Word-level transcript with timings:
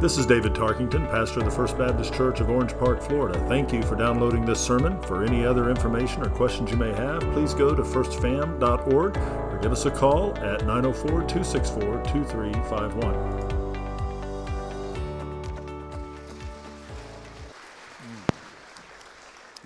This 0.00 0.16
is 0.16 0.24
David 0.24 0.54
Tarkington, 0.54 1.10
pastor 1.10 1.40
of 1.40 1.44
the 1.44 1.50
First 1.50 1.76
Baptist 1.76 2.14
Church 2.14 2.40
of 2.40 2.48
Orange 2.48 2.72
Park, 2.78 3.02
Florida. 3.02 3.38
Thank 3.48 3.70
you 3.70 3.82
for 3.82 3.96
downloading 3.96 4.46
this 4.46 4.58
sermon. 4.58 4.98
For 5.02 5.22
any 5.24 5.44
other 5.44 5.68
information 5.68 6.22
or 6.22 6.30
questions 6.30 6.70
you 6.70 6.78
may 6.78 6.90
have, 6.94 7.20
please 7.34 7.52
go 7.52 7.74
to 7.74 7.82
firstfam.org 7.82 9.18
or 9.18 9.58
give 9.60 9.72
us 9.72 9.84
a 9.84 9.90
call 9.90 10.34
at 10.38 10.64
904 10.64 11.10
264 11.28 11.82
2351. 12.04 13.14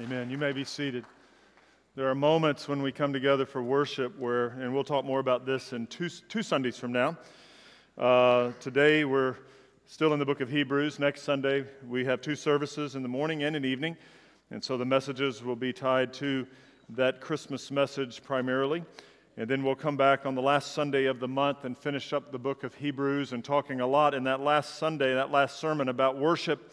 Amen. 0.01 0.29
You 0.31 0.37
may 0.39 0.51
be 0.51 0.65
seated. 0.65 1.05
There 1.95 2.11
are 2.11 2.15
moments 2.17 2.67
when 2.67 2.83
we 2.83 2.91
come 2.91 3.13
together 3.13 3.47
for 3.47 3.63
worship 3.63 4.19
where, 4.19 4.49
and 4.49 4.75
we'll 4.75 4.83
talk 4.83 5.05
more 5.05 5.21
about 5.21 5.47
this 5.47 5.73
in 5.73 5.87
two, 5.87 6.09
two 6.09 6.43
Sundays 6.43 6.77
from 6.77 6.91
now. 6.91 7.17
Uh, 7.97 8.51
today 8.59 9.05
we're 9.05 9.37
still 9.87 10.15
in 10.15 10.19
the 10.19 10.25
book 10.25 10.41
of 10.41 10.49
Hebrews. 10.49 10.99
Next 10.99 11.23
Sunday, 11.23 11.65
we 11.87 12.07
have 12.07 12.23
two 12.23 12.35
services 12.35 12.95
in 12.95 13.03
the 13.03 13.09
morning 13.09 13.43
and 13.43 13.55
in 13.55 13.65
evening. 13.65 13.97
And 14.51 14.65
so 14.65 14.79
the 14.79 14.85
messages 14.85 15.43
will 15.43 15.57
be 15.57 15.73
tied 15.75 16.13
to 16.15 16.47
that 16.91 17.21
Christmas 17.21 17.71
message 17.71 18.23
primarily. 18.23 18.83
And 19.37 19.49
then 19.49 19.63
we'll 19.63 19.75
come 19.75 19.97
back 19.97 20.25
on 20.25 20.35
the 20.35 20.43
last 20.43 20.73
Sunday 20.73 21.05
of 21.05 21.21
the 21.21 21.29
month 21.29 21.65
and 21.65 21.77
finish 21.77 22.13
up 22.13 22.33
the 22.33 22.39
book 22.39 22.65
of 22.65 22.75
Hebrews 22.75 23.33
and 23.33 23.45
talking 23.45 23.81
a 23.81 23.87
lot 23.87 24.15
in 24.15 24.25
that 24.25 24.41
last 24.41 24.77
Sunday, 24.79 25.13
that 25.15 25.31
last 25.31 25.59
sermon 25.59 25.89
about 25.89 26.19
worship 26.19 26.73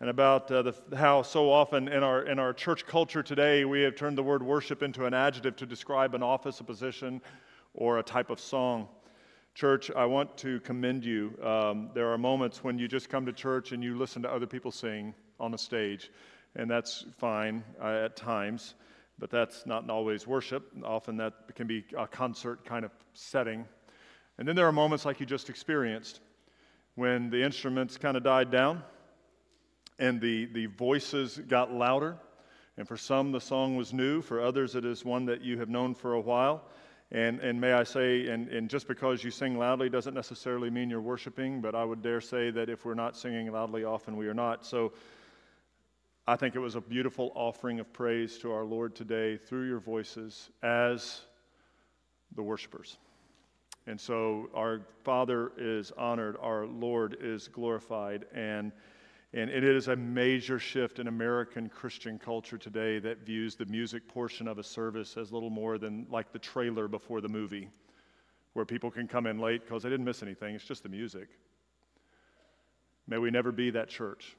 and 0.00 0.08
about 0.08 0.50
uh, 0.50 0.62
the, 0.62 0.96
how 0.96 1.22
so 1.22 1.50
often 1.50 1.88
in 1.88 2.02
our, 2.02 2.22
in 2.22 2.38
our 2.38 2.52
church 2.52 2.86
culture 2.86 3.22
today 3.22 3.64
we 3.64 3.82
have 3.82 3.96
turned 3.96 4.18
the 4.18 4.22
word 4.22 4.42
worship 4.42 4.82
into 4.82 5.06
an 5.06 5.14
adjective 5.14 5.56
to 5.56 5.66
describe 5.66 6.14
an 6.14 6.22
office, 6.22 6.60
a 6.60 6.64
position, 6.64 7.20
or 7.74 7.98
a 7.98 8.02
type 8.02 8.30
of 8.30 8.38
song. 8.38 8.88
Church, 9.54 9.90
I 9.90 10.06
want 10.06 10.38
to 10.38 10.60
commend 10.60 11.04
you. 11.04 11.38
Um, 11.42 11.90
there 11.92 12.10
are 12.10 12.16
moments 12.16 12.64
when 12.64 12.78
you 12.78 12.88
just 12.88 13.10
come 13.10 13.26
to 13.26 13.32
church 13.34 13.72
and 13.72 13.84
you 13.84 13.98
listen 13.98 14.22
to 14.22 14.32
other 14.32 14.46
people 14.46 14.72
sing 14.72 15.12
on 15.38 15.52
a 15.52 15.58
stage, 15.58 16.10
and 16.56 16.70
that's 16.70 17.04
fine 17.18 17.62
uh, 17.78 18.04
at 18.04 18.16
times, 18.16 18.74
but 19.18 19.30
that's 19.30 19.66
not 19.66 19.88
always 19.90 20.26
worship. 20.26 20.72
Often 20.82 21.18
that 21.18 21.54
can 21.54 21.66
be 21.66 21.84
a 21.98 22.06
concert 22.06 22.64
kind 22.64 22.82
of 22.82 22.92
setting. 23.12 23.66
And 24.38 24.48
then 24.48 24.56
there 24.56 24.66
are 24.66 24.72
moments 24.72 25.04
like 25.04 25.20
you 25.20 25.26
just 25.26 25.50
experienced 25.50 26.20
when 26.94 27.28
the 27.28 27.42
instruments 27.42 27.98
kind 27.98 28.16
of 28.16 28.22
died 28.22 28.50
down 28.50 28.82
and 29.98 30.18
the, 30.18 30.46
the 30.46 30.66
voices 30.66 31.38
got 31.46 31.70
louder. 31.70 32.16
And 32.78 32.88
for 32.88 32.96
some, 32.96 33.32
the 33.32 33.40
song 33.40 33.76
was 33.76 33.92
new. 33.92 34.22
For 34.22 34.40
others, 34.40 34.74
it 34.76 34.86
is 34.86 35.04
one 35.04 35.26
that 35.26 35.42
you 35.42 35.58
have 35.58 35.68
known 35.68 35.94
for 35.94 36.14
a 36.14 36.20
while. 36.20 36.64
And, 37.12 37.40
and 37.40 37.60
may 37.60 37.74
I 37.74 37.84
say, 37.84 38.28
and, 38.28 38.48
and 38.48 38.70
just 38.70 38.88
because 38.88 39.22
you 39.22 39.30
sing 39.30 39.58
loudly 39.58 39.90
doesn't 39.90 40.14
necessarily 40.14 40.70
mean 40.70 40.88
you're 40.88 41.02
worshiping, 41.02 41.60
but 41.60 41.74
I 41.74 41.84
would 41.84 42.00
dare 42.00 42.22
say 42.22 42.50
that 42.50 42.70
if 42.70 42.86
we're 42.86 42.94
not 42.94 43.18
singing 43.18 43.52
loudly, 43.52 43.84
often 43.84 44.16
we 44.16 44.28
are 44.28 44.34
not. 44.34 44.64
So 44.64 44.94
I 46.26 46.36
think 46.36 46.54
it 46.54 46.58
was 46.58 46.74
a 46.74 46.80
beautiful 46.80 47.30
offering 47.34 47.80
of 47.80 47.92
praise 47.92 48.38
to 48.38 48.52
our 48.52 48.64
Lord 48.64 48.94
today 48.94 49.36
through 49.36 49.68
your 49.68 49.78
voices 49.78 50.48
as 50.62 51.20
the 52.34 52.42
worshipers. 52.42 52.96
And 53.86 54.00
so 54.00 54.48
our 54.54 54.80
Father 55.04 55.52
is 55.58 55.92
honored, 55.98 56.38
our 56.40 56.66
Lord 56.66 57.18
is 57.20 57.46
glorified, 57.46 58.24
and 58.32 58.72
and 59.34 59.48
it 59.48 59.64
is 59.64 59.88
a 59.88 59.96
major 59.96 60.58
shift 60.58 60.98
in 60.98 61.08
American 61.08 61.68
Christian 61.68 62.18
culture 62.18 62.58
today 62.58 62.98
that 62.98 63.24
views 63.24 63.54
the 63.54 63.64
music 63.66 64.06
portion 64.06 64.46
of 64.46 64.58
a 64.58 64.62
service 64.62 65.16
as 65.16 65.32
little 65.32 65.50
more 65.50 65.78
than 65.78 66.06
like 66.10 66.32
the 66.32 66.38
trailer 66.38 66.86
before 66.86 67.20
the 67.20 67.28
movie, 67.28 67.70
where 68.52 68.66
people 68.66 68.90
can 68.90 69.08
come 69.08 69.26
in 69.26 69.38
late 69.38 69.62
because 69.64 69.82
they 69.82 69.88
didn't 69.88 70.04
miss 70.04 70.22
anything. 70.22 70.54
It's 70.54 70.64
just 70.64 70.82
the 70.82 70.88
music. 70.88 71.28
May 73.06 73.18
we 73.18 73.30
never 73.30 73.52
be 73.52 73.70
that 73.70 73.88
church. 73.88 74.36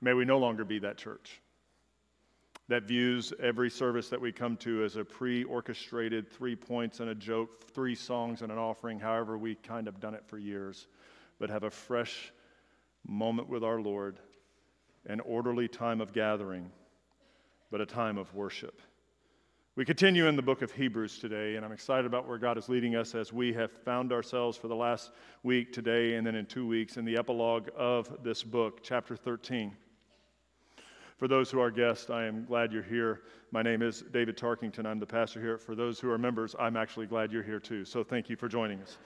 May 0.00 0.14
we 0.14 0.24
no 0.24 0.38
longer 0.38 0.64
be 0.64 0.78
that 0.80 0.96
church 0.96 1.40
that 2.68 2.82
views 2.84 3.32
every 3.42 3.70
service 3.70 4.10
that 4.10 4.20
we 4.20 4.30
come 4.30 4.56
to 4.58 4.84
as 4.84 4.96
a 4.96 5.04
pre 5.04 5.42
orchestrated 5.44 6.30
three 6.30 6.54
points 6.54 7.00
and 7.00 7.10
a 7.10 7.14
joke, 7.14 7.72
three 7.72 7.94
songs 7.94 8.42
and 8.42 8.52
an 8.52 8.58
offering, 8.58 9.00
however, 9.00 9.38
we 9.38 9.54
kind 9.54 9.88
of 9.88 9.98
done 10.00 10.14
it 10.14 10.22
for 10.26 10.38
years, 10.38 10.86
but 11.38 11.48
have 11.48 11.62
a 11.62 11.70
fresh 11.70 12.32
moment 13.08 13.48
with 13.48 13.64
our 13.64 13.80
Lord, 13.80 14.20
an 15.06 15.20
orderly 15.20 15.66
time 15.66 16.00
of 16.00 16.12
gathering, 16.12 16.70
but 17.70 17.80
a 17.80 17.86
time 17.86 18.18
of 18.18 18.32
worship. 18.34 18.80
We 19.74 19.84
continue 19.84 20.26
in 20.26 20.36
the 20.36 20.42
book 20.42 20.62
of 20.62 20.72
Hebrews 20.72 21.18
today, 21.18 21.56
and 21.56 21.64
I'm 21.64 21.72
excited 21.72 22.04
about 22.04 22.26
where 22.26 22.36
God 22.36 22.58
is 22.58 22.68
leading 22.68 22.96
us 22.96 23.14
as 23.14 23.32
we 23.32 23.52
have 23.54 23.70
found 23.70 24.12
ourselves 24.12 24.58
for 24.58 24.68
the 24.68 24.74
last 24.74 25.12
week 25.44 25.72
today 25.72 26.16
and 26.16 26.26
then 26.26 26.34
in 26.34 26.46
two 26.46 26.66
weeks 26.66 26.96
in 26.96 27.04
the 27.04 27.16
epilogue 27.16 27.68
of 27.76 28.22
this 28.22 28.42
book, 28.42 28.80
chapter 28.82 29.16
13. 29.16 29.74
For 31.16 31.28
those 31.28 31.50
who 31.50 31.60
are 31.60 31.70
guests, 31.70 32.10
I 32.10 32.26
am 32.26 32.44
glad 32.44 32.72
you're 32.72 32.82
here. 32.82 33.22
My 33.50 33.62
name 33.62 33.82
is 33.82 34.02
David 34.12 34.36
Tarkington. 34.36 34.84
I'm 34.84 34.98
the 34.98 35.06
pastor 35.06 35.40
here. 35.40 35.58
For 35.58 35.74
those 35.74 35.98
who 35.98 36.10
are 36.10 36.18
members, 36.18 36.54
I'm 36.58 36.76
actually 36.76 37.06
glad 37.06 37.32
you're 37.32 37.42
here 37.42 37.60
too. 37.60 37.84
So 37.84 38.04
thank 38.04 38.28
you 38.28 38.36
for 38.36 38.48
joining 38.48 38.80
us. 38.82 38.98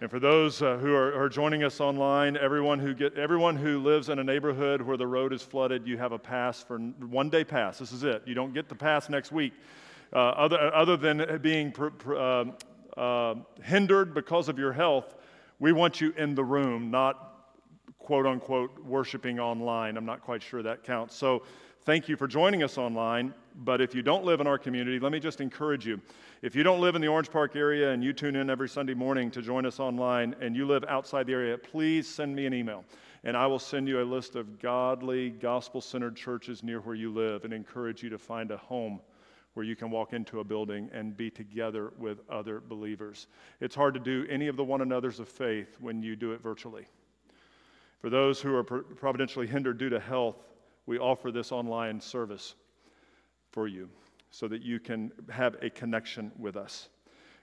And 0.00 0.10
for 0.10 0.18
those 0.18 0.60
uh, 0.60 0.76
who 0.78 0.92
are, 0.92 1.14
are, 1.14 1.28
joining 1.28 1.62
us 1.62 1.80
online, 1.80 2.36
everyone 2.36 2.80
who, 2.80 2.94
get, 2.94 3.16
everyone 3.16 3.54
who 3.54 3.78
lives 3.78 4.08
in 4.08 4.18
a 4.18 4.24
neighborhood 4.24 4.82
where 4.82 4.96
the 4.96 5.06
road 5.06 5.32
is 5.32 5.40
flooded, 5.40 5.86
you 5.86 5.96
have 5.98 6.10
a 6.10 6.18
pass 6.18 6.64
for 6.64 6.78
one 6.78 7.30
day 7.30 7.44
pass. 7.44 7.78
This 7.78 7.92
is 7.92 8.02
it. 8.02 8.22
You 8.26 8.34
don't 8.34 8.52
get 8.52 8.68
the 8.68 8.74
pass 8.74 9.08
next 9.08 9.30
week. 9.30 9.52
Uh, 10.12 10.18
other, 10.18 10.74
other 10.74 10.96
than 10.96 11.38
being 11.40 11.70
pr- 11.70 11.88
pr- 11.88 12.16
uh, 12.16 12.44
uh, 12.96 13.34
hindered 13.62 14.14
because 14.14 14.48
of 14.48 14.58
your 14.58 14.72
health, 14.72 15.14
we 15.60 15.70
want 15.70 16.00
you 16.00 16.12
in 16.16 16.34
the 16.34 16.44
room, 16.44 16.90
not 16.90 17.52
quote 18.00 18.26
unquote 18.26 18.76
worshiping 18.84 19.38
online. 19.38 19.96
I'm 19.96 20.04
not 20.04 20.22
quite 20.22 20.42
sure 20.42 20.62
that 20.64 20.82
counts. 20.82 21.14
So 21.14 21.44
thank 21.84 22.08
you 22.08 22.16
for 22.16 22.26
joining 22.26 22.62
us 22.62 22.78
online. 22.78 23.34
But 23.56 23.80
if 23.80 23.94
you 23.94 24.02
don't 24.02 24.24
live 24.24 24.40
in 24.40 24.46
our 24.46 24.58
community, 24.58 24.98
let 24.98 25.12
me 25.12 25.20
just 25.20 25.40
encourage 25.40 25.86
you. 25.86 26.00
If 26.42 26.56
you 26.56 26.62
don't 26.62 26.80
live 26.80 26.94
in 26.94 27.00
the 27.00 27.08
Orange 27.08 27.30
Park 27.30 27.56
area 27.56 27.92
and 27.92 28.02
you 28.02 28.12
tune 28.12 28.36
in 28.36 28.50
every 28.50 28.68
Sunday 28.68 28.94
morning 28.94 29.30
to 29.30 29.42
join 29.42 29.64
us 29.64 29.78
online 29.78 30.34
and 30.40 30.56
you 30.56 30.66
live 30.66 30.84
outside 30.88 31.26
the 31.26 31.32
area, 31.32 31.56
please 31.56 32.08
send 32.08 32.34
me 32.34 32.46
an 32.46 32.54
email 32.54 32.84
and 33.22 33.36
I 33.36 33.46
will 33.46 33.58
send 33.58 33.88
you 33.88 34.02
a 34.02 34.04
list 34.04 34.34
of 34.34 34.60
godly, 34.60 35.30
gospel 35.30 35.80
centered 35.80 36.16
churches 36.16 36.62
near 36.62 36.80
where 36.80 36.94
you 36.94 37.12
live 37.12 37.44
and 37.44 37.52
encourage 37.52 38.02
you 38.02 38.10
to 38.10 38.18
find 38.18 38.50
a 38.50 38.56
home 38.56 39.00
where 39.54 39.64
you 39.64 39.76
can 39.76 39.90
walk 39.90 40.12
into 40.12 40.40
a 40.40 40.44
building 40.44 40.90
and 40.92 41.16
be 41.16 41.30
together 41.30 41.92
with 41.96 42.18
other 42.28 42.60
believers. 42.60 43.28
It's 43.60 43.74
hard 43.74 43.94
to 43.94 44.00
do 44.00 44.26
any 44.28 44.48
of 44.48 44.56
the 44.56 44.64
one 44.64 44.80
another's 44.80 45.20
of 45.20 45.28
faith 45.28 45.76
when 45.80 46.02
you 46.02 46.16
do 46.16 46.32
it 46.32 46.42
virtually. 46.42 46.86
For 48.00 48.10
those 48.10 48.40
who 48.40 48.54
are 48.54 48.64
providentially 48.64 49.46
hindered 49.46 49.78
due 49.78 49.88
to 49.88 50.00
health, 50.00 50.36
we 50.86 50.98
offer 50.98 51.30
this 51.30 51.52
online 51.52 52.00
service 52.00 52.54
for 53.50 53.66
you 53.66 53.88
so 54.30 54.48
that 54.48 54.62
you 54.62 54.80
can 54.80 55.12
have 55.30 55.56
a 55.62 55.70
connection 55.70 56.32
with 56.38 56.56
us. 56.56 56.88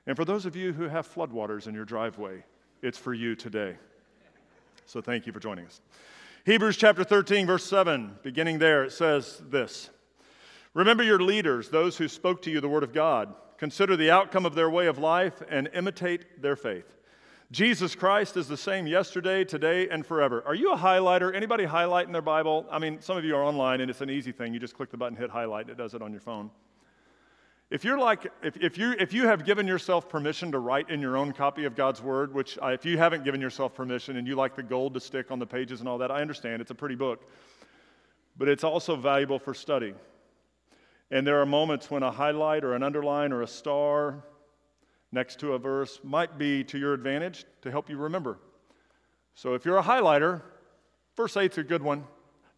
And 0.07 0.15
for 0.15 0.25
those 0.25 0.45
of 0.45 0.55
you 0.55 0.73
who 0.73 0.87
have 0.87 1.11
floodwaters 1.11 1.67
in 1.67 1.73
your 1.73 1.85
driveway, 1.85 2.43
it's 2.81 2.97
for 2.97 3.13
you 3.13 3.35
today. 3.35 3.77
So 4.85 5.01
thank 5.01 5.25
you 5.25 5.33
for 5.33 5.39
joining 5.39 5.65
us. 5.65 5.79
Hebrews 6.45 6.75
chapter 6.75 7.03
13, 7.03 7.45
verse 7.45 7.63
7, 7.63 8.17
beginning 8.23 8.59
there, 8.59 8.83
it 8.83 8.91
says 8.91 9.41
this 9.49 9.89
Remember 10.73 11.03
your 11.03 11.19
leaders, 11.19 11.69
those 11.69 11.97
who 11.97 12.07
spoke 12.07 12.41
to 12.43 12.51
you 12.51 12.61
the 12.61 12.69
word 12.69 12.83
of 12.83 12.93
God. 12.93 13.33
Consider 13.57 13.95
the 13.95 14.09
outcome 14.09 14.45
of 14.45 14.55
their 14.55 14.69
way 14.71 14.87
of 14.87 14.97
life 14.97 15.43
and 15.47 15.69
imitate 15.73 16.41
their 16.41 16.55
faith. 16.55 16.97
Jesus 17.51 17.95
Christ 17.95 18.37
is 18.37 18.47
the 18.47 18.55
same 18.55 18.87
yesterday, 18.87 19.43
today, 19.43 19.89
and 19.89 20.05
forever. 20.05 20.41
Are 20.45 20.55
you 20.55 20.71
a 20.71 20.77
highlighter? 20.77 21.35
Anybody 21.35 21.65
highlight 21.65 22.07
in 22.07 22.13
their 22.13 22.21
Bible? 22.21 22.65
I 22.71 22.79
mean, 22.79 23.01
some 23.01 23.17
of 23.17 23.25
you 23.25 23.35
are 23.35 23.43
online 23.43 23.81
and 23.81 23.91
it's 23.91 23.99
an 23.99 24.09
easy 24.09 24.31
thing. 24.31 24.53
You 24.53 24.59
just 24.59 24.73
click 24.73 24.89
the 24.89 24.95
button, 24.95 25.17
hit 25.17 25.29
highlight, 25.29 25.65
and 25.65 25.71
it 25.71 25.77
does 25.77 25.93
it 25.93 26.01
on 26.01 26.13
your 26.13 26.21
phone. 26.21 26.49
If 27.69 27.83
you're 27.83 27.99
like, 27.99 28.31
if, 28.41 28.55
if, 28.55 28.77
you, 28.77 28.93
if 28.97 29.11
you 29.11 29.27
have 29.27 29.43
given 29.43 29.67
yourself 29.67 30.07
permission 30.07 30.53
to 30.53 30.59
write 30.59 30.89
in 30.89 31.01
your 31.01 31.17
own 31.17 31.33
copy 31.33 31.65
of 31.65 31.75
God's 31.75 32.01
Word, 32.01 32.33
which 32.33 32.57
I, 32.61 32.71
if 32.71 32.85
you 32.85 32.97
haven't 32.97 33.25
given 33.25 33.41
yourself 33.41 33.75
permission 33.75 34.15
and 34.15 34.25
you 34.25 34.35
like 34.35 34.55
the 34.55 34.63
gold 34.63 34.93
to 34.93 35.01
stick 35.01 35.29
on 35.29 35.37
the 35.37 35.45
pages 35.45 35.81
and 35.81 35.89
all 35.89 35.97
that, 35.97 36.09
I 36.09 36.21
understand. 36.21 36.61
It's 36.61 36.71
a 36.71 36.75
pretty 36.75 36.95
book. 36.95 37.29
But 38.37 38.47
it's 38.47 38.63
also 38.63 38.95
valuable 38.95 39.39
for 39.39 39.53
study. 39.53 39.93
And 41.11 41.27
there 41.27 41.41
are 41.41 41.45
moments 41.45 41.91
when 41.91 42.01
a 42.01 42.11
highlight 42.11 42.63
or 42.63 42.75
an 42.75 42.83
underline 42.83 43.33
or 43.33 43.41
a 43.41 43.47
star 43.47 44.23
next 45.11 45.39
to 45.39 45.53
a 45.53 45.59
verse 45.59 45.99
might 46.03 46.37
be 46.37 46.63
to 46.65 46.77
your 46.77 46.93
advantage 46.93 47.45
to 47.61 47.71
help 47.71 47.89
you 47.89 47.97
remember. 47.97 48.39
So 49.35 49.53
if 49.53 49.65
you're 49.65 49.77
a 49.77 49.83
highlighter, 49.83 50.41
verse 51.15 51.35
8's 51.35 51.57
a 51.57 51.63
good 51.63 51.81
one. 51.81 52.03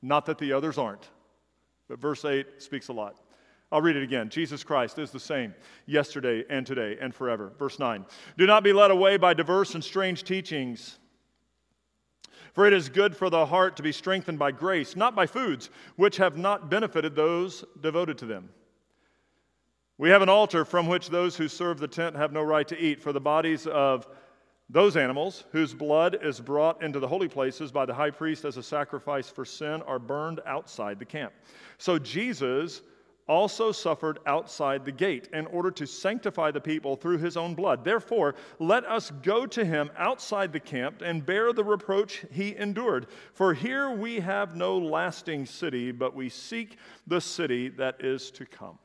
Not 0.01 0.25
that 0.25 0.37
the 0.37 0.51
others 0.51 0.77
aren't, 0.77 1.09
but 1.87 1.97
verse 1.97 2.25
8 2.25 2.61
speaks 2.61 2.89
a 2.89 2.93
lot. 2.93 3.15
I'll 3.71 3.81
read 3.81 3.95
it 3.95 4.03
again. 4.03 4.29
Jesus 4.29 4.63
Christ 4.63 4.99
is 4.99 5.09
the 5.09 5.19
same 5.19 5.55
yesterday 5.87 6.43
and 6.49 6.67
today 6.67 6.97
and 7.01 7.15
forever. 7.15 7.53
Verse 7.57 7.79
9 7.79 8.05
Do 8.37 8.45
not 8.45 8.63
be 8.63 8.73
led 8.73 8.91
away 8.91 9.17
by 9.17 9.33
diverse 9.33 9.73
and 9.73 9.83
strange 9.83 10.23
teachings. 10.23 10.99
For 12.53 12.67
it 12.67 12.73
is 12.73 12.87
good 12.87 13.15
for 13.15 13.31
the 13.31 13.47
heart 13.47 13.75
to 13.77 13.83
be 13.83 13.91
strengthened 13.91 14.37
by 14.37 14.51
grace, 14.51 14.95
not 14.95 15.15
by 15.15 15.25
foods 15.25 15.71
which 15.95 16.17
have 16.17 16.37
not 16.37 16.69
benefited 16.69 17.15
those 17.15 17.65
devoted 17.81 18.19
to 18.19 18.25
them. 18.27 18.49
We 20.03 20.09
have 20.09 20.21
an 20.21 20.27
altar 20.27 20.65
from 20.65 20.87
which 20.87 21.09
those 21.09 21.37
who 21.37 21.47
serve 21.47 21.79
the 21.79 21.87
tent 21.87 22.17
have 22.17 22.33
no 22.33 22.41
right 22.41 22.67
to 22.67 22.77
eat, 22.77 23.01
for 23.01 23.13
the 23.13 23.21
bodies 23.21 23.65
of 23.67 24.05
Those 24.69 24.97
animals 24.97 25.43
whose 25.51 25.73
blood 25.73 26.17
is 26.21 26.39
brought 26.39 26.81
into 26.81 26.99
the 26.99 27.07
holy 27.07 27.27
places 27.27 27.71
by 27.71 27.85
the 27.85 27.93
high 27.93 28.11
priest 28.11 28.43
as 28.43 28.57
a 28.57 28.63
sacrifice 28.63 29.29
for 29.29 29.45
sin 29.45 29.81
are 29.83 29.99
burned 29.99 30.39
outside 30.45 30.99
the 30.99 31.05
camp. 31.05 31.33
So 31.77 31.99
Jesus 31.99 32.81
also 33.27 33.71
suffered 33.71 34.19
outside 34.25 34.83
the 34.83 34.91
gate 34.91 35.29
in 35.31 35.45
order 35.47 35.71
to 35.71 35.85
sanctify 35.85 36.51
the 36.51 36.59
people 36.59 36.95
through 36.95 37.19
his 37.19 37.37
own 37.37 37.55
blood. 37.55 37.85
Therefore, 37.85 38.35
let 38.59 38.83
us 38.85 39.11
go 39.21 39.45
to 39.45 39.63
him 39.63 39.89
outside 39.97 40.51
the 40.51 40.59
camp 40.59 41.01
and 41.01 41.25
bear 41.25 41.53
the 41.53 41.63
reproach 41.63 42.25
he 42.31 42.55
endured. 42.57 43.07
For 43.33 43.53
here 43.53 43.91
we 43.91 44.19
have 44.19 44.55
no 44.55 44.77
lasting 44.77 45.45
city, 45.45 45.91
but 45.91 46.15
we 46.15 46.29
seek 46.29 46.77
the 47.07 47.21
city 47.21 47.69
that 47.69 48.03
is 48.03 48.31
to 48.31 48.45
come. 48.45 48.77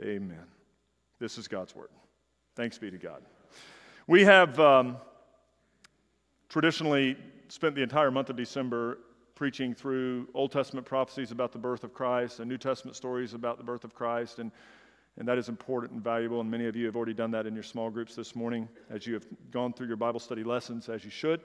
Amen. 0.00 0.46
This 1.18 1.36
is 1.36 1.46
God's 1.48 1.74
word. 1.76 1.90
Thanks 2.56 2.78
be 2.78 2.90
to 2.90 2.96
God. 2.96 3.22
We 4.06 4.24
have 4.24 4.58
um, 4.58 4.96
traditionally 6.48 7.16
spent 7.48 7.74
the 7.74 7.82
entire 7.82 8.10
month 8.10 8.30
of 8.30 8.36
December 8.36 8.98
preaching 9.34 9.74
through 9.74 10.28
Old 10.32 10.50
Testament 10.50 10.86
prophecies 10.86 11.30
about 11.30 11.52
the 11.52 11.58
birth 11.58 11.84
of 11.84 11.92
Christ 11.92 12.40
and 12.40 12.48
New 12.48 12.56
Testament 12.56 12.96
stories 12.96 13.34
about 13.34 13.58
the 13.58 13.64
birth 13.64 13.84
of 13.84 13.94
Christ. 13.94 14.38
And, 14.38 14.50
and 15.18 15.28
that 15.28 15.36
is 15.36 15.50
important 15.50 15.92
and 15.92 16.02
valuable. 16.02 16.40
And 16.40 16.50
many 16.50 16.66
of 16.66 16.74
you 16.74 16.86
have 16.86 16.96
already 16.96 17.14
done 17.14 17.30
that 17.32 17.46
in 17.46 17.52
your 17.52 17.62
small 17.62 17.90
groups 17.90 18.14
this 18.14 18.34
morning 18.34 18.68
as 18.88 19.06
you 19.06 19.12
have 19.12 19.26
gone 19.50 19.74
through 19.74 19.88
your 19.88 19.96
Bible 19.96 20.20
study 20.20 20.42
lessons, 20.42 20.88
as 20.88 21.04
you 21.04 21.10
should. 21.10 21.42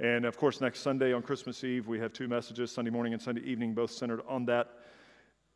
And 0.00 0.26
of 0.26 0.36
course, 0.36 0.60
next 0.60 0.80
Sunday 0.80 1.14
on 1.14 1.22
Christmas 1.22 1.64
Eve, 1.64 1.88
we 1.88 1.98
have 1.98 2.12
two 2.12 2.28
messages 2.28 2.70
Sunday 2.70 2.90
morning 2.90 3.14
and 3.14 3.22
Sunday 3.22 3.42
evening, 3.42 3.72
both 3.72 3.90
centered 3.90 4.20
on 4.28 4.44
that. 4.46 4.79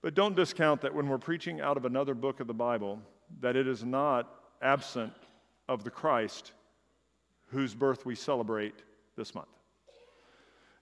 But 0.04 0.14
don't 0.14 0.36
discount 0.36 0.82
that 0.82 0.94
when 0.94 1.08
we're 1.08 1.16
preaching 1.16 1.62
out 1.62 1.78
of 1.78 1.86
another 1.86 2.12
book 2.12 2.40
of 2.40 2.46
the 2.46 2.52
Bible, 2.52 3.00
that 3.40 3.56
it 3.56 3.66
is 3.66 3.86
not 3.86 4.28
absent 4.60 5.14
of 5.66 5.82
the 5.82 5.88
Christ 5.88 6.52
whose 7.46 7.74
birth 7.74 8.04
we 8.04 8.14
celebrate 8.14 8.74
this 9.16 9.34
month. 9.34 9.48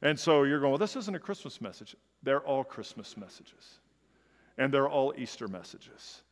And 0.03 0.19
so 0.19 0.43
you're 0.43 0.59
going, 0.59 0.73
well, 0.73 0.79
this 0.79 0.97
isn't 0.97 1.15
a 1.15 1.21
Christmas 1.21 1.61
message. 1.61 1.95
They're 2.25 2.41
all 2.41 2.65
Christmas 2.65 3.17
messages, 3.17 3.79
and 4.59 4.75
they're 4.75 4.89
all 4.89 5.15
Easter 5.17 5.47
messages. 5.47 6.23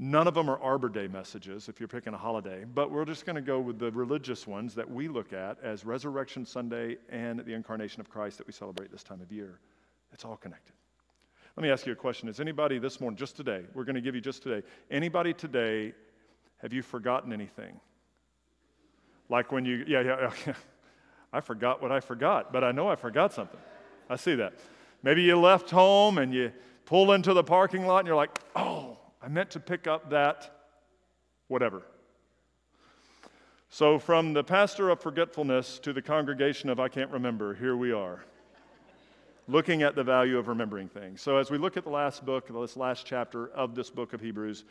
None 0.00 0.26
of 0.26 0.34
them 0.34 0.50
are 0.50 0.58
Arbor 0.58 0.88
Day 0.88 1.06
messages 1.06 1.68
if 1.68 1.78
you're 1.78 1.86
picking 1.86 2.12
a 2.12 2.18
holiday, 2.18 2.64
but 2.64 2.90
we're 2.90 3.04
just 3.04 3.24
going 3.24 3.36
to 3.36 3.40
go 3.40 3.60
with 3.60 3.78
the 3.78 3.92
religious 3.92 4.48
ones 4.48 4.74
that 4.74 4.90
we 4.90 5.06
look 5.06 5.32
at 5.32 5.58
as 5.62 5.84
Resurrection 5.84 6.44
Sunday 6.44 6.96
and 7.08 7.38
the 7.38 7.54
incarnation 7.54 8.00
of 8.00 8.10
Christ 8.10 8.36
that 8.38 8.48
we 8.48 8.52
celebrate 8.52 8.90
this 8.90 9.04
time 9.04 9.20
of 9.20 9.30
year. 9.30 9.60
It's 10.12 10.24
all 10.24 10.36
connected. 10.36 10.72
Let 11.56 11.62
me 11.62 11.70
ask 11.70 11.86
you 11.86 11.92
a 11.92 11.96
question. 11.96 12.28
Is 12.28 12.38
anybody 12.38 12.78
this 12.78 13.00
morning, 13.00 13.16
just 13.16 13.34
today, 13.34 13.62
we're 13.72 13.84
going 13.84 13.94
to 13.94 14.02
give 14.02 14.14
you 14.14 14.20
just 14.20 14.42
today, 14.42 14.66
anybody 14.90 15.32
today, 15.32 15.94
have 16.58 16.74
you 16.74 16.82
forgotten 16.82 17.32
anything? 17.32 17.80
Like 19.30 19.52
when 19.52 19.64
you, 19.64 19.82
yeah, 19.88 20.02
yeah, 20.02 20.32
yeah. 20.46 20.52
I 21.32 21.40
forgot 21.40 21.80
what 21.80 21.90
I 21.90 22.00
forgot, 22.00 22.52
but 22.52 22.62
I 22.62 22.72
know 22.72 22.88
I 22.88 22.96
forgot 22.96 23.32
something. 23.32 23.60
I 24.10 24.16
see 24.16 24.34
that. 24.34 24.52
Maybe 25.02 25.22
you 25.22 25.40
left 25.40 25.70
home 25.70 26.18
and 26.18 26.32
you 26.32 26.52
pull 26.84 27.12
into 27.12 27.32
the 27.32 27.42
parking 27.42 27.86
lot 27.86 28.00
and 28.00 28.06
you're 28.06 28.16
like, 28.16 28.38
oh, 28.54 28.98
I 29.22 29.28
meant 29.28 29.50
to 29.52 29.60
pick 29.60 29.86
up 29.86 30.10
that 30.10 30.68
whatever. 31.48 31.82
So, 33.70 33.98
from 33.98 34.32
the 34.34 34.44
pastor 34.44 34.90
of 34.90 35.00
forgetfulness 35.00 35.78
to 35.80 35.92
the 35.92 36.02
congregation 36.02 36.68
of 36.68 36.78
I 36.78 36.88
can't 36.88 37.10
remember, 37.10 37.54
here 37.54 37.76
we 37.76 37.92
are, 37.92 38.24
looking 39.48 39.82
at 39.82 39.94
the 39.94 40.02
value 40.02 40.38
of 40.38 40.48
remembering 40.48 40.88
things. 40.88 41.20
So, 41.20 41.36
as 41.36 41.50
we 41.50 41.58
look 41.58 41.76
at 41.76 41.84
the 41.84 41.90
last 41.90 42.24
book, 42.24 42.48
this 42.48 42.76
last 42.76 43.06
chapter 43.06 43.48
of 43.48 43.74
this 43.74 43.90
book 43.90 44.12
of 44.12 44.20
Hebrews, 44.20 44.64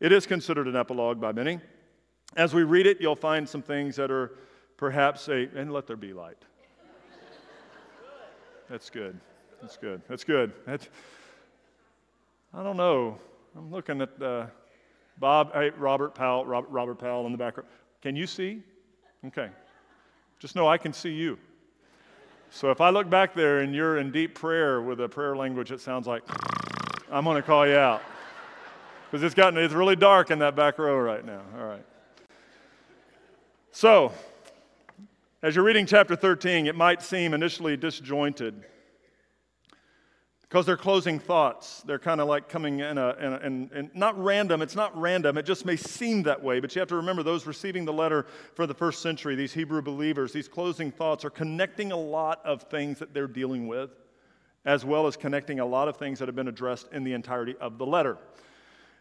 it 0.00 0.12
is 0.12 0.26
considered 0.26 0.66
an 0.66 0.76
epilogue 0.76 1.20
by 1.20 1.32
many. 1.32 1.60
As 2.36 2.54
we 2.54 2.62
read 2.62 2.86
it, 2.86 3.00
you'll 3.00 3.16
find 3.16 3.48
some 3.48 3.62
things 3.62 3.96
that 3.96 4.10
are 4.10 4.32
perhaps 4.76 5.28
a, 5.28 5.48
and 5.56 5.72
let 5.72 5.86
there 5.86 5.96
be 5.96 6.12
light. 6.12 6.44
That's 8.68 8.90
good. 8.90 9.18
That's 9.60 9.76
good. 9.76 10.02
That's 10.08 10.24
good. 10.24 10.52
That's, 10.66 10.88
I 12.52 12.62
don't 12.62 12.76
know. 12.76 13.18
I'm 13.56 13.70
looking 13.70 14.02
at 14.02 14.22
uh, 14.22 14.46
Bob, 15.18 15.52
hey, 15.52 15.70
Robert 15.70 16.14
Powell, 16.14 16.44
Robert, 16.44 16.70
Robert 16.70 16.98
Powell 16.98 17.26
in 17.26 17.32
the 17.32 17.38
background. 17.38 17.68
Can 18.02 18.14
you 18.14 18.26
see? 18.26 18.62
Okay. 19.26 19.48
Just 20.38 20.54
know 20.54 20.68
I 20.68 20.78
can 20.78 20.92
see 20.92 21.10
you. 21.10 21.38
So 22.50 22.70
if 22.70 22.80
I 22.80 22.90
look 22.90 23.10
back 23.10 23.34
there 23.34 23.58
and 23.60 23.74
you're 23.74 23.98
in 23.98 24.10
deep 24.10 24.34
prayer 24.34 24.80
with 24.80 25.00
a 25.00 25.08
prayer 25.08 25.36
language 25.36 25.68
that 25.68 25.80
sounds 25.80 26.06
like, 26.06 26.22
I'm 27.10 27.24
going 27.24 27.36
to 27.36 27.42
call 27.42 27.66
you 27.66 27.76
out. 27.76 28.02
Because 29.10 29.22
it's 29.22 29.34
gotten, 29.34 29.58
it's 29.58 29.74
really 29.74 29.96
dark 29.96 30.30
in 30.30 30.38
that 30.40 30.56
back 30.56 30.78
row 30.78 30.98
right 30.98 31.24
now. 31.24 31.40
All 31.58 31.66
right. 31.66 31.84
So, 33.70 34.12
as 35.42 35.54
you're 35.54 35.64
reading 35.64 35.86
chapter 35.86 36.16
13, 36.16 36.66
it 36.66 36.74
might 36.74 37.02
seem 37.02 37.32
initially 37.32 37.76
disjointed 37.76 38.64
because 40.48 40.64
they're 40.64 40.78
closing 40.78 41.18
thoughts. 41.18 41.82
They're 41.82 41.98
kind 41.98 42.20
of 42.22 42.28
like 42.28 42.48
coming 42.48 42.80
in 42.80 42.96
a, 42.96 43.14
in, 43.20 43.32
in, 43.44 43.70
in, 43.74 43.90
not 43.92 44.22
random. 44.22 44.62
It's 44.62 44.74
not 44.74 44.98
random. 44.98 45.36
It 45.36 45.44
just 45.44 45.66
may 45.66 45.76
seem 45.76 46.22
that 46.22 46.42
way. 46.42 46.58
But 46.60 46.74
you 46.74 46.80
have 46.80 46.88
to 46.88 46.96
remember 46.96 47.22
those 47.22 47.46
receiving 47.46 47.84
the 47.84 47.92
letter 47.92 48.24
for 48.54 48.66
the 48.66 48.72
first 48.72 49.02
century, 49.02 49.34
these 49.34 49.52
Hebrew 49.52 49.82
believers, 49.82 50.32
these 50.32 50.48
closing 50.48 50.90
thoughts 50.90 51.24
are 51.24 51.30
connecting 51.30 51.92
a 51.92 51.96
lot 51.96 52.40
of 52.46 52.62
things 52.62 52.98
that 53.00 53.12
they're 53.12 53.26
dealing 53.26 53.68
with, 53.68 53.90
as 54.64 54.86
well 54.86 55.06
as 55.06 55.18
connecting 55.18 55.60
a 55.60 55.66
lot 55.66 55.86
of 55.86 55.98
things 55.98 56.18
that 56.18 56.28
have 56.28 56.36
been 56.36 56.48
addressed 56.48 56.88
in 56.92 57.04
the 57.04 57.12
entirety 57.12 57.54
of 57.60 57.76
the 57.76 57.86
letter. 57.86 58.16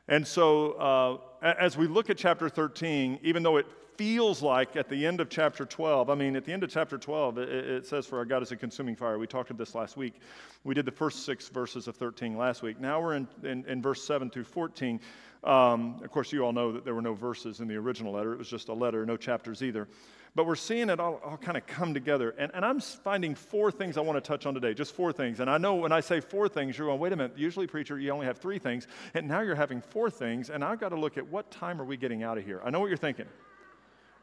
And 0.08 0.26
so, 0.26 0.72
uh, 0.74 1.18
as 1.42 1.78
we 1.78 1.88
look 1.88 2.10
at 2.10 2.18
chapter 2.18 2.50
13, 2.50 3.20
even 3.24 3.44
though 3.44 3.58
it 3.58 3.68
feels 3.98 4.42
like 4.44 4.76
at 4.76 4.88
the 4.88 5.06
end 5.06 5.20
of 5.20 5.30
chapter 5.30 5.66
12. 5.66 6.10
I 6.10 6.16
mean, 6.16 6.36
at 6.36 6.46
the 6.46 6.54
end 6.54 6.64
of 6.64 6.70
chapter 6.70 6.98
12, 6.98 7.40
it, 7.40 7.50
it, 7.50 7.86
says, 7.86 8.06
For 8.06 8.20
our 8.20 8.26
God 8.26 8.44
is 8.44 8.52
a 8.52 8.56
consuming 8.56 8.96
fire. 8.96 9.18
We 9.18 9.28
talked 9.28 9.50
about 9.50 9.58
this 9.58 9.76
last 9.76 9.98
week. 9.98 10.22
We 10.64 10.76
did 10.76 10.86
the 10.86 10.92
first 10.92 11.26
six 11.26 11.50
verses 11.50 11.88
of 11.88 11.96
13 11.96 12.38
last 12.38 12.62
week. 12.62 12.80
Now 12.80 13.02
we're 13.02 13.16
in, 13.16 13.28
in, 13.44 13.66
in 13.66 13.82
verse 13.82 14.04
7 14.04 14.30
through 14.30 14.44
14. 14.44 15.00
Um, 15.44 16.00
of 16.04 16.12
course, 16.12 16.32
you 16.32 16.44
all 16.46 16.54
know 16.54 16.72
that 16.72 16.86
there 16.86 16.94
were 16.94 17.02
no 17.02 17.14
verses 17.14 17.60
in 17.60 17.68
the 17.68 17.76
original 17.76 18.14
letter, 18.14 18.34
it 18.34 18.40
was 18.40 18.50
just 18.50 18.70
a 18.70 18.74
letter, 18.74 19.06
no 19.06 19.18
chapters 19.18 19.64
either. 19.64 19.88
But 20.36 20.46
we're 20.46 20.56
seeing 20.56 20.90
it 20.90 21.00
all, 21.00 21.20
all 21.24 21.38
kind 21.38 21.58
of 21.58 21.66
come 21.66 21.94
together. 21.94 22.36
And, 22.38 22.52
and 22.54 22.64
I'm 22.64 22.80
finding 22.80 23.34
four 23.36 23.72
things 23.72 23.98
I 23.98 24.02
want 24.02 24.18
to 24.18 24.28
touch 24.28 24.46
on 24.46 24.54
today, 24.54 24.74
just 24.74 24.94
four 24.94 25.12
things. 25.12 25.40
And 25.40 25.50
I 25.50 25.58
know 25.58 25.76
when 25.76 25.92
I 25.92 26.00
say 26.00 26.20
four 26.20 26.48
things, 26.48 26.78
you're 26.78 26.88
going, 26.88 27.00
wait 27.00 27.14
a 27.14 27.16
minute, 27.16 27.38
usually, 27.38 27.68
preacher, 27.68 28.00
you 28.00 28.12
only 28.12 28.26
have 28.26 28.38
three 28.38 28.60
things. 28.60 28.88
And 29.14 29.28
now 29.28 29.42
you're 29.42 29.56
having 29.56 29.82
four 29.82 30.10
things. 30.10 30.50
And 30.50 30.64
I've 30.64 30.80
got 30.80 30.90
to 30.90 31.00
look 31.00 31.18
at 31.18 31.28
what 31.28 31.50
time 31.52 31.82
are 31.82 31.86
we 31.86 31.98
getting 31.98 32.24
out 32.24 32.38
of 32.38 32.46
here? 32.46 32.62
I 32.64 32.70
know 32.70 32.80
what 32.80 32.88
you're 32.88 32.98
thinking. 32.98 33.26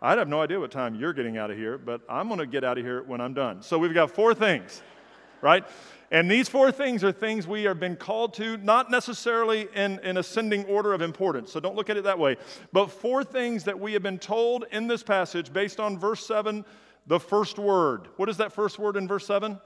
I 0.03 0.17
have 0.17 0.29
no 0.29 0.43
idea 0.43 0.61
what 0.61 0.71
time 0.71 0.95
you're 0.97 1.15
getting 1.15 1.39
out 1.39 1.51
of 1.51 1.57
here, 1.57 1.79
but 1.79 2.03
I'm 2.09 2.29
going 2.29 2.39
to 2.39 2.47
get 2.47 2.63
out 2.63 2.77
of 2.77 2.85
here 2.85 3.03
when 3.03 3.21
I'm 3.21 3.33
done. 3.33 3.63
So 3.63 3.79
we've 3.79 3.95
got 3.95 4.11
four 4.11 4.35
things, 4.35 4.83
right? 5.41 5.65
And 6.11 6.31
these 6.31 6.49
four 6.49 6.71
things 6.71 7.03
are 7.03 7.13
things 7.13 7.47
we 7.47 7.65
have 7.65 7.81
been 7.81 7.97
called 7.97 8.35
to, 8.35 8.57
not 8.59 8.91
necessarily 8.91 9.69
in, 9.75 9.99
in 10.01 10.17
ascending 10.17 10.65
order 10.67 10.93
of 10.93 11.03
importance, 11.03 11.53
so 11.53 11.61
don't 11.61 11.77
look 11.77 11.91
at 11.91 11.97
it 11.97 12.05
that 12.05 12.19
way, 12.19 12.37
but 12.73 12.91
four 12.91 13.25
things 13.25 13.65
that 13.65 13.79
we 13.79 13.93
have 13.95 14.03
been 14.03 14.19
told 14.19 14.65
in 14.71 14.87
this 14.87 15.03
passage 15.03 15.53
based 15.53 15.81
on 15.81 15.99
verse 15.99 16.27
7, 16.27 16.65
the 17.07 17.21
first 17.21 17.59
word. 17.59 18.09
What 18.17 18.29
is 18.29 18.37
that 18.37 18.53
first 18.53 18.79
word 18.79 18.97
in 18.97 19.09
verse 19.09 19.27
7? 19.27 19.59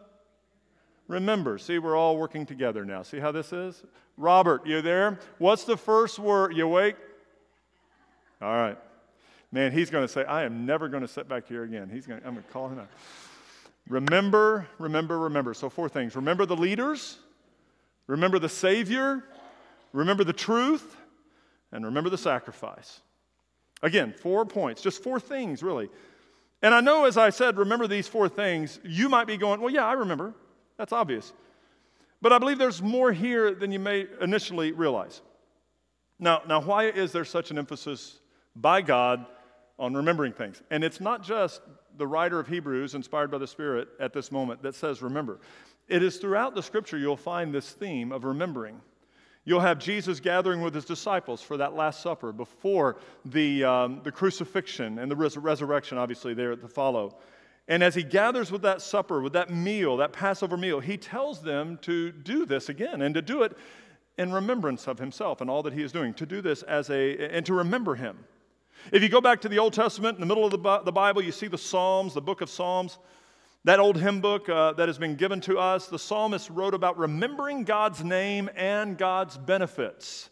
Remember. 1.09 1.59
See, 1.59 1.79
we're 1.79 1.97
all 1.97 2.17
working 2.17 2.47
together 2.47 2.85
now. 2.85 3.03
See 3.03 3.19
how 3.19 3.33
this 3.33 3.53
is? 3.53 3.83
Robert, 4.17 4.67
you 4.67 4.83
there? 4.83 5.19
What's 5.39 5.65
the 5.65 5.77
first 5.77 6.19
word? 6.19 6.55
You 6.57 6.67
awake? 6.67 6.97
All 8.41 8.55
right 8.55 8.79
man, 9.53 9.73
he's 9.73 9.91
going 9.91 10.07
to 10.07 10.13
say, 10.13 10.25
I 10.25 10.45
am 10.45 10.67
never 10.67 10.89
going 10.89 11.03
to 11.03 11.09
sit 11.09 11.29
back 11.29 11.47
here 11.49 11.63
again. 11.65 11.91
He's 11.93 12.07
going 12.07 12.21
to, 12.21 12.27
I'm 12.27 12.35
going 12.35 12.45
to 12.45 12.53
call 12.53 12.69
him 12.69 12.79
out. 12.79 12.89
Remember, 13.89 14.69
remember, 14.79 15.19
remember. 15.19 15.55
So, 15.55 15.69
four 15.69 15.89
things. 15.89 16.15
Remember 16.17 16.47
the 16.47 16.57
leaders, 16.57 17.19
remember 18.07 18.39
the 18.39 18.49
Savior, 18.49 19.25
remember 19.93 20.25
the 20.25 20.33
truth, 20.33 20.97
and 21.73 21.85
remember 21.85 22.11
the 22.11 22.19
sacrifice. 22.19 23.01
Again, 23.83 24.13
four 24.13 24.45
points, 24.45 24.83
just 24.83 25.03
four 25.03 25.21
things, 25.21 25.63
really. 25.63 25.89
And 26.63 26.75
I 26.75 26.81
know, 26.81 27.05
as 27.05 27.17
I 27.17 27.31
said, 27.31 27.57
remember 27.57 27.87
these 27.87 28.09
four 28.09 28.29
things, 28.29 28.81
you 28.83 29.09
might 29.09 29.27
be 29.27 29.37
going, 29.37 29.61
well, 29.61 29.73
yeah, 29.73 29.87
I 29.87 29.93
remember. 29.93 30.35
That's 30.77 30.93
obvious. 30.93 31.33
But 32.21 32.33
I 32.33 32.39
believe 32.39 32.59
there's 32.59 32.83
more 32.83 33.13
here 33.13 33.55
than 33.55 33.71
you 33.71 33.79
may 33.79 34.07
initially 34.21 34.73
realize. 34.73 35.21
Now, 36.19 36.43
now 36.49 36.61
why 36.61 36.87
is 36.87 37.13
there 37.13 37.25
such 37.25 37.53
an 37.53 37.59
emphasis 37.59 38.19
by 38.57 38.83
God 38.83 39.25
on 39.79 39.95
remembering 39.95 40.33
things. 40.33 40.63
And 40.71 40.83
it's 40.83 41.01
not 41.01 41.23
just 41.23 41.63
the 41.99 42.07
writer 42.07 42.39
of 42.39 42.47
Hebrews, 42.47 42.95
inspired 42.95 43.31
by 43.31 43.39
the 43.39 43.47
Spirit 43.47 43.89
at 44.01 44.13
this 44.13 44.33
moment, 44.33 44.63
that 44.63 44.75
says 44.75 45.03
remember. 45.03 45.41
It 45.89 46.03
is 46.03 46.17
throughout 46.19 46.55
the 46.55 46.63
scripture 46.63 46.99
you'll 46.99 47.17
find 47.17 47.53
this 47.53 47.71
theme 47.71 48.13
of 48.13 48.25
remembering. 48.25 48.81
You'll 49.45 49.61
have 49.61 49.79
Jesus 49.79 50.21
gathering 50.21 50.61
with 50.61 50.75
his 50.75 50.85
disciples 50.85 51.41
for 51.41 51.57
that 51.57 51.75
Last 51.75 52.03
Supper 52.03 52.33
before 52.33 52.99
the, 53.25 53.65
um, 53.65 54.01
the 54.05 54.13
crucifixion 54.13 54.99
and 54.99 55.11
the 55.11 55.17
res- 55.17 55.37
resurrection, 55.37 55.97
obviously, 55.97 56.35
there 56.35 56.55
to 56.55 56.69
follow. 56.69 57.17
And 57.67 57.83
as 57.83 57.95
he 57.95 58.03
gathers 58.03 58.51
with 58.51 58.63
that 58.63 58.81
supper, 58.81 59.21
with 59.21 59.35
that 59.35 59.51
meal, 59.51 59.99
that 59.99 60.13
Passover 60.13 60.57
meal, 60.57 60.81
he 60.81 60.97
tells 60.97 61.43
them 61.43 61.79
to 61.83 62.13
do 62.13 62.47
this 62.47 62.71
again 62.71 63.03
and 63.03 63.15
to 63.15 63.23
do 63.23 63.43
it 63.43 63.57
in 64.17 64.33
remembrance 64.33 64.89
of 64.89 64.99
himself 64.99 65.41
and 65.41 65.49
all 65.49 65.63
that 65.63 65.73
he 65.73 65.83
is 65.83 65.93
doing, 65.93 66.13
to 66.15 66.27
do 66.27 66.41
this 66.41 66.63
as 66.65 66.91
a, 66.91 67.17
and 67.29 67.45
to 67.47 67.55
remember 67.55 67.95
him. 67.95 68.19
If 68.93 69.03
you 69.03 69.09
go 69.09 69.21
back 69.21 69.41
to 69.43 69.49
the 69.49 69.59
Old 69.59 69.73
Testament, 69.73 70.17
in 70.17 70.21
the 70.21 70.27
middle 70.27 70.45
of 70.45 70.51
the, 70.85 70.93
Bible, 70.93 71.23
you 71.23 71.33
see 71.33 71.47
the 71.47 71.59
Psalms, 71.59 72.15
the 72.15 72.21
book 72.21 72.41
of 72.41 72.49
Psalms. 72.51 72.99
That 73.65 73.81
old 73.81 73.97
hymn 73.97 74.21
book 74.21 74.49
uh, 74.49 74.73
that 74.75 74.89
has 74.89 74.99
been 74.99 75.17
given 75.17 75.41
to 75.43 75.59
us, 75.59 75.89
the 75.89 75.99
psalmist 75.99 76.49
wrote 76.49 76.75
about 76.75 76.97
remembering 76.97 77.65
God's 77.65 78.03
name 78.05 78.49
and 78.57 78.97
God's 78.97 79.37
benefits. 79.37 80.31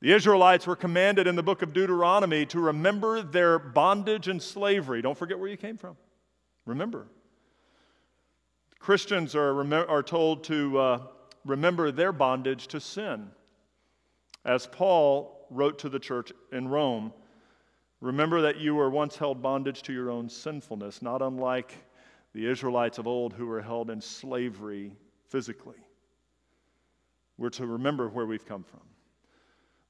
The 0.00 0.12
Israelites 0.12 0.66
were 0.66 0.74
commanded 0.74 1.26
in 1.26 1.36
the 1.36 1.42
book 1.42 1.62
of 1.62 1.72
Deuteronomy 1.72 2.44
to 2.46 2.60
remember 2.60 3.22
their 3.22 3.58
bondage 3.58 4.28
and 4.28 4.42
slavery. 4.42 5.00
Don't 5.00 5.16
forget 5.16 5.38
where 5.38 5.48
you 5.48 5.56
came 5.56 5.76
from. 5.76 5.96
Remember. 6.66 7.06
Christians 8.78 9.34
are, 9.34 9.88
are 9.88 10.02
told 10.02 10.44
to 10.44 10.78
uh, 10.78 10.98
remember 11.44 11.90
their 11.90 12.12
bondage 12.12 12.66
to 12.68 12.80
sin. 12.80 13.30
As 14.44 14.66
Paul 14.66 15.46
wrote 15.50 15.78
to 15.80 15.88
the 15.88 15.98
church 15.98 16.32
in 16.52 16.68
Rome, 16.68 17.12
remember 18.00 18.42
that 18.42 18.58
you 18.58 18.74
were 18.74 18.90
once 18.90 19.16
held 19.16 19.42
bondage 19.42 19.82
to 19.82 19.92
your 19.92 20.10
own 20.10 20.28
sinfulness, 20.28 21.02
not 21.02 21.22
unlike 21.22 21.72
the 22.34 22.46
Israelites 22.46 22.98
of 22.98 23.06
old 23.06 23.32
who 23.32 23.46
were 23.46 23.62
held 23.62 23.90
in 23.90 24.00
slavery 24.00 24.92
physically. 25.28 25.78
We're 27.38 27.50
to 27.50 27.66
remember 27.66 28.08
where 28.08 28.26
we've 28.26 28.46
come 28.46 28.64
from. 28.64 28.80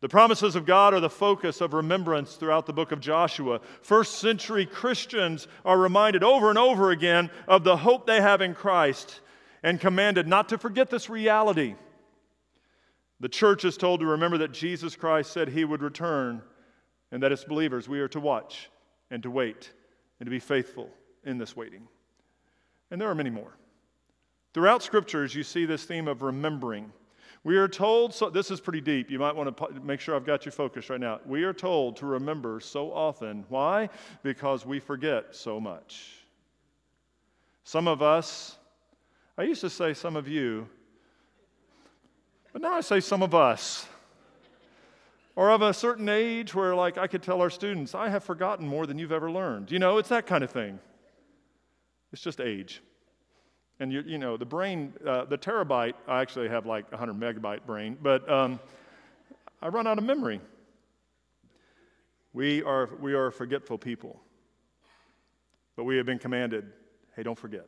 The 0.01 0.09
promises 0.09 0.55
of 0.55 0.67
God 0.67 0.93
are 0.93 1.01
the 1.01 1.09
focus 1.09 1.63
of 1.63 1.73
remembrance 1.73 2.35
throughout 2.35 2.67
the 2.67 2.75
book 2.75 2.93
of 2.93 3.01
Joshua. 3.01 3.61
First 3.81 4.19
century 4.19 4.67
Christians 4.67 5.49
are 5.65 5.79
reminded 5.79 6.23
over 6.23 6.51
and 6.51 6.59
over 6.59 6.91
again 6.91 7.31
of 7.49 7.65
the 7.65 7.79
hope 7.79 8.07
they 8.07 8.21
have 8.21 8.43
in 8.43 8.55
Christ 8.55 9.21
and 9.63 9.81
commanded 9.81 10.29
not 10.29 10.51
to 10.51 10.59
forget 10.59 10.91
this 10.91 11.09
reality. 11.09 11.75
The 13.21 13.31
church 13.31 13.65
is 13.65 13.79
told 13.79 14.01
to 14.01 14.07
remember 14.07 14.37
that 14.39 14.53
Jesus 14.53 14.95
Christ 14.95 15.33
said 15.33 15.49
he 15.49 15.65
would 15.65 15.81
return 15.81 16.43
and 17.15 17.23
that 17.23 17.31
as 17.31 17.45
believers 17.45 17.89
we 17.89 18.01
are 18.01 18.09
to 18.09 18.19
watch 18.19 18.69
and 19.13 19.23
to 19.23 19.31
wait 19.31 19.71
and 20.19 20.27
to 20.27 20.31
be 20.31 20.41
faithful 20.41 20.91
in 21.25 21.39
this 21.39 21.55
waiting. 21.57 21.87
And 22.91 23.01
there 23.01 23.09
are 23.09 23.15
many 23.15 23.31
more. 23.31 23.57
Throughout 24.53 24.83
scriptures, 24.83 25.33
you 25.33 25.45
see 25.45 25.65
this 25.65 25.85
theme 25.85 26.09
of 26.09 26.23
remembering. 26.23 26.93
We 27.45 27.57
are 27.57 27.69
told, 27.69 28.13
so 28.13 28.31
this 28.31 28.51
is 28.51 28.61
pretty 28.61 28.81
deep. 28.81 29.13
You 29.13 29.21
might 29.21 29.37
want 29.37 29.57
to 29.57 29.81
make 29.81 30.01
sure 30.01 30.17
I've 30.17 30.27
got 30.27 30.45
you 30.45 30.51
focused 30.51 30.91
right 30.91 30.99
now. 30.99 31.21
We 31.25 31.45
are 31.45 31.53
told 31.53 31.97
to 31.99 32.07
remember 32.07 32.59
so 32.59 32.93
often. 32.93 33.45
Why? 33.49 33.91
Because 34.25 34.67
we 34.67 34.81
forget 34.81 35.37
so 35.37 35.61
much. 35.61 36.25
Some 37.63 37.87
of 37.87 38.03
us, 38.03 38.57
I 39.39 39.45
used 39.45 39.61
to 39.61 39.71
say 39.71 39.95
some 39.95 40.17
of 40.17 40.27
you, 40.27 40.67
but 42.53 42.61
now 42.61 42.73
I 42.73 42.81
say 42.81 42.99
some 42.99 43.23
of 43.23 43.37
us. 43.37 43.87
Or 45.37 45.51
of 45.51 45.63
a 45.63 45.75
certain 45.75 46.09
age 46.09 46.55
where, 46.55 46.75
like, 46.75 46.97
I 46.97 47.07
could 47.07 47.23
tell 47.23 47.41
our 47.41 47.51
students, 47.51 47.95
I 47.95 48.09
have 48.09 48.23
forgotten 48.23 48.69
more 48.69 48.87
than 48.87 48.99
you've 48.99 49.13
ever 49.13 49.31
learned. 49.31 49.73
You 49.73 49.81
know, 49.81 49.99
it's 49.99 50.11
that 50.11 50.27
kind 50.27 50.45
of 50.45 50.51
thing. 50.51 50.79
It's 52.13 52.23
just 52.23 52.41
age. 52.41 52.83
And 53.81 53.93
you, 53.93 54.03
you 54.07 54.19
know, 54.19 54.37
the 54.37 54.45
brain, 54.45 54.93
uh, 55.05 55.25
the 55.25 55.37
terabyte, 55.37 55.95
I 56.07 56.21
actually 56.21 56.49
have 56.49 56.67
like 56.67 56.91
100 56.93 57.15
megabyte 57.19 57.67
brain, 57.67 57.99
but 58.01 58.31
um, 58.31 58.61
I 59.61 59.69
run 59.69 59.89
out 59.89 59.99
of 59.99 60.05
memory. 60.05 60.41
We 62.33 62.63
are, 62.63 62.89
we 63.01 63.15
are 63.15 63.33
forgetful 63.33 63.79
people. 63.79 64.21
But 65.75 65.85
we 65.85 65.97
have 65.97 66.07
been 66.07 66.19
commanded 66.19 66.73
hey, 67.17 67.23
don't 67.23 67.39
forget. 67.39 67.67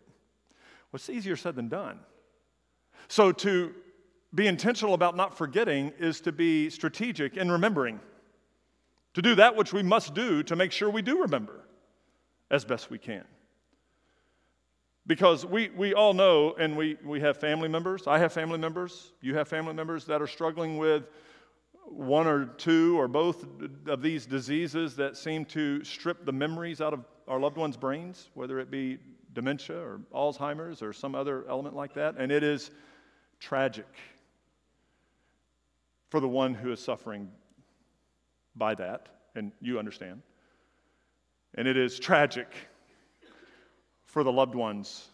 What's 0.91 1.09
well, 1.09 1.17
easier 1.17 1.37
said 1.37 1.55
than 1.55 1.69
done? 1.69 2.01
So 3.09 3.31
to 3.31 3.75
be 4.37 4.47
intentional 4.47 4.95
about 4.95 5.17
not 5.17 5.37
forgetting 5.37 5.93
is 5.99 6.21
to 6.21 6.31
be 6.31 6.69
strategic 6.69 7.37
in 7.37 7.51
remembering, 7.51 7.99
to 9.15 9.23
do 9.23 9.35
that 9.35 9.57
which 9.57 9.73
we 9.73 9.83
must 9.83 10.15
do 10.15 10.43
to 10.43 10.55
make 10.55 10.73
sure 10.73 10.91
we 10.91 11.03
do 11.03 11.23
remember 11.23 11.65
as 12.51 12.65
best 12.65 12.91
we 12.91 12.99
can. 12.99 13.25
Because 15.07 15.47
we, 15.47 15.71
we 15.71 15.95
all 15.95 16.13
know, 16.13 16.55
and 16.59 16.77
we, 16.77 16.99
we 17.05 17.21
have 17.21 17.39
family 17.39 17.69
members, 17.69 18.07
I 18.07 18.19
have 18.19 18.33
family 18.33 18.59
members, 18.59 19.13
you 19.23 19.35
have 19.37 19.49
family 19.49 19.73
members 19.73 20.05
that 20.05 20.21
are 20.21 20.27
struggling 20.27 20.77
with 20.77 21.09
one 21.89 22.27
or 22.27 22.47
two 22.47 23.01
or 23.01 23.09
both 23.09 23.47
of 23.87 24.03
these 24.03 24.27
diseases 24.27 24.97
that 24.97 25.17
seem 25.17 25.45
to 25.47 25.83
strip 25.85 26.27
the 26.27 26.33
memories 26.33 26.81
out 26.81 26.93
of 26.93 27.05
our 27.27 27.39
loved 27.39 27.57
ones' 27.57 27.77
brains, 27.77 28.29
whether 28.35 28.59
it 28.59 28.71
be 28.71 28.99
dementia 29.33 29.79
or 29.79 30.01
Alzheimer's 30.13 30.83
or 30.83 30.93
some 30.93 31.15
other 31.15 31.49
element 31.49 31.77
like 31.77 31.95
that. 31.95 32.17
And 32.19 32.33
it 32.33 32.43
is 32.43 32.73
tragic 33.39 33.87
for 36.17 36.21
the 36.21 36.27
one 36.27 36.55
who 36.55 36.73
is 36.73 36.81
suffering 36.81 37.29
by 38.55 38.75
that, 38.75 39.11
and 39.35 39.53
you 39.61 39.79
understand. 39.79 40.23
And 41.57 41.69
it 41.69 41.77
is 41.77 41.99
tragic 41.99 42.47
for 44.07 44.25
the 44.25 44.33
loved 44.33 44.55
ones 44.55 45.09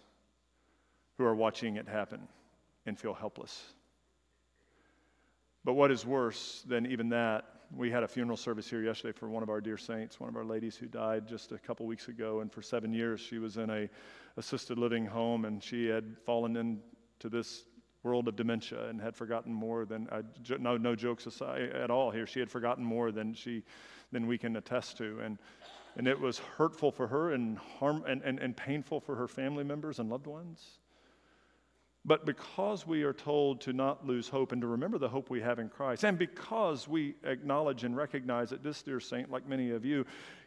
who 1.19 1.25
are 1.25 1.35
watching 1.35 1.75
it 1.75 1.89
happen 1.89 2.21
and 2.87 2.97
feel 2.97 3.15
helpless. 3.15 3.65
But 5.65 5.73
what 5.73 5.91
is 5.91 6.07
worse 6.07 6.63
than 6.69 6.87
even 6.87 7.09
that, 7.09 7.47
we 7.77 7.91
had 7.91 8.05
a 8.05 8.09
funeral 8.09 8.37
service 8.37 8.71
here 8.71 8.85
yesterday 8.85 9.19
for 9.19 9.29
one 9.29 9.43
of 9.43 9.51
our 9.51 9.61
dear 9.61 9.79
saints, 9.79 10.21
one 10.21 10.29
of 10.29 10.37
our 10.37 10.45
ladies 10.45 10.77
who 10.77 10.87
died 10.87 11.27
just 11.27 11.51
a 11.51 11.59
couple 11.59 11.85
weeks 11.85 12.07
ago. 12.07 12.43
And 12.43 12.53
for 12.53 12.63
seven 12.63 12.93
years, 12.93 13.19
she 13.19 13.41
was 13.41 13.57
in 13.57 13.71
a 13.71 13.89
assisted 14.37 14.79
living 14.79 15.07
home, 15.07 15.47
and 15.47 15.61
she 15.61 15.87
had 15.87 16.17
fallen 16.25 16.55
into 16.55 17.29
this 17.29 17.65
world 18.03 18.29
of 18.29 18.37
dementia 18.37 18.89
and 18.89 19.01
had 19.01 19.15
forgotten 19.15 19.53
more 19.53 19.85
than 19.85 20.09
uh, 20.11 20.23
no 20.59 20.77
no 20.77 20.95
jokes 20.95 21.27
aside 21.27 21.63
at 21.71 21.91
all 21.91 22.11
here. 22.11 22.27
She 22.27 22.41
had 22.41 22.51
forgotten 22.51 22.85
more 22.85 23.13
than 23.13 23.35
she 23.35 23.63
than 24.11 24.27
we 24.27 24.39
can 24.39 24.57
attest 24.57 24.99
to, 24.99 25.21
and 25.21 25.39
and 25.97 26.07
it 26.07 26.19
was 26.19 26.39
hurtful 26.39 26.91
for 26.91 27.07
her 27.07 27.33
and, 27.33 27.59
harm, 27.59 28.05
and, 28.07 28.23
and, 28.23 28.39
and 28.39 28.57
painful 28.57 29.01
for 29.01 29.15
her 29.17 29.29
family 29.29 29.65
members 29.65 29.99
and 29.99 30.09
loved 30.09 30.27
ones. 30.27 30.79
But 32.05 32.27
because 32.27 32.87
we 32.87 33.05
are 33.05 33.13
told 33.13 33.61
to 33.63 33.73
not 33.73 34.05
lose 34.05 34.29
hope 34.29 34.51
and 34.51 34.61
to 34.61 34.67
remember 34.67 34.99
the 34.99 35.09
hope 35.09 35.31
we 35.31 35.41
have 35.41 35.61
in 35.61 35.69
Christ, 35.69 36.03
and 36.03 36.19
because 36.19 36.89
we 36.89 37.15
acknowledge 37.25 37.85
and 37.85 37.97
recognize 37.97 38.51
that 38.51 38.65
this 38.65 38.83
dear 38.83 38.99
saint, 38.99 39.31
like 39.31 39.47
many 39.47 39.71
of 39.71 39.85
you, 39.85 40.05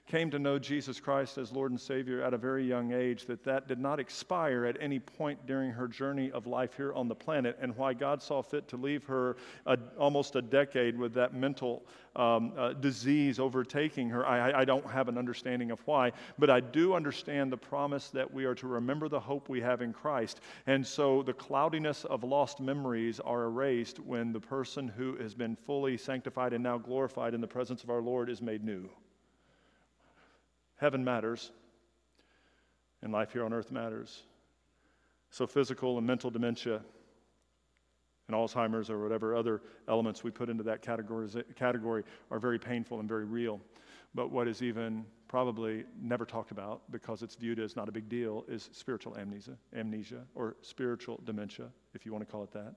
came 0.07 0.29
to 0.29 0.37
know 0.37 0.59
Jesus 0.59 0.99
Christ 0.99 1.39
as 1.39 1.51
Lord 1.51 1.71
and 1.71 1.81
Savior 1.81 2.21
at 2.21 2.33
a 2.33 2.37
very 2.37 2.63
young 2.63 2.93
age, 2.93 3.25
that 3.25 3.43
that 3.43 3.67
did 3.67 3.79
not 3.79 3.99
expire 3.99 4.65
at 4.65 4.77
any 4.79 4.99
point 4.99 5.45
during 5.47 5.71
her 5.71 5.87
journey 5.87 6.29
of 6.31 6.45
life 6.45 6.75
here 6.77 6.93
on 6.93 7.07
the 7.07 7.15
planet, 7.15 7.57
and 7.59 7.75
why 7.75 7.93
God 7.93 8.21
saw 8.21 8.43
fit 8.43 8.67
to 8.67 8.77
leave 8.77 9.03
her 9.05 9.35
a, 9.65 9.77
almost 9.97 10.35
a 10.35 10.41
decade 10.41 10.97
with 10.97 11.13
that 11.15 11.33
mental 11.33 11.83
um, 12.15 12.53
uh, 12.55 12.73
disease 12.73 13.39
overtaking 13.39 14.07
her. 14.09 14.25
I, 14.25 14.61
I 14.61 14.65
don't 14.65 14.85
have 14.85 15.09
an 15.09 15.17
understanding 15.17 15.71
of 15.71 15.79
why, 15.85 16.11
but 16.37 16.51
I 16.51 16.59
do 16.59 16.93
understand 16.93 17.51
the 17.51 17.57
promise 17.57 18.09
that 18.11 18.31
we 18.31 18.45
are 18.45 18.55
to 18.55 18.67
remember 18.67 19.09
the 19.09 19.19
hope 19.19 19.49
we 19.49 19.59
have 19.61 19.81
in 19.81 19.91
Christ. 19.91 20.39
And 20.67 20.85
so 20.85 21.23
the 21.23 21.33
cloudiness 21.33 22.05
of 22.05 22.23
lost 22.23 22.59
memories 22.59 23.19
are 23.19 23.45
erased 23.45 23.99
when 23.99 24.31
the 24.31 24.39
person 24.39 24.87
who 24.87 25.17
has 25.17 25.33
been 25.33 25.55
fully 25.55 25.97
sanctified 25.97 26.53
and 26.53 26.63
now 26.63 26.77
glorified 26.77 27.33
in 27.33 27.41
the 27.41 27.47
presence 27.47 27.83
of 27.83 27.89
our 27.89 28.01
Lord 28.01 28.29
is 28.29 28.41
made 28.41 28.63
new. 28.63 28.87
Heaven 30.77 31.03
matters, 31.03 31.51
and 33.01 33.13
life 33.13 33.31
here 33.33 33.45
on 33.45 33.53
earth 33.53 33.71
matters. 33.71 34.23
So, 35.29 35.47
physical 35.47 35.97
and 35.97 36.05
mental 36.05 36.29
dementia 36.29 36.81
and 38.27 38.35
Alzheimer's 38.35 38.89
or 38.89 39.01
whatever 39.01 39.35
other 39.35 39.61
elements 39.87 40.23
we 40.23 40.31
put 40.31 40.49
into 40.49 40.63
that 40.63 40.81
category, 40.81 42.03
are 42.31 42.39
very 42.39 42.57
painful 42.57 42.99
and 42.99 43.07
very 43.07 43.25
real. 43.25 43.61
But 44.15 44.31
what 44.31 44.47
is 44.47 44.61
even 44.61 45.05
probably 45.27 45.83
never 46.01 46.25
talked 46.25 46.51
about 46.51 46.89
because 46.91 47.21
it's 47.21 47.35
viewed 47.35 47.59
as 47.59 47.75
not 47.75 47.89
a 47.89 47.91
big 47.91 48.07
deal 48.07 48.45
is 48.47 48.69
spiritual 48.71 49.17
amnesia, 49.17 49.57
amnesia 49.75 50.21
or 50.33 50.55
spiritual 50.61 51.19
dementia, 51.25 51.67
if 51.93 52.05
you 52.05 52.11
want 52.11 52.25
to 52.25 52.31
call 52.31 52.43
it 52.43 52.51
that. 52.53 52.75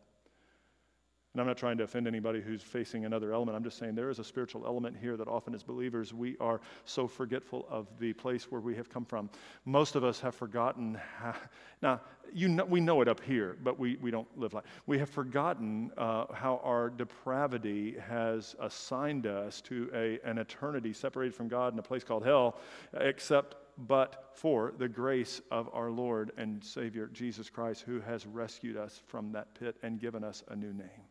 And 1.35 1.43
I'm 1.43 1.47
not 1.47 1.59
trying 1.59 1.77
to 1.79 1.85
offend 1.85 2.07
anybody 2.07 2.41
who's 2.41 2.63
facing 2.63 3.05
another 3.05 3.35
element. 3.35 3.55
I'm 3.55 3.63
just 3.63 3.79
saying 3.79 3.95
there 3.95 4.09
is 4.09 4.19
a 4.19 4.25
spiritual 4.25 4.65
element 4.65 4.97
here 4.99 5.17
that 5.17 5.29
often, 5.29 5.55
as 5.55 5.63
believers, 5.63 6.15
we 6.15 6.37
are 6.41 6.61
so 6.85 7.07
forgetful 7.07 7.67
of 7.69 7.87
the 7.99 8.15
place 8.15 8.51
where 8.51 8.63
we 8.63 8.75
have 8.77 8.89
come 8.89 9.05
from. 9.05 9.29
Most 9.67 9.95
of 9.95 10.05
us 10.05 10.21
have 10.21 10.35
forgotten. 10.35 10.99
How, 11.19 11.35
now, 11.83 12.01
you 12.33 12.49
know, 12.49 12.65
we 12.65 12.81
know 12.81 13.03
it 13.03 13.09
up 13.09 13.21
here, 13.21 13.59
but 13.63 13.79
we, 13.79 13.97
we 13.97 14.11
don't 14.11 14.27
live 14.39 14.55
like 14.55 14.65
we 14.87 14.99
have 14.99 15.11
forgotten 15.11 15.91
uh, 15.99 16.33
how 16.33 16.61
our 16.65 16.89
depravity 16.89 17.97
has 18.09 18.57
assigned 18.61 19.27
us 19.27 19.61
to 19.63 19.91
a, 19.95 20.19
an 20.29 20.39
eternity 20.39 20.95
separated 20.95 21.35
from 21.35 21.49
God 21.49 21.75
in 21.75 21.79
a 21.79 21.83
place 21.83 22.05
called 22.05 22.25
hell, 22.25 22.59
except 22.95 23.57
but 23.87 24.33
for 24.35 24.73
the 24.79 24.89
grace 24.89 25.41
of 25.51 25.69
our 25.73 25.91
Lord 25.91 26.33
and 26.37 26.65
Savior 26.65 27.09
Jesus 27.13 27.49
Christ, 27.49 27.83
who 27.83 28.01
has 28.01 28.27
rescued 28.27 28.77
us 28.77 29.01
from 29.07 29.33
that 29.33 29.55
pit 29.55 29.77
and 29.83 30.01
given 30.01 30.25
us 30.25 30.43
a 30.49 30.57
new 30.57 30.73
name. 30.73 31.08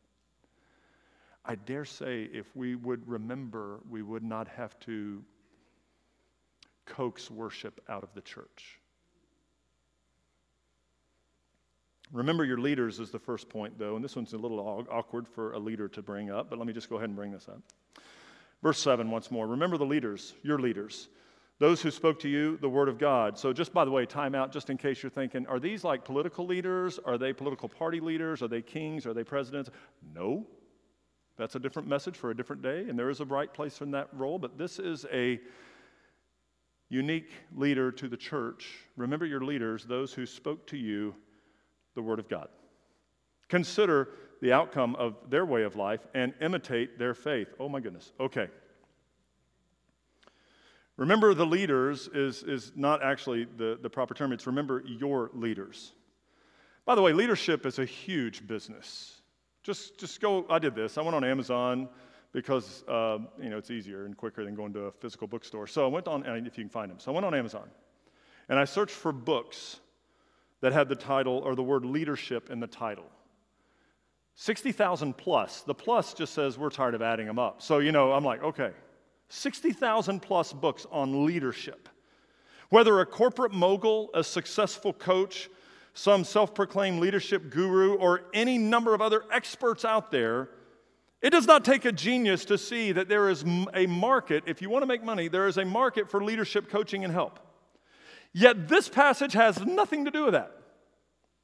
I 1.47 1.55
dare 1.55 1.85
say 1.85 2.29
if 2.33 2.53
we 2.55 2.75
would 2.75 3.07
remember, 3.07 3.79
we 3.89 4.01
would 4.01 4.23
not 4.23 4.49
have 4.49 4.77
to 4.81 5.23
coax 6.85 7.31
worship 7.31 7.79
out 7.87 8.03
of 8.03 8.13
the 8.13 8.21
church. 8.21 8.79
Remember 12.11 12.43
your 12.43 12.57
leaders 12.57 12.99
is 12.99 13.11
the 13.11 13.19
first 13.19 13.49
point, 13.49 13.77
though, 13.79 13.95
and 13.95 14.03
this 14.03 14.15
one's 14.15 14.33
a 14.33 14.37
little 14.37 14.85
awkward 14.89 15.27
for 15.27 15.53
a 15.53 15.59
leader 15.59 15.87
to 15.89 16.01
bring 16.01 16.29
up, 16.29 16.49
but 16.49 16.57
let 16.57 16.67
me 16.67 16.73
just 16.73 16.89
go 16.89 16.97
ahead 16.97 17.09
and 17.09 17.15
bring 17.15 17.31
this 17.31 17.47
up. 17.47 17.61
Verse 18.61 18.79
7 18.79 19.09
once 19.09 19.31
more. 19.31 19.47
Remember 19.47 19.77
the 19.77 19.85
leaders, 19.85 20.33
your 20.43 20.59
leaders, 20.59 21.09
those 21.59 21.81
who 21.81 21.91
spoke 21.91 22.19
to 22.19 22.29
you 22.29 22.57
the 22.57 22.69
word 22.69 22.87
of 22.89 22.97
God. 22.97 23.37
So, 23.37 23.51
just 23.53 23.73
by 23.73 23.83
the 23.85 23.91
way, 23.91 24.05
time 24.05 24.35
out, 24.35 24.51
just 24.51 24.69
in 24.69 24.77
case 24.77 25.01
you're 25.01 25.09
thinking, 25.09 25.47
are 25.47 25.59
these 25.59 25.83
like 25.83 26.03
political 26.03 26.45
leaders? 26.45 26.99
Are 27.05 27.17
they 27.17 27.33
political 27.33 27.69
party 27.69 27.99
leaders? 27.99 28.41
Are 28.41 28.47
they 28.47 28.61
kings? 28.61 29.05
Are 29.05 29.13
they 29.13 29.23
presidents? 29.23 29.69
No. 30.13 30.45
That's 31.37 31.55
a 31.55 31.59
different 31.59 31.87
message 31.87 32.17
for 32.17 32.31
a 32.31 32.35
different 32.35 32.61
day, 32.61 32.85
and 32.89 32.97
there 32.97 33.09
is 33.09 33.19
a 33.19 33.25
right 33.25 33.53
place 33.53 33.81
in 33.81 33.91
that 33.91 34.09
role, 34.13 34.39
but 34.39 34.57
this 34.57 34.79
is 34.79 35.05
a 35.11 35.39
unique 36.89 37.31
leader 37.55 37.91
to 37.91 38.07
the 38.07 38.17
church. 38.17 38.79
Remember 38.95 39.25
your 39.25 39.41
leaders, 39.41 39.85
those 39.85 40.13
who 40.13 40.25
spoke 40.25 40.65
to 40.67 40.77
you 40.77 41.13
the 41.95 42.01
word 42.01 42.19
of 42.19 42.27
God. 42.27 42.47
Consider 43.49 44.09
the 44.41 44.53
outcome 44.53 44.95
of 44.95 45.15
their 45.29 45.45
way 45.45 45.63
of 45.63 45.75
life 45.75 46.05
and 46.13 46.33
imitate 46.41 46.99
their 46.99 47.13
faith. 47.13 47.47
Oh 47.59 47.69
my 47.69 47.79
goodness. 47.79 48.11
Okay. 48.19 48.47
Remember 50.95 51.33
the 51.33 51.45
leaders 51.45 52.09
is, 52.13 52.43
is 52.43 52.71
not 52.75 53.03
actually 53.03 53.45
the, 53.45 53.77
the 53.81 53.89
proper 53.89 54.13
term, 54.13 54.31
it's 54.31 54.47
remember 54.47 54.83
your 54.85 55.29
leaders. 55.33 55.91
By 56.85 56.95
the 56.95 57.01
way, 57.01 57.13
leadership 57.13 57.65
is 57.65 57.79
a 57.79 57.85
huge 57.85 58.47
business. 58.47 59.16
Just, 59.67 59.99
just 59.99 60.21
go, 60.21 60.45
I 60.49 60.59
did 60.59 60.75
this. 60.75 60.97
I 60.97 61.01
went 61.01 61.13
on 61.13 61.25
Amazon 61.25 61.89
because, 62.31 62.85
uh, 62.87 63.17
you 63.37 63.49
know, 63.49 63.57
it's 63.57 63.69
easier 63.69 64.05
and 64.05 64.15
quicker 64.15 64.45
than 64.45 64.55
going 64.55 64.71
to 64.71 64.83
a 64.83 64.91
physical 64.93 65.27
bookstore. 65.27 65.67
So 65.67 65.83
I 65.83 65.89
went 65.89 66.07
on, 66.07 66.25
if 66.25 66.57
you 66.57 66.63
can 66.63 66.69
find 66.69 66.89
them. 66.89 66.99
So 66.99 67.11
I 67.11 67.13
went 67.13 67.25
on 67.25 67.35
Amazon 67.35 67.69
and 68.47 68.57
I 68.57 68.63
searched 68.63 68.95
for 68.95 69.11
books 69.11 69.81
that 70.61 70.71
had 70.71 70.87
the 70.87 70.95
title 70.95 71.39
or 71.39 71.53
the 71.53 71.63
word 71.63 71.83
leadership 71.83 72.49
in 72.49 72.61
the 72.61 72.67
title. 72.67 73.11
60,000 74.35 75.17
plus. 75.17 75.63
The 75.63 75.75
plus 75.75 76.13
just 76.13 76.33
says 76.33 76.57
we're 76.57 76.69
tired 76.69 76.95
of 76.95 77.01
adding 77.01 77.27
them 77.27 77.37
up. 77.37 77.61
So, 77.61 77.79
you 77.79 77.91
know, 77.91 78.13
I'm 78.13 78.23
like, 78.23 78.41
okay, 78.43 78.71
60,000 79.27 80.21
plus 80.21 80.53
books 80.53 80.87
on 80.91 81.25
leadership. 81.25 81.89
Whether 82.69 83.01
a 83.01 83.05
corporate 83.05 83.51
mogul, 83.51 84.11
a 84.13 84.23
successful 84.23 84.93
coach, 84.93 85.49
some 85.97 86.23
self 86.23 86.53
proclaimed 86.53 86.99
leadership 86.99 87.49
guru, 87.49 87.95
or 87.95 88.21
any 88.33 88.59
number 88.59 88.93
of 88.93 89.01
other 89.01 89.23
experts 89.31 89.83
out 89.83 90.11
there, 90.11 90.49
it 91.23 91.31
does 91.31 91.47
not 91.47 91.65
take 91.65 91.85
a 91.85 91.91
genius 91.91 92.45
to 92.45 92.57
see 92.57 92.91
that 92.91 93.09
there 93.09 93.29
is 93.29 93.43
a 93.73 93.87
market, 93.87 94.43
if 94.45 94.61
you 94.61 94.69
want 94.69 94.83
to 94.83 94.87
make 94.87 95.03
money, 95.03 95.27
there 95.27 95.47
is 95.47 95.57
a 95.57 95.65
market 95.65 96.11
for 96.11 96.23
leadership 96.23 96.69
coaching 96.69 97.03
and 97.03 97.11
help. 97.11 97.39
Yet 98.31 98.67
this 98.67 98.87
passage 98.87 99.33
has 99.33 99.59
nothing 99.65 100.05
to 100.05 100.11
do 100.11 100.25
with 100.25 100.33
that. 100.33 100.51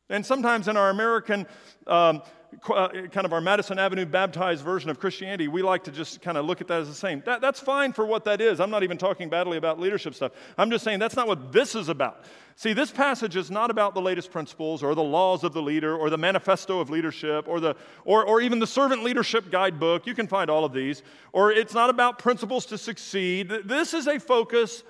And 0.10 0.24
sometimes 0.24 0.67
in 0.67 0.77
our 0.77 0.91
American 0.91 1.48
um, 1.88 2.22
kind 2.62 3.25
of 3.25 3.33
our 3.33 3.41
Madison 3.41 3.79
Avenue 3.79 4.05
baptized 4.05 4.63
version 4.63 4.89
of 4.89 5.00
Christianity, 5.00 5.48
we 5.48 5.62
like 5.62 5.83
to 5.86 5.91
just 5.91 6.22
kind 6.22 6.38
of 6.38 6.45
look 6.45 6.62
at 6.62 6.67
that 6.67 6.81
as 6.81 6.88
the 6.88 6.93
same. 6.93 7.22
That, 7.25 7.41
that's 7.41 7.60
fine 7.60 7.93
for 7.93 8.05
what 8.05 8.24
that 8.25 8.41
is. 8.41 8.60
I'm 8.60 8.69
not 8.69 8.83
even 8.83 8.98
talking 8.98 9.29
badly 9.29 9.57
about 9.57 9.79
leadership 9.79 10.15
stuff. 10.15 10.31
I'm 10.57 10.69
just 10.69 10.83
saying 10.83 11.00
that's 11.00 11.15
not 11.15 11.27
what 11.27 11.51
this 11.51 11.75
is 11.75 11.89
about. 11.89 12.25
See, 12.55 12.74
this 12.74 12.91
passage 12.91 13.36
is 13.36 13.50
not 13.50 13.72
about 13.72 13.95
the 13.95 14.01
latest 14.01 14.31
principles 14.31 14.83
or 14.83 14.93
the 14.93 15.03
laws 15.03 15.43
of 15.43 15.53
the 15.53 15.62
leader 15.62 15.95
or 15.98 16.10
the 16.10 16.17
manifesto 16.17 16.79
of 16.79 16.89
leadership 16.89 17.48
or, 17.48 17.60
the, 17.60 17.75
or, 18.05 18.25
or 18.25 18.41
even 18.41 18.60
the 18.60 18.67
servant 18.67 19.03
leadership 19.03 19.50
guidebook. 19.50 20.05
You 20.05 20.13
can 20.13 20.27
find 20.27 20.50
all 20.50 20.63
of 20.63 20.74
these. 20.74 21.01
Or 21.31 21.51
it's 21.51 21.74
not 21.74 21.89
about 21.89 22.19
principles 22.19 22.65
to 22.67 22.77
succeed. 22.77 23.51
This 23.65 23.93
is 23.93 24.07
a 24.07 24.19
focus 24.19 24.83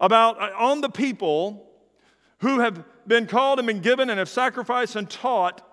about 0.00 0.40
uh, 0.40 0.50
on 0.58 0.80
the 0.80 0.90
people 0.90 1.66
who 2.38 2.60
have 2.60 2.84
been 3.06 3.26
called 3.26 3.58
and 3.58 3.66
been 3.66 3.80
given 3.80 4.10
and 4.10 4.18
have 4.18 4.28
sacrificed 4.28 4.96
and 4.96 5.08
taught 5.08 5.65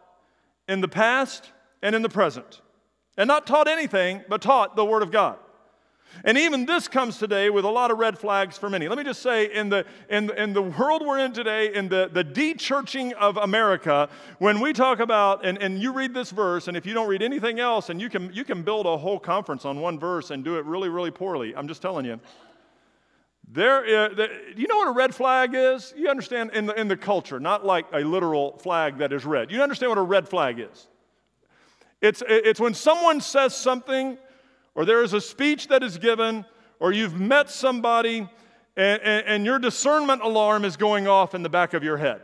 in 0.67 0.81
the 0.81 0.87
past 0.87 1.51
and 1.81 1.95
in 1.95 2.01
the 2.01 2.09
present. 2.09 2.61
And 3.17 3.27
not 3.27 3.45
taught 3.45 3.67
anything, 3.67 4.23
but 4.27 4.41
taught 4.41 4.75
the 4.75 4.85
Word 4.85 5.03
of 5.03 5.11
God. 5.11 5.37
And 6.23 6.37
even 6.37 6.65
this 6.65 6.87
comes 6.87 7.17
today 7.17 7.49
with 7.49 7.65
a 7.65 7.69
lot 7.69 7.89
of 7.89 7.97
red 7.97 8.17
flags 8.17 8.57
for 8.57 8.69
many. 8.69 8.87
Let 8.87 8.97
me 8.97 9.03
just 9.03 9.21
say, 9.21 9.51
in 9.51 9.69
the, 9.69 9.85
in, 10.09 10.29
in 10.37 10.53
the 10.53 10.61
world 10.61 11.03
we're 11.05 11.19
in 11.19 11.33
today, 11.33 11.73
in 11.73 11.89
the, 11.89 12.09
the 12.11 12.23
de-churching 12.23 13.13
of 13.13 13.37
America, 13.37 14.09
when 14.37 14.59
we 14.59 14.73
talk 14.73 14.99
about, 14.99 15.43
and, 15.43 15.57
and 15.57 15.81
you 15.81 15.91
read 15.91 16.13
this 16.13 16.29
verse, 16.29 16.67
and 16.67 16.77
if 16.77 16.85
you 16.85 16.93
don't 16.93 17.07
read 17.07 17.23
anything 17.23 17.59
else, 17.59 17.89
and 17.89 17.99
you 17.99 18.09
can, 18.09 18.31
you 18.31 18.43
can 18.43 18.61
build 18.61 18.85
a 18.85 18.97
whole 18.97 19.19
conference 19.19 19.65
on 19.65 19.79
one 19.79 19.99
verse 19.99 20.29
and 20.29 20.43
do 20.43 20.57
it 20.57 20.65
really, 20.65 20.89
really 20.89 21.11
poorly. 21.11 21.55
I'm 21.55 21.67
just 21.67 21.81
telling 21.81 22.05
you. 22.05 22.19
There 23.53 23.85
is, 23.85 24.17
the, 24.17 24.29
you 24.55 24.67
know 24.67 24.77
what 24.77 24.87
a 24.87 24.93
red 24.93 25.13
flag 25.13 25.51
is? 25.53 25.93
You 25.95 26.09
understand 26.09 26.51
in 26.55 26.65
the, 26.65 26.73
in 26.73 26.87
the 26.87 26.97
culture, 26.97 27.39
not 27.39 27.63
like 27.63 27.85
a 27.93 27.99
literal 27.99 28.57
flag 28.57 28.97
that 28.97 29.13
is 29.13 29.25
red. 29.25 29.51
You 29.51 29.61
understand 29.61 29.91
what 29.91 29.99
a 29.99 30.01
red 30.01 30.27
flag 30.27 30.59
is? 30.59 30.87
It's, 32.01 32.23
it's 32.27 32.59
when 32.59 32.73
someone 32.73 33.21
says 33.21 33.55
something, 33.55 34.17
or 34.73 34.85
there 34.85 35.03
is 35.03 35.13
a 35.13 35.21
speech 35.21 35.67
that 35.67 35.83
is 35.83 35.99
given, 35.99 36.45
or 36.79 36.93
you've 36.93 37.19
met 37.19 37.51
somebody, 37.51 38.27
and, 38.75 39.01
and, 39.03 39.27
and 39.27 39.45
your 39.45 39.59
discernment 39.59 40.23
alarm 40.23 40.65
is 40.65 40.75
going 40.75 41.07
off 41.07 41.35
in 41.35 41.43
the 41.43 41.49
back 41.49 41.75
of 41.75 41.83
your 41.83 41.97
head. 41.97 42.21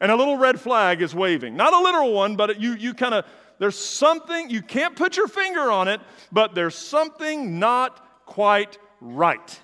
And 0.00 0.10
a 0.10 0.16
little 0.16 0.38
red 0.38 0.58
flag 0.58 1.02
is 1.02 1.14
waving. 1.14 1.54
Not 1.54 1.74
a 1.74 1.80
literal 1.80 2.14
one, 2.14 2.34
but 2.34 2.58
you, 2.58 2.72
you 2.72 2.94
kind 2.94 3.12
of, 3.12 3.26
there's 3.58 3.78
something, 3.78 4.48
you 4.48 4.62
can't 4.62 4.96
put 4.96 5.18
your 5.18 5.28
finger 5.28 5.70
on 5.70 5.86
it, 5.86 6.00
but 6.32 6.54
there's 6.54 6.74
something 6.74 7.58
not 7.58 8.24
quite 8.24 8.78
right. 9.02 9.60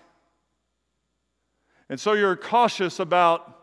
And 1.91 1.99
so 1.99 2.13
you're 2.13 2.37
cautious 2.37 3.01
about 3.01 3.59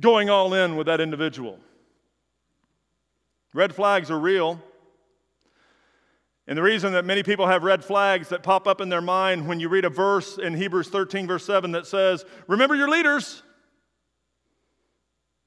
going 0.00 0.28
all 0.28 0.52
in 0.52 0.74
with 0.74 0.88
that 0.88 1.00
individual. 1.00 1.60
Red 3.54 3.72
flags 3.72 4.10
are 4.10 4.18
real. 4.18 4.60
And 6.48 6.58
the 6.58 6.62
reason 6.62 6.92
that 6.94 7.04
many 7.04 7.22
people 7.22 7.46
have 7.46 7.62
red 7.62 7.84
flags 7.84 8.30
that 8.30 8.42
pop 8.42 8.66
up 8.66 8.80
in 8.80 8.88
their 8.88 9.00
mind 9.00 9.46
when 9.46 9.60
you 9.60 9.68
read 9.68 9.84
a 9.84 9.90
verse 9.90 10.38
in 10.38 10.54
Hebrews 10.54 10.88
13, 10.88 11.28
verse 11.28 11.46
7, 11.46 11.70
that 11.70 11.86
says, 11.86 12.24
Remember 12.48 12.74
your 12.74 12.88
leaders. 12.88 13.44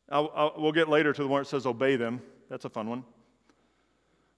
I'll, 0.09 0.31
I'll, 0.33 0.53
we'll 0.57 0.71
get 0.71 0.87
later 0.87 1.11
to 1.11 1.21
the 1.21 1.27
one 1.27 1.41
that 1.41 1.49
says, 1.49 1.65
Obey 1.65 1.97
them. 1.97 2.21
That's 2.49 2.63
a 2.63 2.69
fun 2.69 2.87
one. 2.87 3.03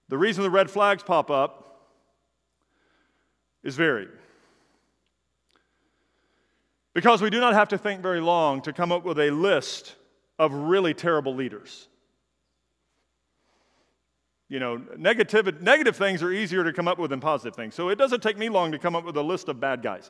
The 0.09 0.17
reason 0.17 0.41
the 0.41 0.49
red 0.49 0.71
flags 0.71 1.03
pop 1.03 1.29
up 1.29 1.91
is 3.63 3.75
varied. 3.75 4.09
Because 6.97 7.21
we 7.21 7.29
do 7.29 7.39
not 7.39 7.53
have 7.53 7.67
to 7.67 7.77
think 7.77 8.01
very 8.01 8.19
long 8.19 8.59
to 8.63 8.73
come 8.73 8.91
up 8.91 9.05
with 9.05 9.19
a 9.19 9.29
list 9.29 9.93
of 10.39 10.51
really 10.51 10.95
terrible 10.95 11.35
leaders. 11.35 11.87
You 14.49 14.59
know, 14.59 14.81
negative, 14.97 15.61
negative 15.61 15.95
things 15.95 16.23
are 16.23 16.31
easier 16.31 16.63
to 16.63 16.73
come 16.73 16.87
up 16.87 16.97
with 16.97 17.11
than 17.11 17.19
positive 17.19 17.55
things. 17.55 17.75
So 17.75 17.89
it 17.89 17.99
doesn't 17.99 18.23
take 18.23 18.35
me 18.35 18.49
long 18.49 18.71
to 18.71 18.79
come 18.79 18.95
up 18.95 19.05
with 19.05 19.15
a 19.15 19.21
list 19.21 19.47
of 19.47 19.59
bad 19.59 19.83
guys. 19.83 20.09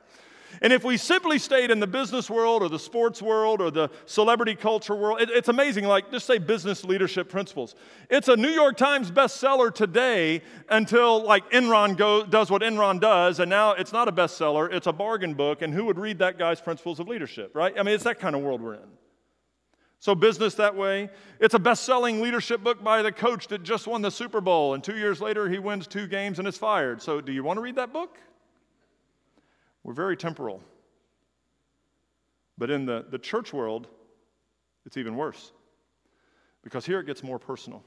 And 0.62 0.74
if 0.74 0.84
we 0.84 0.98
simply 0.98 1.40
stayed 1.40 1.72
in 1.72 1.80
the 1.80 1.88
business 1.88 2.30
world 2.30 2.64
or 2.64 2.70
the 2.70 2.80
sports 2.80 3.22
world 3.22 3.62
or 3.62 3.72
the 3.72 3.90
celebrity 4.06 4.56
culture 4.56 4.96
world, 4.96 5.22
it, 5.22 5.30
it's 5.30 5.50
amazing. 5.50 5.86
Like, 5.86 6.12
just 6.12 6.26
say 6.26 6.38
business 6.38 6.84
leadership 6.84 7.30
principles. 7.30 7.76
It's 8.10 8.28
a 8.28 8.36
New 8.36 8.50
York 8.50 8.78
Times 8.78 9.12
bestseller 9.12 9.74
today 9.74 10.42
until 10.70 11.24
like 11.24 11.50
Enron 11.52 11.98
go, 11.98 12.26
does 12.26 12.50
what 12.50 12.62
Enron 12.62 13.00
does, 13.00 13.40
and 13.40 13.50
now 13.50 13.72
it's 13.72 13.94
not 13.94 14.08
a 14.08 14.12
bestseller, 14.12 14.72
it's 14.72 14.88
a 14.88 14.94
bargain 14.94 15.34
book. 15.34 15.62
And 15.62 15.74
who 15.74 15.86
would 15.86 16.00
read 16.00 16.20
that 16.20 16.38
guy's 16.38 16.62
principles 16.62 17.00
of 17.00 17.08
leadership, 17.08 17.56
right? 17.56 17.74
I 17.78 17.84
mean, 17.84 17.96
it's 17.96 18.04
that 18.06 18.20
kind 18.20 18.36
of 18.36 18.42
world 18.42 18.62
we're 18.62 18.76
in. 18.76 18.98
So, 20.00 20.14
business 20.14 20.54
that 20.56 20.76
way. 20.76 21.10
It's 21.40 21.56
a 21.56 21.60
best 21.60 21.84
selling 21.84 22.22
leadership 22.22 22.64
book 22.64 22.84
by 22.84 23.02
the 23.02 23.12
coach 23.12 23.48
that 23.48 23.64
just 23.64 23.88
won 23.88 24.02
the 24.02 24.12
Super 24.12 24.42
Bowl, 24.42 24.76
and 24.76 24.84
two 24.84 24.98
years 24.98 25.22
later, 25.22 25.50
he 25.50 25.58
wins 25.58 25.88
two 25.88 26.08
games 26.08 26.40
and 26.40 26.48
is 26.48 26.58
fired. 26.58 27.02
So, 27.02 27.20
do 27.20 27.32
you 27.32 27.44
want 27.44 27.58
to 27.58 27.62
read 27.62 27.76
that 27.76 27.92
book? 27.92 28.18
We're 29.88 29.94
very 29.94 30.18
temporal. 30.18 30.62
But 32.58 32.70
in 32.70 32.86
the, 32.86 33.06
the 33.10 33.18
church 33.18 33.54
world, 33.54 33.88
it's 34.86 34.98
even 34.98 35.16
worse 35.16 35.54
because 36.62 36.86
here 36.86 37.00
it 37.00 37.06
gets 37.06 37.24
more 37.24 37.40
personal. 37.40 37.82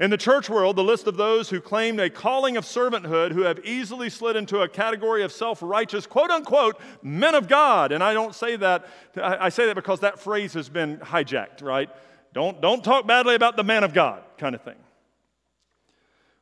In 0.00 0.08
the 0.08 0.16
church 0.16 0.48
world, 0.48 0.76
the 0.76 0.82
list 0.82 1.06
of 1.06 1.18
those 1.18 1.50
who 1.50 1.60
claimed 1.60 2.00
a 2.00 2.08
calling 2.08 2.56
of 2.56 2.64
servanthood, 2.64 3.32
who 3.32 3.42
have 3.42 3.62
easily 3.62 4.08
slid 4.08 4.36
into 4.36 4.62
a 4.62 4.68
category 4.68 5.22
of 5.22 5.32
self 5.32 5.58
righteous, 5.62 6.06
quote 6.06 6.30
unquote, 6.30 6.80
men 7.02 7.34
of 7.34 7.46
God. 7.46 7.92
And 7.92 8.02
I 8.02 8.14
don't 8.14 8.34
say 8.34 8.56
that, 8.56 8.86
I 9.22 9.50
say 9.50 9.66
that 9.66 9.74
because 9.74 10.00
that 10.00 10.18
phrase 10.18 10.54
has 10.54 10.70
been 10.70 10.96
hijacked, 10.96 11.62
right? 11.62 11.90
Don't, 12.32 12.62
don't 12.62 12.82
talk 12.82 13.06
badly 13.06 13.34
about 13.34 13.56
the 13.56 13.64
man 13.64 13.84
of 13.84 13.92
God, 13.92 14.22
kind 14.38 14.54
of 14.54 14.62
thing. 14.62 14.76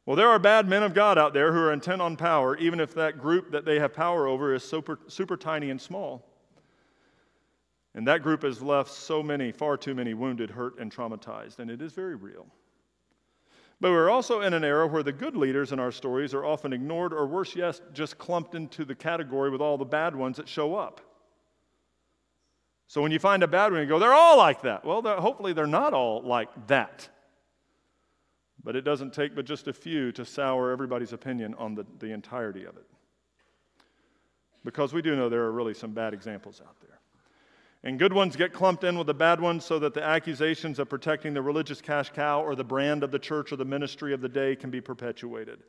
Well, 0.07 0.17
there 0.17 0.29
are 0.29 0.39
bad 0.39 0.69
men 0.69 0.83
of 0.83 0.93
God 0.93 1.17
out 1.17 1.33
there 1.33 1.53
who 1.53 1.59
are 1.59 1.73
intent 1.73 2.03
on 2.03 2.17
power, 2.17 2.57
even 2.59 2.79
if 2.79 2.95
that 2.95 3.19
group 3.19 3.51
that 3.53 3.65
they 3.65 3.79
have 3.79 3.95
power 3.95 4.27
over 4.27 4.55
is 4.55 4.63
super, 4.63 4.99
super 5.09 5.37
tiny 5.37 5.71
and 5.71 5.81
small. 5.81 6.23
And 7.95 8.07
that 8.09 8.23
group 8.23 8.43
has 8.43 8.61
left 8.61 8.91
so 8.91 9.23
many, 9.23 9.51
far 9.53 9.77
too 9.77 9.95
many 9.95 10.13
wounded, 10.15 10.51
hurt, 10.51 10.79
and 10.79 10.95
traumatized, 10.95 11.59
and 11.59 11.71
it 11.71 11.81
is 11.81 11.93
very 11.93 12.17
real. 12.17 12.47
But 13.81 13.91
we're 13.91 14.11
also 14.11 14.41
in 14.41 14.53
an 14.53 14.65
era 14.65 14.87
where 14.87 15.03
the 15.03 15.13
good 15.13 15.37
leaders 15.37 15.73
in 15.73 15.79
our 15.79 15.93
stories 15.93 16.35
are 16.35 16.45
often 16.45 16.73
ignored, 16.73 17.13
or 17.13 17.27
worse 17.27 17.57
yet, 17.57 17.81
just 17.93 18.19
clumped 18.19 18.55
into 18.55 18.85
the 18.85 18.95
category 18.95 19.51
with 19.51 19.61
all 19.61 19.79
the 19.79 19.85
bad 19.85 20.15
ones 20.15 20.37
that 20.37 20.49
show 20.49 20.75
up. 20.75 21.01
So 22.87 23.01
when 23.01 23.13
you 23.13 23.19
find 23.19 23.43
a 23.43 23.49
bad 23.49 23.73
one, 23.73 23.81
you 23.81 23.87
go, 23.87 23.99
they're 23.99 24.13
all 24.13 24.37
like 24.37 24.63
that. 24.63 24.85
Well, 24.85 25.01
they're, 25.01 25.17
hopefully 25.17 25.53
they're 25.53 25.67
not 25.67 25.95
all 25.95 26.23
like 26.23 26.67
that. 26.67 27.09
But 28.65 28.77
it 28.77 28.83
doesn't 28.83 29.13
take 29.13 29.35
but 29.35 29.45
just 29.45 29.69
a 29.69 29.73
few 29.73 30.11
to 30.13 30.25
sour 30.25 30.71
everybody's 30.71 31.13
opinion 31.13 31.55
on 31.59 31.75
the, 31.75 31.87
the 31.99 32.13
entirety 32.13 32.65
of 32.65 32.77
it. 32.77 32.87
Because 34.65 34.95
we 34.95 35.03
do 35.03 35.15
know 35.15 35.29
there 35.29 35.43
are 35.43 35.53
really 35.53 35.75
some 35.75 35.93
bad 35.93 36.15
examples 36.15 36.63
out 36.67 36.81
there. 36.81 36.99
And 37.83 37.99
good 37.99 38.15
ones 38.15 38.35
get 38.35 38.55
clumped 38.55 38.83
in 38.83 38.97
with 38.97 39.07
the 39.07 39.15
bad 39.15 39.39
ones 39.39 39.63
so 39.63 39.79
that 39.79 39.93
the 39.93 40.03
accusations 40.03 40.79
of 40.79 40.89
protecting 40.89 41.35
the 41.35 41.43
religious 41.43 41.83
cash 41.83 42.09
cow 42.09 42.43
or 42.43 42.55
the 42.55 42.65
brand 42.65 43.03
of 43.03 43.11
the 43.11 43.19
church 43.19 43.53
or 43.53 43.57
the 43.57 43.65
ministry 43.67 44.15
of 44.15 44.23
the 44.23 44.29
day 44.29 44.57
can 44.57 44.71
be 44.71 44.81
perpetuated. 44.81 45.63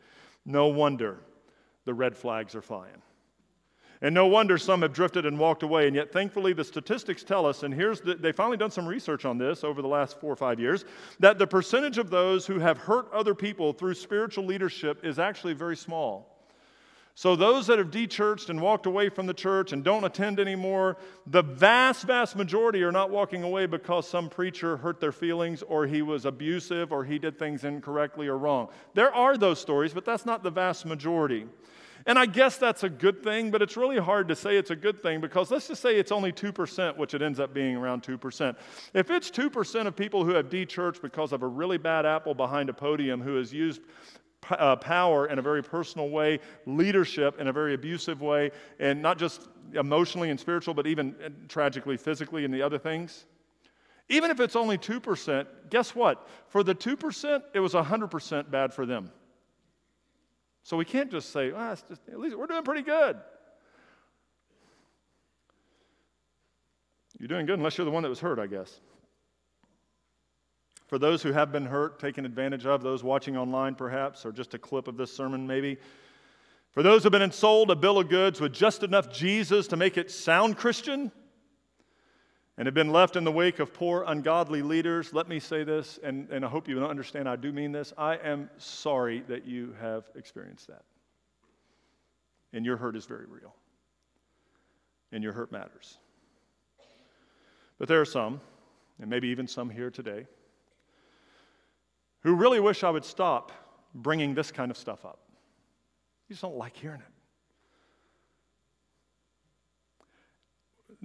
No 0.46 0.68
wonder 0.68 1.20
the 1.84 1.94
red 1.94 2.16
flags 2.16 2.56
are 2.56 2.62
flying. 2.62 3.02
And 4.02 4.14
no 4.14 4.28
wonder 4.28 4.58
some 4.58 4.82
have 4.82 4.94
drifted 4.94 5.26
and 5.26 5.40
walked 5.40 5.64
away. 5.64 5.88
And 5.88 5.96
yet, 5.96 6.12
thankfully, 6.12 6.54
the 6.54 6.64
statistics 6.64 7.24
tell 7.24 7.46
us, 7.46 7.64
and 7.64 7.74
here's 7.74 8.02
the, 8.02 8.16
they 8.16 8.32
finally 8.32 8.58
done 8.58 8.72
some 8.72 8.88
research 8.88 9.26
on 9.26 9.38
this 9.38 9.64
over 9.64 9.82
the 9.82 9.88
last 9.88 10.20
four 10.20 10.34
or 10.34 10.36
five 10.36 10.60
years, 10.60 10.86
that 11.20 11.40
the 11.40 11.48
percentage 11.48 11.98
of 11.98 12.10
those 12.10 12.46
who 12.46 12.60
have 12.60 12.78
hurt 12.78 13.12
other 13.14 13.34
people 13.34 13.74
through 13.74 13.94
spiritual 13.94 14.46
leadership 14.46 15.06
is 15.06 15.18
actually 15.20 15.54
very 15.54 15.78
small. 15.78 16.36
So, 17.18 17.38
those 17.38 17.68
that 17.68 17.80
have 17.80 17.92
dechurched 17.92 18.50
and 18.50 18.62
walked 18.62 18.88
away 18.88 19.08
from 19.08 19.26
the 19.26 19.34
church 19.34 19.72
and 19.72 19.86
don't 19.86 20.04
attend 20.04 20.38
anymore, 20.38 20.98
the 21.28 21.42
vast, 21.42 22.04
vast 22.04 22.36
majority 22.36 22.84
are 22.84 22.92
not 22.92 23.10
walking 23.10 23.42
away 23.42 23.68
because 23.68 24.06
some 24.06 24.28
preacher 24.28 24.76
hurt 24.76 25.00
their 25.00 25.14
feelings 25.14 25.62
or 25.62 25.88
he 25.88 26.02
was 26.02 26.26
abusive 26.26 26.92
or 26.92 27.06
he 27.06 27.18
did 27.18 27.40
things 27.40 27.64
incorrectly 27.64 28.28
or 28.28 28.38
wrong. 28.38 28.68
There 28.96 29.16
are 29.16 29.38
those 29.38 29.62
stories, 29.62 29.94
but 29.94 30.04
that's 30.04 30.26
not 30.26 30.44
the 30.44 30.50
vast 30.50 30.86
majority. 30.86 31.48
And 32.08 32.20
I 32.20 32.28
guess 32.28 32.58
that's 32.58 32.84
a 32.84 32.90
good 32.90 33.24
thing, 33.24 33.50
but 33.50 33.64
it's 33.64 33.76
really 33.76 33.98
hard 33.98 34.28
to 34.28 34.36
say 34.36 34.58
it's 34.58 34.70
a 34.70 34.76
good 34.76 35.02
thing 35.02 35.22
because 35.22 35.50
let's 35.50 35.68
just 35.68 35.82
say 35.82 35.98
it's 35.98 36.12
only 36.12 36.32
2%, 36.32 36.98
which 36.98 37.16
it 37.16 37.22
ends 37.24 37.40
up 37.40 37.52
being 37.52 37.76
around 37.76 38.04
2%. 38.04 38.56
If 38.94 39.10
it's 39.10 39.32
2% 39.32 39.88
of 39.88 39.96
people 39.96 40.24
who 40.24 40.32
have 40.32 40.50
de-churched 40.50 41.02
because 41.02 41.32
of 41.32 41.42
a 41.42 41.48
really 41.48 41.80
bad 41.80 42.06
apple 42.06 42.36
behind 42.36 42.70
a 42.70 42.74
podium 42.74 43.22
who 43.22 43.38
has 43.38 43.52
used 43.52 43.82
uh, 44.52 44.76
power 44.76 45.28
in 45.28 45.40
a 45.40 45.42
very 45.42 45.64
personal 45.64 46.10
way, 46.10 46.40
leadership 46.68 47.40
in 47.40 47.48
a 47.48 47.54
very 47.54 47.74
abusive 47.74 48.22
way, 48.22 48.52
and 48.80 49.02
not 49.02 49.18
just 49.18 49.48
emotionally 49.74 50.30
and 50.30 50.40
spiritual, 50.40 50.76
but 50.76 50.86
even 50.86 51.16
uh, 51.24 51.30
tragically, 51.48 51.98
physically, 51.98 52.46
and 52.46 52.54
the 52.54 52.62
other 52.62 52.78
things. 52.78 53.26
Even 54.10 54.30
if 54.30 54.40
it's 54.40 54.56
only 54.56 54.78
2%, 54.78 55.48
guess 55.72 55.96
what? 55.96 56.28
For 56.48 56.64
the 56.64 56.76
2%, 56.76 57.42
it 57.56 57.60
was 57.60 57.74
100% 57.74 58.52
bad 58.52 58.72
for 58.72 58.86
them. 58.86 59.12
So 60.66 60.76
we 60.78 60.84
can't 60.84 61.12
just 61.12 61.32
say, 61.32 61.52
ah, 61.56 61.76
just, 61.76 62.02
at 62.12 62.20
least 62.20 62.36
we're 62.36 62.48
doing 62.48 62.64
pretty 62.64 62.82
good. 62.82 63.18
You're 67.20 67.28
doing 67.28 67.46
good 67.46 67.60
unless 67.60 67.78
you're 67.78 67.86
the 67.86 67.92
one 67.92 68.02
that 68.02 68.10
was 68.10 68.20
hurt, 68.20 68.40
I 68.40 68.48
guess. 68.48 68.82
For 70.88 70.98
those 70.98 71.22
who 71.22 71.32
have 71.34 71.52
been 71.52 71.68
hurt, 71.68 72.00
taken 72.00 72.26
advantage 72.26 72.66
of, 72.66 72.82
those 72.82 73.04
watching 73.04 73.38
online 73.38 73.76
perhaps, 73.76 74.26
or 74.26 74.32
just 74.32 74.56
a 74.56 74.58
clip 74.58 74.88
of 74.88 74.98
this 74.98 75.16
sermon 75.16 75.46
maybe. 75.46 75.78
For 76.72 76.82
those 76.82 77.04
who 77.04 77.12
have 77.12 77.20
been 77.20 77.32
sold 77.32 77.70
a 77.70 77.76
bill 77.76 78.00
of 78.00 78.10
goods 78.10 78.42
with 78.42 78.52
just 78.52 78.82
enough 78.82 79.14
Jesus 79.14 79.68
to 79.68 79.78
make 79.78 80.00
it 80.00 80.10
sound 80.10 80.58
Christian, 80.58 81.12
and 82.58 82.66
have 82.68 82.74
been 82.74 82.92
left 82.92 83.16
in 83.16 83.24
the 83.26 83.32
wake 83.32 83.60
of 83.60 83.74
poor, 83.74 84.06
ungodly 84.08 84.62
leaders, 84.62 85.14
let 85.14 85.28
me 85.28 85.40
say 85.40 85.64
this, 85.64 86.00
and, 86.04 86.30
and 86.30 86.46
I 86.46 86.48
hope 86.48 86.70
you 86.70 86.84
understand 86.86 87.28
I 87.28 87.36
do 87.36 87.52
mean 87.52 87.72
this. 87.72 87.94
I 87.98 88.16
am 88.16 88.50
sorry 88.58 89.24
that 89.28 89.46
you 89.46 89.76
have 89.82 90.10
experienced 90.16 90.68
that. 90.68 90.84
And 92.54 92.66
your 92.66 92.78
hurt 92.78 92.96
is 92.96 93.06
very 93.06 93.26
real. 93.26 93.54
And 95.12 95.22
your 95.22 95.34
hurt 95.34 95.52
matters. 95.52 95.98
But 97.78 97.90
there 97.90 98.00
are 98.00 98.06
some, 98.06 98.40
and 99.02 99.10
maybe 99.10 99.28
even 99.28 99.48
some 99.48 99.70
here 99.70 99.92
today, 99.92 100.26
who 102.22 102.36
really 102.36 102.62
wish 102.62 102.86
I 102.86 102.90
would 102.90 103.06
stop 103.06 103.52
bringing 103.94 104.34
this 104.34 104.52
kind 104.52 104.72
of 104.72 104.78
stuff 104.78 105.04
up. 105.04 105.20
You 106.28 106.34
just 106.34 106.42
don't 106.42 106.56
like 106.56 106.76
hearing 106.78 107.02
it. 107.02 107.15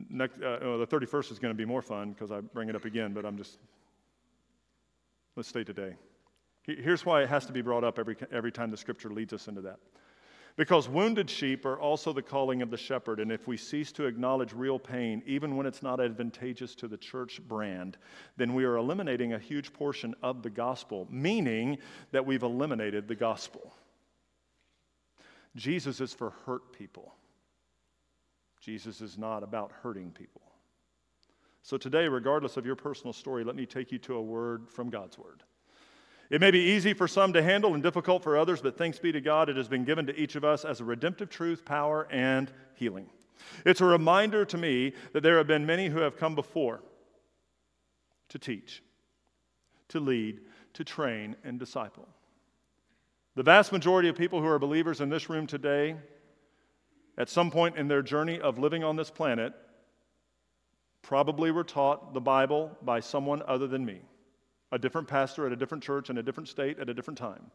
Next, 0.09 0.41
uh, 0.43 0.59
oh, 0.63 0.79
the 0.79 0.87
31st 0.87 1.33
is 1.33 1.39
going 1.39 1.55
to 1.55 1.59
be 1.59 1.65
more 1.65 1.83
fun 1.83 2.13
because 2.13 2.31
I 2.31 2.41
bring 2.41 2.69
it 2.69 2.77
up 2.77 2.85
again, 2.85 3.13
but 3.13 3.25
I'm 3.25 3.37
just, 3.37 3.59
let's 5.37 5.49
stay 5.49 5.65
today. 5.65 5.95
Here's 6.65 7.05
why 7.05 7.23
it 7.23 7.29
has 7.29 7.47
to 7.47 7.53
be 7.53 7.63
brought 7.63 7.85
up 7.85 7.99
every, 7.99 8.17
every 8.31 8.53
time 8.53 8.71
the 8.71 8.77
scripture 8.77 9.11
leads 9.11 9.33
us 9.33 9.49
into 9.49 9.61
that. 9.63 9.79
Because 10.57 10.89
wounded 10.89 11.31
sheep 11.31 11.65
are 11.65 11.79
also 11.79 12.13
the 12.13 12.23
calling 12.23 12.61
of 12.61 12.71
the 12.71 12.77
shepherd, 12.77 13.21
and 13.21 13.33
if 13.33 13.47
we 13.47 13.57
cease 13.57 13.93
to 13.93 14.05
acknowledge 14.05 14.53
real 14.53 14.79
pain, 14.79 15.23
even 15.25 15.57
when 15.57 15.67
it's 15.67 15.83
not 15.83 16.01
advantageous 16.01 16.75
to 16.77 16.89
the 16.89 16.97
church 16.97 17.41
brand, 17.47 17.97
then 18.37 18.55
we 18.55 18.65
are 18.65 18.77
eliminating 18.77 19.33
a 19.33 19.39
huge 19.39 19.73
portion 19.73 20.15
of 20.23 20.43
the 20.43 20.51
gospel, 20.51 21.07
meaning 21.11 21.79
that 22.11 22.27
we've 22.27 22.43
eliminated 22.43 23.09
the 23.09 23.15
gospel. 23.15 23.75
Jesus 25.57 26.01
is 26.01 26.13
for 26.13 26.31
hurt 26.47 26.73
people. 26.73 27.15
Jesus 28.61 29.01
is 29.01 29.17
not 29.17 29.43
about 29.43 29.73
hurting 29.83 30.11
people. 30.11 30.43
So 31.63 31.77
today, 31.77 32.09
regardless 32.09 32.57
of 32.57 32.67
your 32.67 32.77
personal 32.77 33.13
story, 33.13 33.45
let 33.45 33.57
me 33.57 33.67
take 33.67 33.93
you 33.93 33.99
to 34.01 34.15
a 34.15 34.23
word 34.23 34.69
from 34.69 34.91
God's 34.91 35.19
word. 35.19 35.43
It 36.31 36.41
may 36.41 36.51
be 36.51 36.61
easy 36.61 36.95
for 36.95 37.09
some 37.09 37.33
to 37.33 37.43
handle 37.43 37.75
and 37.75 37.83
difficult 37.83 38.23
for 38.23 38.39
others, 38.39 38.61
but 38.61 38.79
thanks 38.79 38.99
be 38.99 39.13
to 39.13 39.21
God, 39.21 39.49
it 39.49 39.57
has 39.57 39.69
been 39.69 39.85
given 39.85 40.07
to 40.07 40.19
each 40.19 40.37
of 40.37 40.45
us 40.45 40.65
as 40.65 40.81
a 40.81 40.85
redemptive 40.85 41.29
truth, 41.29 41.65
power, 41.65 42.07
and 42.11 42.53
healing. 42.75 43.11
It's 43.67 43.81
a 43.81 43.87
reminder 43.87 44.45
to 44.45 44.57
me 44.57 44.93
that 45.13 45.23
there 45.23 45.39
have 45.39 45.47
been 45.47 45.67
many 45.67 45.89
who 45.89 45.99
have 45.99 46.17
come 46.17 46.35
before 46.35 46.83
to 48.29 48.39
teach, 48.39 48.83
to 49.89 49.99
lead, 49.99 50.41
to 50.75 50.85
train, 50.85 51.35
and 51.43 51.59
disciple. 51.59 52.09
The 53.35 53.43
vast 53.43 53.73
majority 53.73 54.09
of 54.09 54.17
people 54.17 54.41
who 54.41 54.47
are 54.47 54.59
believers 54.59 55.01
in 55.01 55.09
this 55.09 55.29
room 55.29 55.47
today 55.47 55.97
at 57.19 57.29
some 57.29 57.51
point 57.51 57.77
in 57.77 57.89
their 57.89 58.03
journey 58.03 58.41
of 58.41 58.59
living 58.59 58.85
on 58.85 58.97
this 58.97 59.11
planet, 59.11 59.53
probably 61.03 61.51
were 61.51 61.65
taught 61.65 62.15
the 62.15 62.21
Bible 62.21 62.77
by 62.83 63.01
someone 63.01 63.43
other 63.47 63.67
than 63.67 63.85
me, 63.85 64.01
a 64.73 64.79
different 64.79 65.09
pastor 65.09 65.47
at 65.47 65.53
a 65.53 65.57
different 65.57 65.83
church 65.83 66.11
in 66.11 66.19
a 66.19 66.23
different 66.23 66.49
state 66.49 66.79
at 66.79 66.89
a 66.89 66.95
different 66.95 67.19
time. 67.19 67.51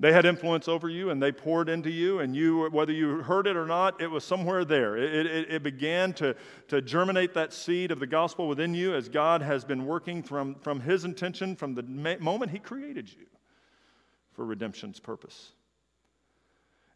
They 0.00 0.12
had 0.12 0.24
influence 0.24 0.68
over 0.68 0.88
you 0.88 1.10
and 1.10 1.20
they 1.20 1.32
poured 1.32 1.68
into 1.68 1.90
you, 1.90 2.20
and 2.20 2.34
you, 2.34 2.68
whether 2.70 2.92
you 2.92 3.22
heard 3.22 3.48
it 3.48 3.56
or 3.56 3.66
not, 3.66 4.00
it 4.00 4.06
was 4.06 4.22
somewhere 4.22 4.64
there. 4.64 4.96
It, 4.96 5.26
it, 5.26 5.50
it, 5.50 5.62
began 5.64 6.12
to, 6.14 6.36
to 6.68 6.80
germinate 6.80 7.34
that 7.34 7.52
seed 7.52 7.90
of 7.90 7.98
the 7.98 8.06
gospel 8.06 8.46
within 8.46 8.74
you 8.74 8.94
as 8.94 9.08
God 9.08 9.42
has 9.42 9.64
been 9.64 9.86
working 9.86 10.22
from, 10.22 10.54
from 10.56 10.80
His 10.80 11.04
intention 11.04 11.56
from 11.56 11.74
the 11.74 11.82
moment 12.20 12.52
He 12.52 12.60
created 12.60 13.10
you 13.10 13.26
for 14.34 14.44
redemption's 14.44 15.00
purpose. 15.00 15.50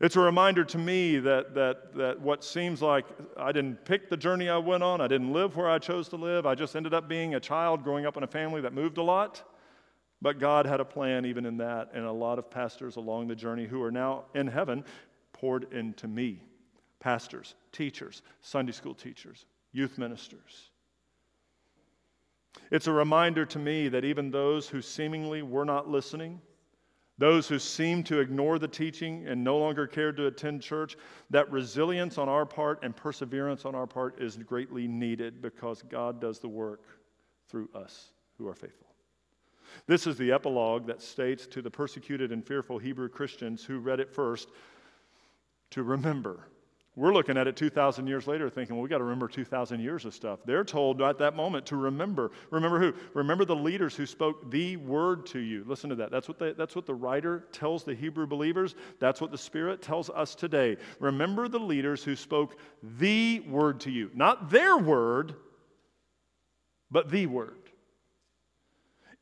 It's 0.02 0.16
a 0.16 0.20
reminder 0.20 0.64
to 0.64 0.78
me 0.78 1.20
that, 1.20 1.54
that, 1.54 1.94
that 1.94 2.20
what 2.20 2.42
seems 2.42 2.82
like 2.82 3.06
I 3.36 3.52
didn't 3.52 3.84
pick 3.84 4.10
the 4.10 4.16
journey 4.16 4.48
I 4.48 4.58
went 4.58 4.82
on, 4.82 5.00
I 5.00 5.06
didn't 5.06 5.32
live 5.32 5.56
where 5.56 5.70
I 5.70 5.78
chose 5.78 6.08
to 6.08 6.16
live, 6.16 6.44
I 6.44 6.56
just 6.56 6.74
ended 6.74 6.92
up 6.92 7.08
being 7.08 7.36
a 7.36 7.40
child 7.40 7.84
growing 7.84 8.04
up 8.04 8.16
in 8.16 8.24
a 8.24 8.26
family 8.26 8.60
that 8.62 8.72
moved 8.72 8.98
a 8.98 9.02
lot. 9.02 9.44
But 10.20 10.40
God 10.40 10.66
had 10.66 10.80
a 10.80 10.84
plan 10.84 11.24
even 11.24 11.46
in 11.46 11.56
that, 11.58 11.90
and 11.94 12.04
a 12.04 12.12
lot 12.12 12.38
of 12.38 12.50
pastors 12.50 12.96
along 12.96 13.28
the 13.28 13.34
journey 13.34 13.64
who 13.64 13.80
are 13.82 13.90
now 13.92 14.24
in 14.34 14.48
heaven 14.48 14.84
poured 15.32 15.72
into 15.72 16.08
me 16.08 16.42
pastors, 16.98 17.54
teachers, 17.70 18.22
Sunday 18.40 18.72
school 18.72 18.94
teachers, 18.94 19.46
youth 19.72 19.98
ministers. 19.98 20.70
It's 22.72 22.88
a 22.88 22.92
reminder 22.92 23.44
to 23.46 23.58
me 23.58 23.88
that 23.88 24.04
even 24.04 24.30
those 24.30 24.68
who 24.68 24.82
seemingly 24.82 25.42
were 25.42 25.64
not 25.64 25.88
listening, 25.88 26.40
those 27.18 27.46
who 27.46 27.58
seem 27.58 28.02
to 28.04 28.20
ignore 28.20 28.58
the 28.58 28.68
teaching 28.68 29.26
and 29.26 29.42
no 29.42 29.58
longer 29.58 29.86
care 29.86 30.12
to 30.12 30.26
attend 30.26 30.62
church, 30.62 30.96
that 31.30 31.50
resilience 31.50 32.18
on 32.18 32.28
our 32.28 32.46
part 32.46 32.80
and 32.82 32.96
perseverance 32.96 33.64
on 33.64 33.74
our 33.74 33.86
part 33.86 34.20
is 34.20 34.36
greatly 34.38 34.88
needed 34.88 35.42
because 35.42 35.82
God 35.82 36.20
does 36.20 36.38
the 36.38 36.48
work 36.48 36.82
through 37.48 37.68
us 37.74 38.12
who 38.38 38.48
are 38.48 38.54
faithful. 38.54 38.88
This 39.86 40.06
is 40.06 40.16
the 40.16 40.32
epilogue 40.32 40.86
that 40.86 41.00
states 41.00 41.46
to 41.48 41.62
the 41.62 41.70
persecuted 41.70 42.32
and 42.32 42.44
fearful 42.44 42.78
Hebrew 42.78 43.08
Christians 43.08 43.64
who 43.64 43.78
read 43.78 44.00
it 44.00 44.10
first 44.10 44.48
to 45.70 45.82
remember 45.82 46.48
we're 46.94 47.14
looking 47.14 47.38
at 47.38 47.46
it 47.46 47.56
2,000 47.56 48.06
years 48.06 48.26
later 48.26 48.50
thinking, 48.50 48.76
well, 48.76 48.82
we 48.82 48.88
got 48.90 48.98
to 48.98 49.04
remember 49.04 49.26
2,000 49.26 49.80
years 49.80 50.04
of 50.04 50.12
stuff. 50.12 50.40
They're 50.44 50.64
told 50.64 51.00
at 51.00 51.16
that 51.18 51.34
moment 51.34 51.64
to 51.66 51.76
remember. 51.76 52.32
Remember 52.50 52.78
who? 52.78 52.92
Remember 53.14 53.46
the 53.46 53.56
leaders 53.56 53.96
who 53.96 54.04
spoke 54.04 54.50
the 54.50 54.76
word 54.76 55.24
to 55.26 55.38
you. 55.38 55.64
Listen 55.66 55.88
to 55.88 55.96
that. 55.96 56.10
That's 56.10 56.28
what, 56.28 56.38
they, 56.38 56.52
that's 56.52 56.76
what 56.76 56.84
the 56.84 56.94
writer 56.94 57.44
tells 57.50 57.82
the 57.82 57.94
Hebrew 57.94 58.26
believers. 58.26 58.74
That's 58.98 59.22
what 59.22 59.30
the 59.30 59.38
Spirit 59.38 59.80
tells 59.80 60.10
us 60.10 60.34
today. 60.34 60.76
Remember 61.00 61.48
the 61.48 61.58
leaders 61.58 62.04
who 62.04 62.14
spoke 62.14 62.58
the 62.98 63.40
word 63.40 63.80
to 63.80 63.90
you. 63.90 64.10
Not 64.12 64.50
their 64.50 64.76
word, 64.76 65.34
but 66.90 67.08
the 67.08 67.24
word. 67.24 67.70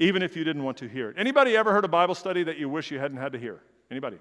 Even 0.01 0.23
if 0.23 0.37
you 0.37 0.43
didn't 0.43 0.65
want 0.65 0.79
to 0.79 0.89
hear 0.89 1.11
it. 1.11 1.17
Anybody 1.17 1.57
ever 1.57 1.73
heard 1.73 1.85
a 1.85 1.89
Bible 1.89 2.17
study 2.17 2.43
that 2.43 2.59
you 2.59 2.69
wish 2.69 2.91
you 2.91 2.99
hadn't 2.99 3.19
had 3.19 3.31
to 3.33 3.39
hear? 3.39 3.61
Anybody? 3.93 4.19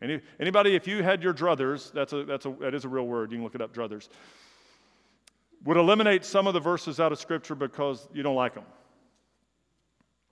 Any, 0.00 0.20
anybody, 0.38 0.74
if 0.74 0.86
you 0.86 1.02
had 1.02 1.22
your 1.22 1.34
druthers, 1.34 1.92
that's 1.92 2.12
a, 2.12 2.24
that's 2.24 2.46
a, 2.46 2.54
that 2.60 2.74
is 2.74 2.84
a 2.84 2.88
real 2.88 3.06
word, 3.06 3.32
you 3.32 3.38
can 3.38 3.44
look 3.44 3.54
it 3.54 3.60
up, 3.60 3.74
druthers, 3.74 4.08
would 5.64 5.76
eliminate 5.76 6.24
some 6.24 6.46
of 6.46 6.54
the 6.54 6.60
verses 6.60 7.00
out 7.00 7.10
of 7.10 7.18
Scripture 7.18 7.56
because 7.56 8.08
you 8.12 8.22
don't 8.22 8.36
like 8.36 8.54
them. 8.54 8.64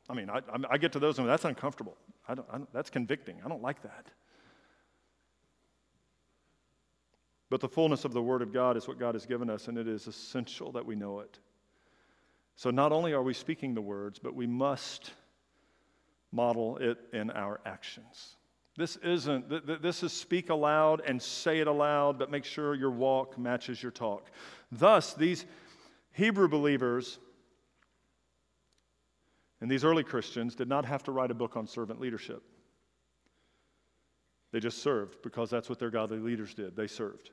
I 0.09 0.15
mean, 0.15 0.31
I, 0.31 0.41
I 0.71 0.79
get 0.79 0.93
to 0.93 1.01
those 1.01 1.19
and 1.19 1.29
that's 1.29 1.45
uncomfortable. 1.45 1.97
I 2.29 2.35
don't, 2.35 2.47
I 2.51 2.59
don't, 2.59 2.73
that's 2.73 2.91
convicting. 2.91 3.41
I 3.45 3.49
don't 3.49 3.63
like 3.63 3.83
that. 3.83 4.07
But 7.51 7.61
the 7.61 7.69
fullness 7.69 8.05
of 8.05 8.13
the 8.13 8.23
Word 8.23 8.43
of 8.43 8.53
God 8.53 8.77
is 8.77 8.89
what 8.89 8.99
God 8.99 9.15
has 9.15 9.27
given 9.27 9.51
us, 9.51 9.69
and 9.69 9.79
it 9.79 9.87
is 9.87 10.07
essential 10.07 10.73
that 10.73 10.85
we 10.85 10.97
know 10.97 11.21
it. 11.21 11.39
So 12.57 12.71
not 12.71 12.91
only 12.91 13.13
are 13.13 13.23
we 13.23 13.35
speaking 13.35 13.75
the 13.75 13.81
words, 13.81 14.19
but 14.19 14.35
we 14.35 14.47
must 14.47 15.13
model 16.33 16.79
it 16.79 16.99
in 17.13 17.31
our 17.31 17.61
actions. 17.65 18.36
This 18.77 18.97
isn't, 18.97 19.83
this 19.83 20.03
is 20.03 20.13
speak 20.13 20.51
aloud 20.51 21.01
and 21.07 21.21
say 21.21 21.61
it 21.61 21.67
aloud, 21.67 22.19
but 22.19 22.31
make 22.31 22.45
sure 22.45 22.75
your 22.75 22.91
walk 22.91 23.39
matches 23.39 23.83
your 23.83 23.93
talk. 23.93 24.31
Thus, 24.71 25.15
these 25.15 25.47
Hebrew 26.13 26.49
believers 26.49 27.19
and 29.63 29.71
these 29.71 29.85
early 29.85 30.05
Christians 30.05 30.55
did 30.55 30.69
not 30.69 30.85
have 30.85 31.03
to 31.05 31.13
write 31.13 31.31
a 31.31 31.35
book 31.35 31.57
on 31.57 31.67
servant 31.67 32.01
leadership. 32.01 32.43
They 34.53 34.61
just 34.61 34.83
served 34.83 35.23
because 35.23 35.49
that's 35.49 35.69
what 35.69 35.79
their 35.79 35.91
godly 35.91 36.19
leaders 36.19 36.53
did. 36.53 36.77
They 36.77 36.87
served. 36.87 37.31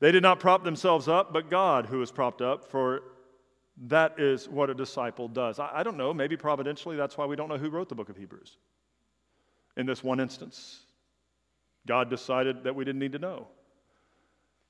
They 0.00 0.10
did 0.10 0.22
not 0.22 0.40
prop 0.40 0.64
themselves 0.64 1.06
up, 1.08 1.32
but 1.32 1.50
God 1.50 1.86
who 1.86 1.98
was 1.98 2.10
propped 2.10 2.42
up, 2.42 2.64
for 2.64 3.02
that 3.86 4.18
is 4.18 4.48
what 4.48 4.70
a 4.70 4.74
disciple 4.74 5.28
does. 5.28 5.60
I, 5.60 5.70
I 5.74 5.82
don't 5.82 5.96
know, 5.96 6.12
maybe 6.12 6.36
providentially, 6.36 6.96
that's 6.96 7.16
why 7.16 7.26
we 7.26 7.36
don't 7.36 7.48
know 7.48 7.58
who 7.58 7.70
wrote 7.70 7.88
the 7.88 7.94
book 7.94 8.08
of 8.08 8.16
Hebrews. 8.16 8.56
In 9.76 9.86
this 9.86 10.02
one 10.02 10.20
instance, 10.20 10.80
God 11.86 12.10
decided 12.10 12.64
that 12.64 12.74
we 12.74 12.84
didn't 12.84 13.00
need 13.00 13.12
to 13.12 13.18
know. 13.18 13.48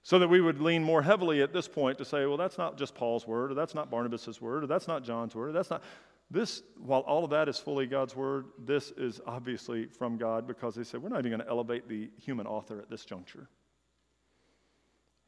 So 0.02 0.18
that 0.18 0.28
we 0.28 0.40
would 0.40 0.60
lean 0.60 0.82
more 0.82 1.02
heavily 1.02 1.42
at 1.42 1.52
this 1.52 1.68
point 1.68 1.98
to 1.98 2.04
say, 2.04 2.24
well, 2.24 2.38
that's 2.38 2.56
not 2.56 2.78
just 2.78 2.94
Paul's 2.94 3.26
word, 3.26 3.50
or 3.50 3.54
that's 3.54 3.74
not 3.74 3.90
Barnabas' 3.90 4.40
word, 4.40 4.64
or 4.64 4.66
that's 4.66 4.88
not 4.88 5.04
John's 5.04 5.34
word, 5.34 5.50
or 5.50 5.52
that's 5.52 5.68
not. 5.70 5.82
This, 6.30 6.62
while 6.78 7.00
all 7.00 7.24
of 7.24 7.30
that 7.30 7.48
is 7.48 7.58
fully 7.58 7.86
God's 7.86 8.14
word, 8.16 8.46
this 8.58 8.92
is 8.92 9.20
obviously 9.26 9.86
from 9.86 10.16
God 10.16 10.46
because 10.46 10.74
they 10.74 10.84
said, 10.84 11.02
we're 11.02 11.08
not 11.08 11.18
even 11.18 11.32
going 11.32 11.40
to 11.40 11.48
elevate 11.48 11.88
the 11.88 12.08
human 12.18 12.46
author 12.46 12.78
at 12.78 12.88
this 12.88 13.04
juncture. 13.04 13.48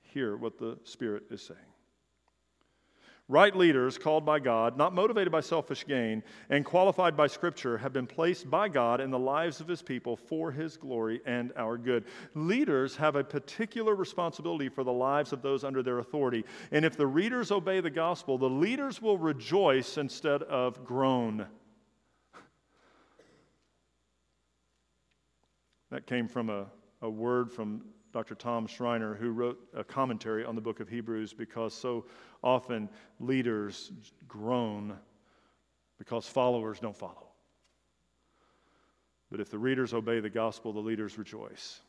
Hear 0.01 0.37
what 0.37 0.59
the 0.59 0.79
Spirit 0.85 1.25
is 1.31 1.43
saying. 1.43 1.59
Right 3.33 3.57
leaders, 3.57 3.97
called 3.97 4.27
by 4.27 4.41
God, 4.41 4.77
not 4.77 4.93
motivated 4.93 5.33
by 5.33 5.41
selfish 5.41 5.87
gain, 5.87 6.23
and 6.51 6.67
qualified 6.67 7.17
by 7.17 7.29
Scripture, 7.29 7.79
have 7.79 7.95
been 7.95 8.07
placed 8.07 8.51
by 8.51 8.69
God 8.69 9.01
in 9.01 9.11
the 9.11 9.19
lives 9.19 9.59
of 9.59 9.67
His 9.67 9.81
people 9.81 10.19
for 10.19 10.53
His 10.53 10.77
glory 10.77 11.23
and 11.25 11.51
our 11.57 11.79
good. 11.79 12.05
Leaders 12.35 12.95
have 12.97 13.17
a 13.17 13.25
particular 13.25 13.95
responsibility 13.95 14.69
for 14.69 14.85
the 14.85 14.93
lives 14.93 15.33
of 15.33 15.41
those 15.41 15.65
under 15.65 15.83
their 15.83 16.01
authority. 16.01 16.45
And 16.73 16.85
if 16.85 16.95
the 16.95 17.07
readers 17.07 17.51
obey 17.51 17.81
the 17.81 17.89
gospel, 17.89 18.37
the 18.37 18.51
leaders 18.51 19.01
will 19.01 19.17
rejoice 19.17 19.97
instead 19.97 20.43
of 20.43 20.85
groan. 20.85 21.47
That 25.91 26.07
came 26.07 26.29
from 26.29 26.51
a, 26.51 26.67
a 27.01 27.09
word 27.09 27.51
from 27.51 27.81
Dr. 28.13 28.35
Tom 28.35 28.67
Schreiner, 28.67 29.15
who 29.15 29.31
wrote 29.31 29.59
a 29.75 29.83
commentary 29.83 30.45
on 30.45 30.55
the 30.55 30.61
book 30.61 30.81
of 30.81 30.89
Hebrews 30.89 31.33
because 31.33 31.73
so 31.73 32.05
often 32.43 32.89
leaders 33.19 33.91
groan 34.29 34.99
because 35.99 36.27
followers 36.27 36.79
don't 36.81 36.97
follow. 36.97 37.29
But 39.31 39.41
if 39.41 39.51
the 39.51 39.59
readers 39.59 39.95
obey 39.95 40.21
the 40.21 40.29
gospel, 40.29 40.73
the 40.75 40.81
leaders 40.81 41.17
rejoice. 41.17 41.81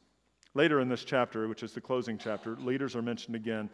Later 0.54 0.80
in 0.80 0.88
this 0.88 1.04
chapter, 1.04 1.48
which 1.48 1.64
is 1.64 1.74
the 1.74 1.82
closing 1.82 2.18
chapter, 2.18 2.56
leaders 2.56 2.96
are 2.96 3.02
mentioned 3.02 3.36
again. 3.36 3.70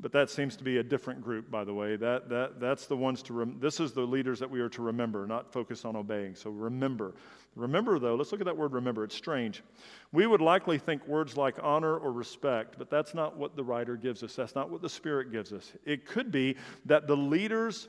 But 0.00 0.12
that 0.12 0.30
seems 0.30 0.56
to 0.56 0.64
be 0.64 0.78
a 0.78 0.82
different 0.82 1.22
group, 1.22 1.50
by 1.50 1.64
the 1.64 1.74
way. 1.74 1.96
That, 1.96 2.28
that, 2.28 2.60
that's 2.60 2.86
the 2.86 2.96
ones 2.96 3.20
to, 3.24 3.32
rem- 3.32 3.58
this 3.58 3.80
is 3.80 3.92
the 3.92 4.02
leaders 4.02 4.38
that 4.38 4.48
we 4.48 4.60
are 4.60 4.68
to 4.68 4.82
remember, 4.82 5.26
not 5.26 5.52
focus 5.52 5.84
on 5.84 5.96
obeying. 5.96 6.36
So 6.36 6.50
remember. 6.50 7.14
Remember, 7.56 7.98
though, 7.98 8.14
let's 8.14 8.30
look 8.30 8.40
at 8.40 8.44
that 8.44 8.56
word 8.56 8.74
remember. 8.74 9.02
It's 9.02 9.16
strange. 9.16 9.64
We 10.12 10.28
would 10.28 10.40
likely 10.40 10.78
think 10.78 11.06
words 11.08 11.36
like 11.36 11.56
honor 11.60 11.96
or 11.96 12.12
respect, 12.12 12.76
but 12.78 12.90
that's 12.90 13.12
not 13.12 13.36
what 13.36 13.56
the 13.56 13.64
writer 13.64 13.96
gives 13.96 14.22
us. 14.22 14.36
That's 14.36 14.54
not 14.54 14.70
what 14.70 14.82
the 14.82 14.88
Spirit 14.88 15.32
gives 15.32 15.52
us. 15.52 15.72
It 15.84 16.06
could 16.06 16.30
be 16.30 16.54
that 16.86 17.08
the 17.08 17.16
leaders 17.16 17.88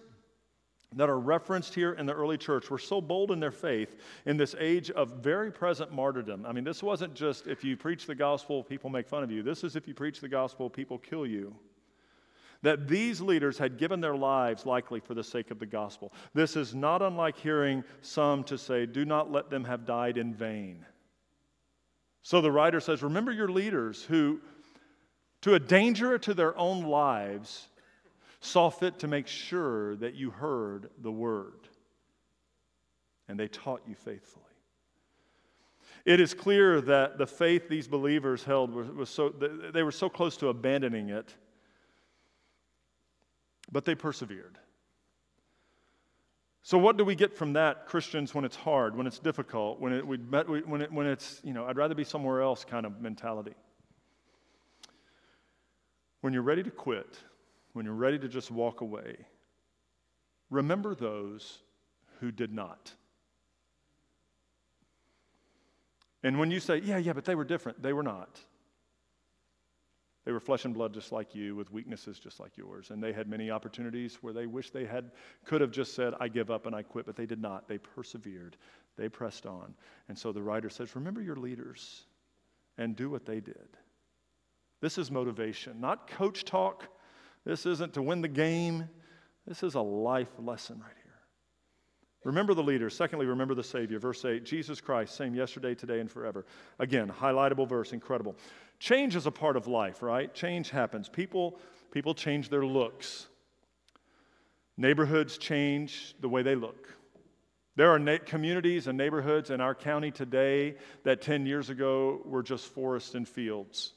that 0.95 1.09
are 1.09 1.19
referenced 1.19 1.75
here 1.75 1.93
in 1.93 2.07
the 2.07 2.13
early 2.13 2.39
church 2.39 2.71
were 2.71 2.79
so 2.79 2.99
bold 2.99 3.29
in 3.29 3.39
their 3.39 3.51
faith 3.51 3.97
in 4.25 4.35
this 4.35 4.55
age 4.59 4.89
of 4.89 5.11
very 5.21 5.51
present 5.51 5.93
martyrdom. 5.93 6.43
I 6.47 6.53
mean, 6.53 6.63
this 6.63 6.81
wasn't 6.81 7.13
just 7.13 7.45
if 7.45 7.63
you 7.63 7.77
preach 7.77 8.07
the 8.07 8.15
gospel, 8.15 8.63
people 8.63 8.89
make 8.89 9.07
fun 9.07 9.21
of 9.21 9.29
you. 9.29 9.43
This 9.43 9.63
is 9.63 9.75
if 9.75 9.87
you 9.87 9.93
preach 9.93 10.19
the 10.19 10.27
gospel, 10.27 10.67
people 10.71 10.97
kill 10.97 11.27
you 11.27 11.55
that 12.61 12.87
these 12.87 13.21
leaders 13.21 13.57
had 13.57 13.77
given 13.77 14.01
their 14.01 14.15
lives 14.15 14.65
likely 14.65 14.99
for 14.99 15.13
the 15.13 15.23
sake 15.23 15.51
of 15.51 15.59
the 15.59 15.65
gospel. 15.65 16.11
This 16.33 16.55
is 16.55 16.75
not 16.75 17.01
unlike 17.01 17.37
hearing 17.37 17.83
some 18.01 18.43
to 18.45 18.57
say, 18.57 18.85
Do 18.85 19.05
not 19.05 19.31
let 19.31 19.49
them 19.49 19.63
have 19.63 19.85
died 19.85 20.17
in 20.17 20.33
vain. 20.33 20.85
So 22.21 22.41
the 22.41 22.51
writer 22.51 22.79
says, 22.79 23.01
Remember 23.01 23.31
your 23.31 23.49
leaders 23.49 24.03
who, 24.03 24.41
to 25.41 25.53
a 25.53 25.59
danger 25.59 26.17
to 26.17 26.33
their 26.33 26.57
own 26.57 26.83
lives, 26.83 27.67
saw 28.41 28.69
fit 28.69 28.99
to 28.99 29.07
make 29.07 29.27
sure 29.27 29.95
that 29.97 30.15
you 30.15 30.29
heard 30.29 30.89
the 31.01 31.11
word, 31.11 31.67
and 33.27 33.39
they 33.39 33.47
taught 33.47 33.81
you 33.87 33.95
faithfully. 33.95 34.45
It 36.05 36.19
is 36.19 36.33
clear 36.33 36.81
that 36.81 37.17
the 37.17 37.27
faith 37.27 37.69
these 37.69 37.87
believers 37.87 38.43
held 38.43 38.73
was, 38.73 38.89
was 38.89 39.09
so, 39.09 39.29
they 39.29 39.83
were 39.83 39.91
so 39.91 40.09
close 40.09 40.37
to 40.37 40.47
abandoning 40.47 41.09
it 41.09 41.35
but 43.71 43.85
they 43.85 43.95
persevered. 43.95 44.57
So, 46.61 46.77
what 46.77 46.97
do 46.97 47.05
we 47.05 47.15
get 47.15 47.35
from 47.35 47.53
that, 47.53 47.87
Christians, 47.87 48.35
when 48.35 48.45
it's 48.45 48.55
hard, 48.55 48.95
when 48.95 49.07
it's 49.07 49.19
difficult, 49.19 49.79
when, 49.79 49.93
it, 49.93 50.05
we 50.05 50.17
met, 50.17 50.47
when, 50.47 50.81
it, 50.81 50.91
when 50.91 51.07
it's, 51.07 51.39
you 51.43 51.53
know, 51.53 51.65
I'd 51.65 51.77
rather 51.77 51.95
be 51.95 52.03
somewhere 52.03 52.41
else 52.41 52.65
kind 52.65 52.85
of 52.85 53.01
mentality? 53.01 53.55
When 56.21 56.33
you're 56.33 56.43
ready 56.43 56.63
to 56.63 56.71
quit, 56.71 57.17
when 57.73 57.85
you're 57.85 57.95
ready 57.95 58.19
to 58.19 58.27
just 58.27 58.51
walk 58.51 58.81
away, 58.81 59.15
remember 60.49 60.93
those 60.93 61.59
who 62.19 62.31
did 62.31 62.53
not. 62.53 62.93
And 66.21 66.37
when 66.37 66.51
you 66.51 66.59
say, 66.59 66.79
yeah, 66.79 66.97
yeah, 66.97 67.13
but 67.13 67.23
they 67.23 67.35
were 67.35 67.45
different, 67.45 67.81
they 67.81 67.93
were 67.93 68.03
not. 68.03 68.39
They 70.29 70.33
were 70.33 70.39
flesh 70.39 70.65
and 70.65 70.75
blood 70.75 70.93
just 70.93 71.11
like 71.11 71.33
you, 71.33 71.55
with 71.55 71.71
weaknesses 71.71 72.19
just 72.19 72.39
like 72.39 72.55
yours. 72.55 72.91
And 72.91 73.01
they 73.01 73.11
had 73.13 73.27
many 73.27 73.49
opportunities 73.49 74.19
where 74.21 74.31
they 74.31 74.45
wish 74.45 74.69
they 74.69 74.85
had, 74.85 75.09
could 75.43 75.59
have 75.59 75.71
just 75.71 75.95
said, 75.95 76.13
I 76.19 76.27
give 76.27 76.51
up 76.51 76.67
and 76.67 76.75
I 76.75 76.83
quit, 76.83 77.07
but 77.07 77.15
they 77.15 77.25
did 77.25 77.41
not. 77.41 77.67
They 77.67 77.79
persevered, 77.79 78.55
they 78.95 79.09
pressed 79.09 79.47
on. 79.47 79.73
And 80.07 80.15
so 80.15 80.31
the 80.31 80.43
writer 80.43 80.69
says, 80.69 80.95
Remember 80.95 81.19
your 81.19 81.35
leaders 81.35 82.03
and 82.77 82.95
do 82.95 83.09
what 83.09 83.25
they 83.25 83.39
did. 83.39 83.69
This 84.81 84.99
is 84.99 85.09
motivation, 85.09 85.81
not 85.81 86.07
coach 86.07 86.45
talk. 86.45 86.87
This 87.43 87.65
isn't 87.65 87.95
to 87.95 88.03
win 88.03 88.21
the 88.21 88.27
game. 88.27 88.87
This 89.47 89.63
is 89.63 89.73
a 89.73 89.81
life 89.81 90.29
lesson 90.37 90.79
right. 90.79 90.98
Remember 92.23 92.53
the 92.53 92.63
leader. 92.63 92.89
Secondly, 92.89 93.25
remember 93.25 93.55
the 93.55 93.63
Savior. 93.63 93.99
Verse 93.99 94.23
8 94.25 94.43
Jesus 94.43 94.81
Christ, 94.81 95.15
same 95.15 95.33
yesterday, 95.33 95.73
today, 95.73 95.99
and 95.99 96.11
forever. 96.11 96.45
Again, 96.77 97.09
highlightable 97.09 97.67
verse, 97.67 97.93
incredible. 97.93 98.35
Change 98.79 99.15
is 99.15 99.25
a 99.25 99.31
part 99.31 99.55
of 99.55 99.67
life, 99.67 100.01
right? 100.01 100.33
Change 100.33 100.69
happens. 100.69 101.07
People, 101.07 101.59
people 101.91 102.13
change 102.13 102.49
their 102.49 102.65
looks. 102.65 103.27
Neighborhoods 104.77 105.37
change 105.37 106.15
the 106.19 106.29
way 106.29 106.41
they 106.41 106.55
look. 106.55 106.87
There 107.75 107.91
are 107.91 107.99
na- 107.99 108.17
communities 108.25 108.87
and 108.87 108.97
neighborhoods 108.97 109.49
in 109.49 109.61
our 109.61 109.75
county 109.75 110.11
today 110.11 110.75
that 111.03 111.21
10 111.21 111.45
years 111.45 111.69
ago 111.69 112.21
were 112.25 112.43
just 112.43 112.65
forests 112.67 113.15
and 113.15 113.27
fields. 113.27 113.93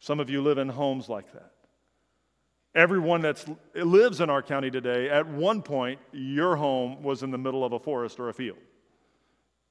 Some 0.00 0.20
of 0.20 0.28
you 0.28 0.42
live 0.42 0.58
in 0.58 0.68
homes 0.68 1.08
like 1.08 1.32
that. 1.32 1.52
Everyone 2.74 3.20
that 3.22 3.44
lives 3.74 4.20
in 4.20 4.30
our 4.30 4.42
county 4.42 4.70
today, 4.70 5.10
at 5.10 5.26
one 5.26 5.60
point, 5.60 6.00
your 6.12 6.56
home 6.56 7.02
was 7.02 7.22
in 7.22 7.30
the 7.30 7.38
middle 7.38 7.64
of 7.64 7.72
a 7.72 7.78
forest 7.78 8.18
or 8.18 8.30
a 8.30 8.34
field. 8.34 8.58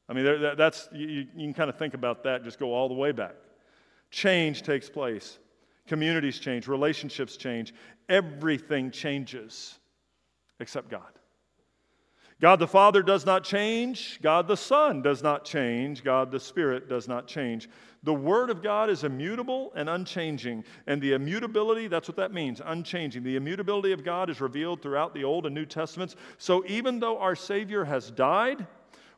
I 0.07 0.13
mean, 0.13 0.55
that's, 0.57 0.87
you, 0.93 1.07
you 1.07 1.25
can 1.35 1.53
kind 1.53 1.69
of 1.69 1.77
think 1.77 1.93
about 1.93 2.23
that, 2.23 2.43
just 2.43 2.59
go 2.59 2.73
all 2.73 2.87
the 2.87 2.93
way 2.93 3.11
back. 3.11 3.33
Change 4.11 4.61
takes 4.61 4.89
place, 4.89 5.39
communities 5.87 6.37
change, 6.37 6.67
relationships 6.67 7.37
change, 7.37 7.73
everything 8.09 8.91
changes 8.91 9.79
except 10.59 10.89
God. 10.89 11.11
God 12.41 12.57
the 12.57 12.67
Father 12.67 13.03
does 13.03 13.23
not 13.23 13.43
change. 13.43 14.19
God 14.23 14.47
the 14.47 14.57
Son 14.57 15.03
does 15.03 15.21
not 15.21 15.45
change. 15.45 16.03
God 16.03 16.31
the 16.31 16.39
Spirit 16.39 16.89
does 16.89 17.07
not 17.07 17.27
change. 17.27 17.69
The 18.01 18.13
Word 18.13 18.49
of 18.49 18.63
God 18.63 18.89
is 18.89 19.03
immutable 19.03 19.71
and 19.75 19.87
unchanging. 19.87 20.63
And 20.87 20.99
the 20.99 21.13
immutability, 21.13 21.87
that's 21.87 22.07
what 22.07 22.17
that 22.17 22.33
means, 22.33 22.59
unchanging. 22.65 23.21
The 23.21 23.35
immutability 23.35 23.91
of 23.91 24.03
God 24.03 24.31
is 24.31 24.41
revealed 24.41 24.81
throughout 24.81 25.13
the 25.13 25.23
Old 25.23 25.45
and 25.45 25.53
New 25.53 25.67
Testaments. 25.67 26.15
So 26.39 26.65
even 26.65 26.99
though 26.99 27.19
our 27.19 27.35
Savior 27.35 27.85
has 27.85 28.09
died, 28.09 28.65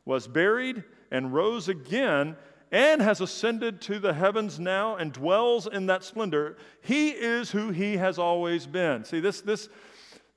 was 0.04 0.28
buried, 0.28 0.84
and 1.10 1.32
rose 1.32 1.68
again, 1.68 2.36
and 2.72 3.00
has 3.00 3.20
ascended 3.20 3.80
to 3.80 3.98
the 3.98 4.12
heavens 4.12 4.58
now 4.58 4.96
and 4.96 5.12
dwells 5.12 5.66
in 5.66 5.86
that 5.86 6.02
splendor. 6.02 6.56
He 6.82 7.10
is 7.10 7.50
who 7.50 7.70
he 7.70 7.96
has 7.96 8.18
always 8.18 8.66
been. 8.66 9.04
See, 9.04 9.20
this, 9.20 9.40
this, 9.40 9.68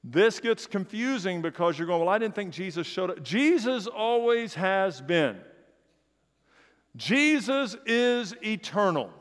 This 0.04 0.40
gets 0.40 0.68
confusing 0.68 1.42
because 1.42 1.78
you're 1.78 1.88
going, 1.88 2.00
well, 2.00 2.10
I 2.10 2.18
didn't 2.18 2.36
think 2.36 2.54
Jesus 2.54 2.88
showed 2.88 3.12
up. 3.12 3.24
Jesus 3.24 3.88
always 3.88 4.54
has 4.54 5.02
been. 5.02 5.38
Jesus 6.96 7.76
is 7.86 8.34
eternal. 8.44 9.12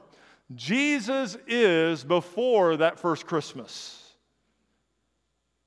Jesus 0.55 1.37
is 1.47 2.05
before 2.05 2.77
that 2.77 3.01
first 3.01 3.27
Christmas. 3.27 4.03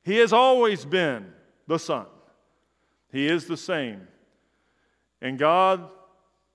He 0.04 0.17
has 0.17 0.32
always 0.32 0.86
been 0.86 1.34
the 1.67 1.78
Son. 1.78 2.06
He 3.12 3.28
is 3.28 3.45
the 3.45 3.58
same. 3.58 4.08
And 5.22 5.38
God, 5.38 5.89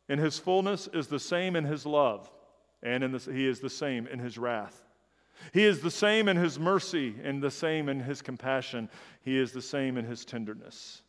in 0.09 0.19
His 0.19 0.38
fullness, 0.38 0.88
is 0.93 1.09
the 1.09 1.21
same 1.21 1.55
in 1.55 1.64
His 1.64 1.85
love, 1.85 2.31
and 2.83 3.05
in 3.05 3.12
the, 3.12 3.19
He 3.19 3.47
is 3.47 3.61
the 3.61 3.71
same 3.71 4.07
in 4.07 4.19
His 4.19 4.38
wrath. 4.38 4.84
He 5.53 5.64
is 5.64 5.81
the 5.81 5.90
same 5.90 6.29
in 6.29 6.37
His 6.37 6.59
mercy 6.59 7.14
and 7.23 7.42
the 7.42 7.51
same 7.51 7.88
in 7.88 8.01
His 8.01 8.23
compassion. 8.23 8.88
He 9.23 9.38
is 9.38 9.53
the 9.53 9.62
same 9.62 9.97
in 9.97 10.05
His 10.05 10.25
tenderness. 10.25 11.03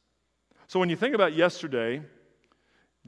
So 0.68 0.80
when 0.80 0.90
you 0.90 0.96
think 0.96 1.16
about 1.16 1.34
yesterday, 1.34 2.02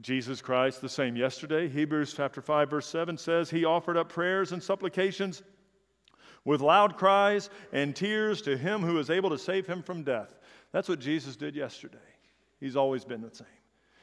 Jesus 0.00 0.40
Christ, 0.40 0.80
the 0.80 0.88
same 0.88 1.16
yesterday, 1.16 1.68
Hebrews 1.68 2.14
chapter 2.14 2.40
5, 2.40 2.70
verse 2.70 2.86
7 2.86 3.18
says, 3.18 3.50
He 3.50 3.64
offered 3.64 3.96
up 3.96 4.08
prayers 4.08 4.52
and 4.52 4.62
supplications 4.62 5.42
with 6.44 6.60
loud 6.60 6.96
cries 6.96 7.50
and 7.72 7.94
tears 7.94 8.40
to 8.42 8.56
Him 8.56 8.82
who 8.82 8.98
is 8.98 9.10
able 9.10 9.30
to 9.30 9.38
save 9.38 9.66
him 9.66 9.82
from 9.82 10.04
death. 10.04 10.38
That's 10.72 10.88
what 10.88 11.00
Jesus 11.00 11.36
did 11.36 11.56
yesterday. 11.56 11.98
He's 12.60 12.76
always 12.76 13.04
been 13.04 13.22
the 13.22 13.34
same. 13.34 13.46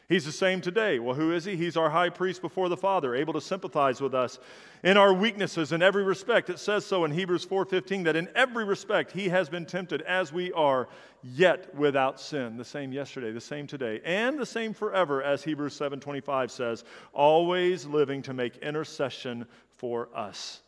He's 0.08 0.26
the 0.26 0.32
same 0.32 0.62
today. 0.62 1.00
Well, 1.00 1.16
who 1.16 1.32
is 1.32 1.46
he? 1.46 1.56
He's 1.56 1.76
our 1.76 1.90
high 1.90 2.10
priest 2.10 2.42
before 2.42 2.70
the 2.70 2.78
Father, 2.78 3.16
able 3.16 3.34
to 3.34 3.42
sympathize 3.42 4.00
with 4.00 4.14
us 4.14 4.38
in 4.84 4.98
our 4.98 5.12
weaknesses 5.12 5.72
in 5.72 5.82
every 5.82 6.04
respect. 6.04 6.52
It 6.52 6.60
says 6.60 6.86
so 6.86 7.06
in 7.06 7.12
Hebrews 7.12 7.44
4:15 7.44 8.04
that 8.04 8.16
in 8.16 8.30
every 8.36 8.66
respect 8.66 9.14
he 9.14 9.30
has 9.30 9.50
been 9.50 9.66
tempted 9.66 10.04
as 10.04 10.32
we 10.32 10.54
are, 10.54 10.88
yet 11.24 11.74
without 11.74 12.20
sin. 12.20 12.56
The 12.56 12.64
same 12.64 12.92
yesterday, 12.92 13.32
the 13.32 13.42
same 13.42 13.66
today, 13.66 14.00
and 14.06 14.38
the 14.38 14.46
same 14.46 14.76
forever 14.76 15.24
as 15.24 15.44
Hebrews 15.44 15.74
7:25 15.74 16.52
says, 16.52 16.84
always 17.12 17.88
living 17.88 18.22
to 18.24 18.34
make 18.34 18.58
intercession 18.58 19.48
for 19.70 20.10
us. 20.14 20.62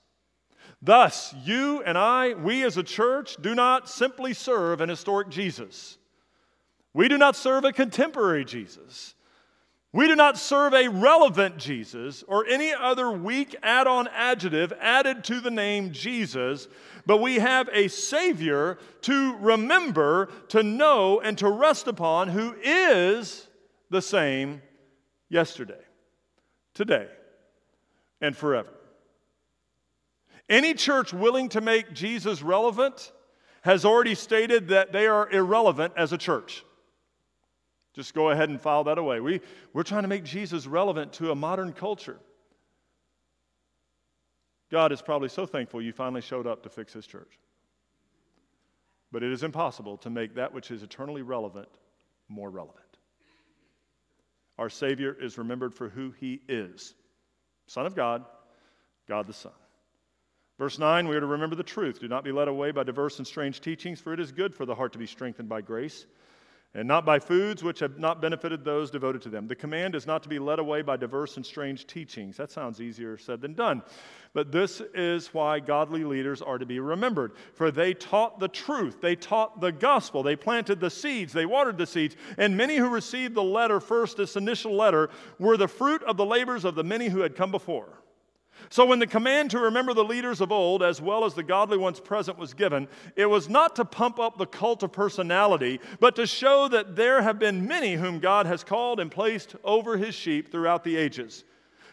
Thus, 0.82 1.36
you 1.43 1.84
and 1.84 1.95
I, 1.95 2.34
we 2.34 2.63
as 2.63 2.78
a 2.78 2.84
church, 2.84 3.38
do 3.39 3.54
not 3.54 3.88
simply 3.88 4.34
serve 4.34 4.82
an 4.82 4.89
historic 4.89 5.30
Jesus. 5.30 6.00
We 6.93 7.08
do 7.08 7.19
not 7.19 7.36
serve 7.36 7.65
a 7.65 7.71
contemporary 7.71 8.43
Jesus. 8.43 9.13
We 9.93 10.08
do 10.08 10.15
not 10.15 10.38
serve 10.38 10.73
a 10.73 10.89
relevant 10.89 11.58
Jesus 11.58 12.23
or 12.28 12.45
any 12.45 12.73
other 12.73 13.10
weak 13.12 13.56
add 13.63 13.88
on 13.88 14.08
adjective 14.10 14.73
added 14.80 15.23
to 15.26 15.39
the 15.39 15.50
name 15.50 15.91
Jesus, 15.91 16.67
but 17.06 17.17
we 17.17 17.36
have 17.36 17.69
a 17.71 17.88
Savior 17.88 18.78
to 19.02 19.38
remember, 19.38 20.30
to 20.50 20.62
know, 20.62 21.21
and 21.21 21.38
to 21.38 21.50
rest 21.50 21.88
upon 21.88 22.28
who 22.28 22.54
is 22.62 23.47
the 23.89 24.02
same 24.02 24.62
yesterday, 25.30 25.82
today, 26.73 27.08
and 28.19 28.36
forever. 28.36 28.73
Any 30.50 30.73
church 30.73 31.13
willing 31.13 31.50
to 31.50 31.62
make 31.62 31.93
Jesus 31.93 32.41
relevant 32.41 33.12
has 33.62 33.84
already 33.84 34.15
stated 34.15 34.69
that 34.69 34.91
they 34.91 35.08
are 35.08 35.30
irrelevant 35.30 35.93
as 35.97 36.13
a 36.13 36.17
church. 36.17 36.63
Just 37.97 38.13
go 38.13 38.29
ahead 38.29 38.49
and 38.49 38.62
file 38.62 38.83
that 38.83 38.99
away. 38.99 39.19
We, 39.19 39.41
we're 39.73 39.81
trying 39.81 40.03
to 40.03 40.07
make 40.07 40.23
Jesus 40.23 40.67
relevant 40.67 41.13
to 41.13 41.31
a 41.31 41.36
modern 41.36 41.73
culture. 41.73 42.19
God 44.69 44.91
is 44.91 45.01
probably 45.01 45.29
so 45.29 45.47
thankful 45.47 45.81
you 45.81 45.91
finally 45.91 46.21
showed 46.21 46.45
up 46.45 46.62
to 46.62 46.69
fix 46.69 46.93
his 46.93 47.07
church. 47.07 47.39
But 49.12 49.23
it 49.23 49.31
is 49.31 49.41
impossible 49.41 49.97
to 49.97 50.12
make 50.12 50.36
that 50.36 50.53
which 50.53 50.69
is 50.69 50.83
eternally 50.83 51.23
relevant 51.23 51.69
more 52.29 52.51
relevant. 52.51 52.86
Our 54.60 54.69
Savior 54.69 55.17
is 55.19 55.39
remembered 55.39 55.73
for 55.73 55.89
who 55.89 56.12
he 56.12 56.39
is 56.47 56.93
Son 57.65 57.88
of 57.88 57.95
God, 57.95 58.23
God 59.10 59.25
the 59.25 59.33
Son. 59.33 59.53
Verse 60.60 60.77
9, 60.77 61.07
we 61.07 61.15
are 61.15 61.19
to 61.19 61.25
remember 61.25 61.55
the 61.55 61.63
truth. 61.63 61.99
Do 61.99 62.07
not 62.07 62.23
be 62.23 62.31
led 62.31 62.47
away 62.47 62.69
by 62.69 62.83
diverse 62.83 63.17
and 63.17 63.25
strange 63.25 63.60
teachings, 63.60 63.99
for 63.99 64.13
it 64.13 64.19
is 64.19 64.31
good 64.31 64.53
for 64.53 64.67
the 64.67 64.75
heart 64.75 64.93
to 64.93 64.99
be 64.99 65.07
strengthened 65.07 65.49
by 65.49 65.62
grace 65.62 66.05
and 66.73 66.88
not 66.88 67.06
by 67.06 67.17
foods 67.17 67.63
which 67.63 67.80
have 67.80 67.97
not 67.97 68.21
benefited 68.21 68.63
those 68.63 68.91
devoted 68.91 69.21
to 69.21 69.30
them. 69.30 69.47
The 69.47 69.56
command 69.56 69.95
is 69.95 70.06
not 70.06 70.21
to 70.23 70.30
be 70.30 70.38
led 70.38 70.60
away 70.60 70.82
by 70.82 70.97
diverse 70.97 71.38
and 71.38 71.45
strange 71.45 71.88
teachings. 71.88 72.38
That 72.38 72.51
sounds 72.51 72.82
easier 72.82 73.17
said 73.17 73.41
than 73.41 73.53
done. 73.53 73.82
But 74.34 74.51
this 74.51 74.82
is 74.93 75.34
why 75.34 75.60
godly 75.60 76.03
leaders 76.03 76.41
are 76.41 76.58
to 76.58 76.65
be 76.65 76.80
remembered. 76.80 77.32
For 77.53 77.71
they 77.71 77.93
taught 77.93 78.39
the 78.39 78.47
truth, 78.47 79.01
they 79.01 79.15
taught 79.15 79.60
the 79.62 79.71
gospel, 79.71 80.21
they 80.21 80.36
planted 80.36 80.80
the 80.80 80.89
seeds, 80.89 81.34
they 81.34 81.45
watered 81.45 81.77
the 81.77 81.88
seeds. 81.88 82.15
And 82.38 82.56
many 82.56 82.75
who 82.75 82.89
received 82.89 83.34
the 83.34 83.43
letter 83.43 83.80
first, 83.80 84.17
this 84.17 84.36
initial 84.36 84.75
letter, 84.75 85.10
were 85.39 85.58
the 85.58 85.67
fruit 85.67 86.03
of 86.03 86.17
the 86.17 86.25
labors 86.25 86.65
of 86.65 86.75
the 86.75 86.84
many 86.84 87.08
who 87.08 87.21
had 87.21 87.36
come 87.36 87.49
before. 87.49 88.03
So, 88.69 88.86
when 88.86 88.99
the 88.99 89.08
command 89.08 89.51
to 89.51 89.60
remember 89.60 89.93
the 89.93 90.03
leaders 90.03 90.41
of 90.41 90.51
old, 90.51 90.84
as 90.84 91.01
well 91.01 91.23
as 91.23 91.34
the 91.34 91.43
godly 91.43 91.77
ones 91.77 91.99
present, 91.99 92.38
was 92.38 92.53
given, 92.53 92.88
it 93.15 93.25
was 93.25 93.47
not 93.47 93.75
to 93.77 93.86
pump 93.86 94.19
up 94.19 94.38
the 94.38 94.45
cult 94.45 94.84
of 94.84 94.91
personality, 94.91 95.80
but 95.99 96.15
to 96.17 96.27
show 96.27 96.67
that 96.67 96.95
there 96.95 97.21
have 97.21 97.39
been 97.39 97.67
many 97.67 97.93
whom 97.93 98.19
God 98.19 98.45
has 98.45 98.63
called 98.63 98.99
and 98.99 99.10
placed 99.10 99.56
over 99.63 99.97
his 99.97 100.15
sheep 100.15 100.51
throughout 100.51 100.84
the 100.84 100.97
ages. 100.97 101.45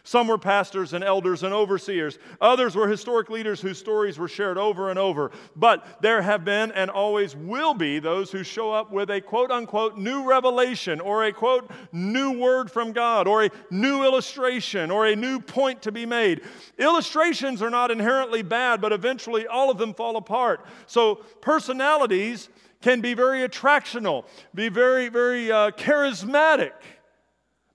Some 0.05 0.27
were 0.27 0.37
pastors 0.37 0.93
and 0.93 1.03
elders 1.03 1.41
and 1.41 1.51
overseers. 1.51 2.19
Others 2.39 2.75
were 2.75 2.87
historic 2.87 3.31
leaders 3.31 3.59
whose 3.59 3.79
stories 3.79 4.19
were 4.19 4.27
shared 4.27 4.55
over 4.55 4.91
and 4.91 4.99
over. 4.99 5.31
But 5.55 5.99
there 5.99 6.21
have 6.21 6.45
been 6.45 6.71
and 6.73 6.91
always 6.91 7.35
will 7.35 7.73
be 7.73 7.97
those 7.97 8.31
who 8.31 8.43
show 8.43 8.71
up 8.71 8.91
with 8.91 9.09
a 9.09 9.19
quote 9.19 9.49
unquote 9.49 9.97
new 9.97 10.23
revelation 10.23 11.01
or 11.01 11.25
a 11.25 11.33
quote 11.33 11.71
new 11.91 12.37
word 12.37 12.69
from 12.71 12.91
God 12.91 13.27
or 13.27 13.45
a 13.45 13.49
new 13.71 14.03
illustration 14.03 14.91
or 14.91 15.07
a 15.07 15.15
new 15.15 15.39
point 15.39 15.81
to 15.81 15.91
be 15.91 16.05
made. 16.05 16.41
Illustrations 16.77 17.63
are 17.63 17.71
not 17.71 17.89
inherently 17.89 18.43
bad, 18.43 18.81
but 18.81 18.93
eventually 18.93 19.47
all 19.47 19.71
of 19.71 19.79
them 19.79 19.95
fall 19.95 20.17
apart. 20.17 20.67
So 20.85 21.15
personalities 21.41 22.49
can 22.79 23.01
be 23.01 23.15
very 23.15 23.39
attractional, 23.39 24.25
be 24.53 24.69
very, 24.69 25.09
very 25.09 25.51
uh, 25.51 25.71
charismatic, 25.71 26.73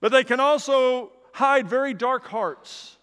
but 0.01 0.13
they 0.13 0.23
can 0.23 0.39
also 0.39 1.11
hide 1.33 1.69
very 1.69 1.95
dark 1.95 2.27
hearts. 2.27 2.97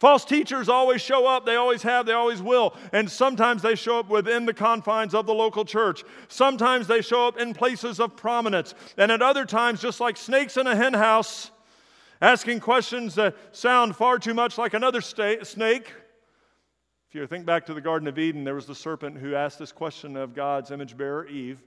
False 0.00 0.24
teachers 0.24 0.68
always 0.68 1.00
show 1.00 1.26
up, 1.26 1.46
they 1.46 1.56
always 1.56 1.82
have, 1.82 2.04
they 2.04 2.12
always 2.12 2.42
will. 2.42 2.76
And 2.92 3.10
sometimes 3.10 3.62
they 3.62 3.74
show 3.74 3.98
up 3.98 4.10
within 4.10 4.44
the 4.44 4.52
confines 4.52 5.14
of 5.14 5.24
the 5.24 5.32
local 5.32 5.64
church. 5.64 6.04
Sometimes 6.28 6.86
they 6.86 7.00
show 7.00 7.26
up 7.26 7.38
in 7.38 7.54
places 7.54 8.00
of 8.00 8.16
prominence. 8.16 8.74
And 8.98 9.10
at 9.10 9.22
other 9.22 9.46
times, 9.46 9.80
just 9.80 10.00
like 10.00 10.16
snakes 10.16 10.56
in 10.56 10.66
a 10.66 10.76
henhouse, 10.76 11.50
asking 12.20 12.60
questions 12.60 13.14
that 13.14 13.34
sound 13.52 13.96
far 13.96 14.18
too 14.18 14.34
much 14.34 14.58
like 14.58 14.74
another 14.74 15.00
sta- 15.00 15.44
snake. 15.44 15.92
If 17.08 17.14
you 17.14 17.26
think 17.26 17.46
back 17.46 17.64
to 17.66 17.74
the 17.74 17.80
Garden 17.80 18.08
of 18.08 18.18
Eden, 18.18 18.44
there 18.44 18.56
was 18.56 18.66
the 18.66 18.74
serpent 18.74 19.18
who 19.18 19.34
asked 19.34 19.58
this 19.58 19.72
question 19.72 20.16
of 20.16 20.34
God's 20.34 20.70
image 20.70 20.96
bearer, 20.96 21.26
Eve 21.26 21.62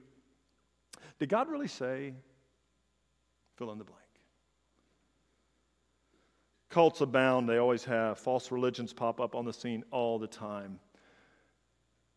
Did 1.18 1.28
God 1.28 1.48
really 1.48 1.66
say, 1.66 2.12
fill 3.56 3.72
in 3.72 3.78
the 3.78 3.84
blank? 3.84 3.97
Cults 6.70 7.00
abound, 7.00 7.48
they 7.48 7.56
always 7.56 7.84
have. 7.84 8.18
False 8.18 8.52
religions 8.52 8.92
pop 8.92 9.20
up 9.20 9.34
on 9.34 9.44
the 9.44 9.52
scene 9.52 9.84
all 9.90 10.18
the 10.18 10.26
time. 10.26 10.78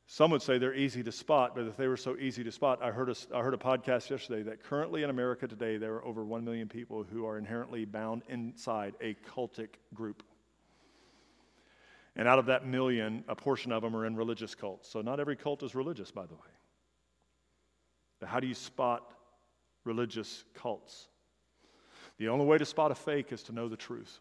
Some 0.07 0.31
would 0.31 0.41
say 0.41 0.57
they're 0.57 0.73
easy 0.73 1.03
to 1.03 1.11
spot, 1.11 1.55
but 1.55 1.67
if 1.67 1.77
they 1.77 1.87
were 1.87 1.95
so 1.95 2.17
easy 2.17 2.43
to 2.43 2.51
spot, 2.51 2.83
I 2.83 2.91
heard 2.91 3.09
a, 3.09 3.15
I 3.33 3.41
heard 3.41 3.53
a 3.53 3.57
podcast 3.57 4.09
yesterday 4.09 4.43
that 4.43 4.61
currently 4.61 5.03
in 5.03 5.09
America 5.09 5.47
today, 5.47 5.77
there 5.77 5.93
are 5.93 6.05
over 6.05 6.25
1 6.25 6.43
million 6.43 6.67
people 6.67 7.05
who 7.09 7.25
are 7.25 7.37
inherently 7.37 7.85
bound 7.85 8.23
inside 8.27 8.93
a 8.99 9.15
cultic 9.33 9.69
group. 9.93 10.21
And 12.17 12.27
out 12.27 12.39
of 12.39 12.47
that 12.47 12.67
million, 12.67 13.23
a 13.29 13.35
portion 13.35 13.71
of 13.71 13.83
them 13.83 13.95
are 13.95 14.05
in 14.05 14.17
religious 14.17 14.53
cults. 14.53 14.89
So 14.89 15.01
not 15.01 15.21
every 15.21 15.37
cult 15.37 15.63
is 15.63 15.75
religious, 15.75 16.11
by 16.11 16.25
the 16.25 16.33
way. 16.33 16.51
But 18.19 18.27
how 18.27 18.41
do 18.41 18.47
you 18.47 18.53
spot 18.53 19.13
religious 19.85 20.43
cults? 20.53 21.07
The 22.17 22.27
only 22.27 22.45
way 22.45 22.57
to 22.57 22.65
spot 22.65 22.91
a 22.91 22.95
fake 22.95 23.31
is 23.31 23.43
to 23.43 23.53
know 23.53 23.69
the 23.69 23.77
truth. 23.77 24.19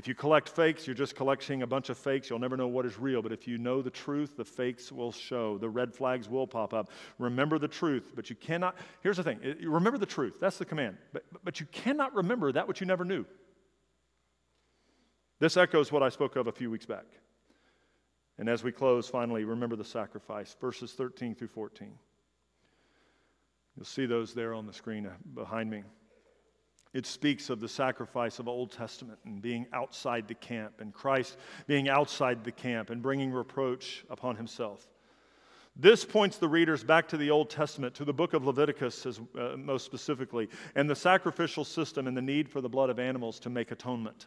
If 0.00 0.08
you 0.08 0.14
collect 0.14 0.48
fakes, 0.48 0.86
you're 0.86 0.94
just 0.94 1.14
collecting 1.14 1.60
a 1.60 1.66
bunch 1.66 1.90
of 1.90 1.98
fakes. 1.98 2.30
You'll 2.30 2.38
never 2.38 2.56
know 2.56 2.68
what 2.68 2.86
is 2.86 2.98
real. 2.98 3.20
But 3.20 3.32
if 3.32 3.46
you 3.46 3.58
know 3.58 3.82
the 3.82 3.90
truth, 3.90 4.34
the 4.34 4.46
fakes 4.46 4.90
will 4.90 5.12
show. 5.12 5.58
The 5.58 5.68
red 5.68 5.94
flags 5.94 6.26
will 6.26 6.46
pop 6.46 6.72
up. 6.72 6.88
Remember 7.18 7.58
the 7.58 7.68
truth, 7.68 8.12
but 8.16 8.30
you 8.30 8.36
cannot. 8.36 8.76
Here's 9.02 9.18
the 9.18 9.22
thing 9.22 9.40
remember 9.62 9.98
the 9.98 10.06
truth. 10.06 10.38
That's 10.40 10.56
the 10.56 10.64
command. 10.64 10.96
But, 11.12 11.24
but 11.44 11.60
you 11.60 11.66
cannot 11.66 12.14
remember 12.14 12.50
that 12.50 12.66
which 12.66 12.80
you 12.80 12.86
never 12.86 13.04
knew. 13.04 13.26
This 15.38 15.58
echoes 15.58 15.92
what 15.92 16.02
I 16.02 16.08
spoke 16.08 16.34
of 16.36 16.46
a 16.46 16.52
few 16.52 16.70
weeks 16.70 16.86
back. 16.86 17.04
And 18.38 18.48
as 18.48 18.64
we 18.64 18.72
close, 18.72 19.06
finally, 19.06 19.44
remember 19.44 19.76
the 19.76 19.84
sacrifice, 19.84 20.56
verses 20.58 20.92
13 20.92 21.34
through 21.34 21.48
14. 21.48 21.92
You'll 23.76 23.84
see 23.84 24.06
those 24.06 24.32
there 24.32 24.54
on 24.54 24.66
the 24.66 24.72
screen 24.72 25.06
uh, 25.06 25.10
behind 25.34 25.70
me. 25.70 25.82
It 26.92 27.06
speaks 27.06 27.50
of 27.50 27.60
the 27.60 27.68
sacrifice 27.68 28.40
of 28.40 28.48
Old 28.48 28.72
Testament 28.72 29.18
and 29.24 29.40
being 29.40 29.66
outside 29.72 30.26
the 30.26 30.34
camp, 30.34 30.80
and 30.80 30.92
Christ 30.92 31.36
being 31.66 31.88
outside 31.88 32.42
the 32.42 32.50
camp 32.50 32.90
and 32.90 33.00
bringing 33.00 33.32
reproach 33.32 34.04
upon 34.10 34.36
himself. 34.36 34.88
This 35.76 36.04
points 36.04 36.36
the 36.36 36.48
readers 36.48 36.82
back 36.82 37.06
to 37.08 37.16
the 37.16 37.30
Old 37.30 37.48
Testament, 37.48 37.94
to 37.94 38.04
the 38.04 38.12
book 38.12 38.34
of 38.34 38.44
Leviticus, 38.44 39.06
as, 39.06 39.20
uh, 39.38 39.56
most 39.56 39.84
specifically, 39.84 40.48
and 40.74 40.90
the 40.90 40.96
sacrificial 40.96 41.64
system 41.64 42.08
and 42.08 42.16
the 42.16 42.22
need 42.22 42.48
for 42.48 42.60
the 42.60 42.68
blood 42.68 42.90
of 42.90 42.98
animals 42.98 43.38
to 43.40 43.50
make 43.50 43.70
atonement. 43.70 44.26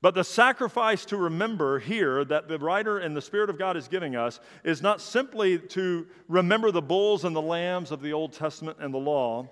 But 0.00 0.14
the 0.14 0.24
sacrifice 0.24 1.04
to 1.06 1.16
remember 1.16 1.80
here 1.80 2.24
that 2.24 2.48
the 2.48 2.58
writer 2.58 2.98
and 2.98 3.16
the 3.16 3.22
Spirit 3.22 3.50
of 3.50 3.58
God 3.58 3.76
is 3.76 3.88
giving 3.88 4.16
us 4.16 4.40
is 4.64 4.80
not 4.80 5.00
simply 5.00 5.58
to 5.58 6.06
remember 6.28 6.70
the 6.70 6.82
bulls 6.82 7.24
and 7.24 7.34
the 7.34 7.42
lambs 7.42 7.90
of 7.90 8.00
the 8.00 8.12
Old 8.12 8.32
Testament 8.32 8.78
and 8.80 8.94
the 8.94 8.98
law, 8.98 9.48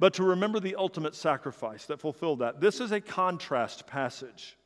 but 0.00 0.14
to 0.14 0.24
remember 0.24 0.58
the 0.58 0.74
ultimate 0.76 1.14
sacrifice 1.14 1.84
that 1.84 2.00
fulfilled 2.00 2.38
that. 2.38 2.58
This 2.58 2.80
is 2.80 2.90
a 2.90 3.02
contrast 3.02 3.86
passage. 3.86 4.56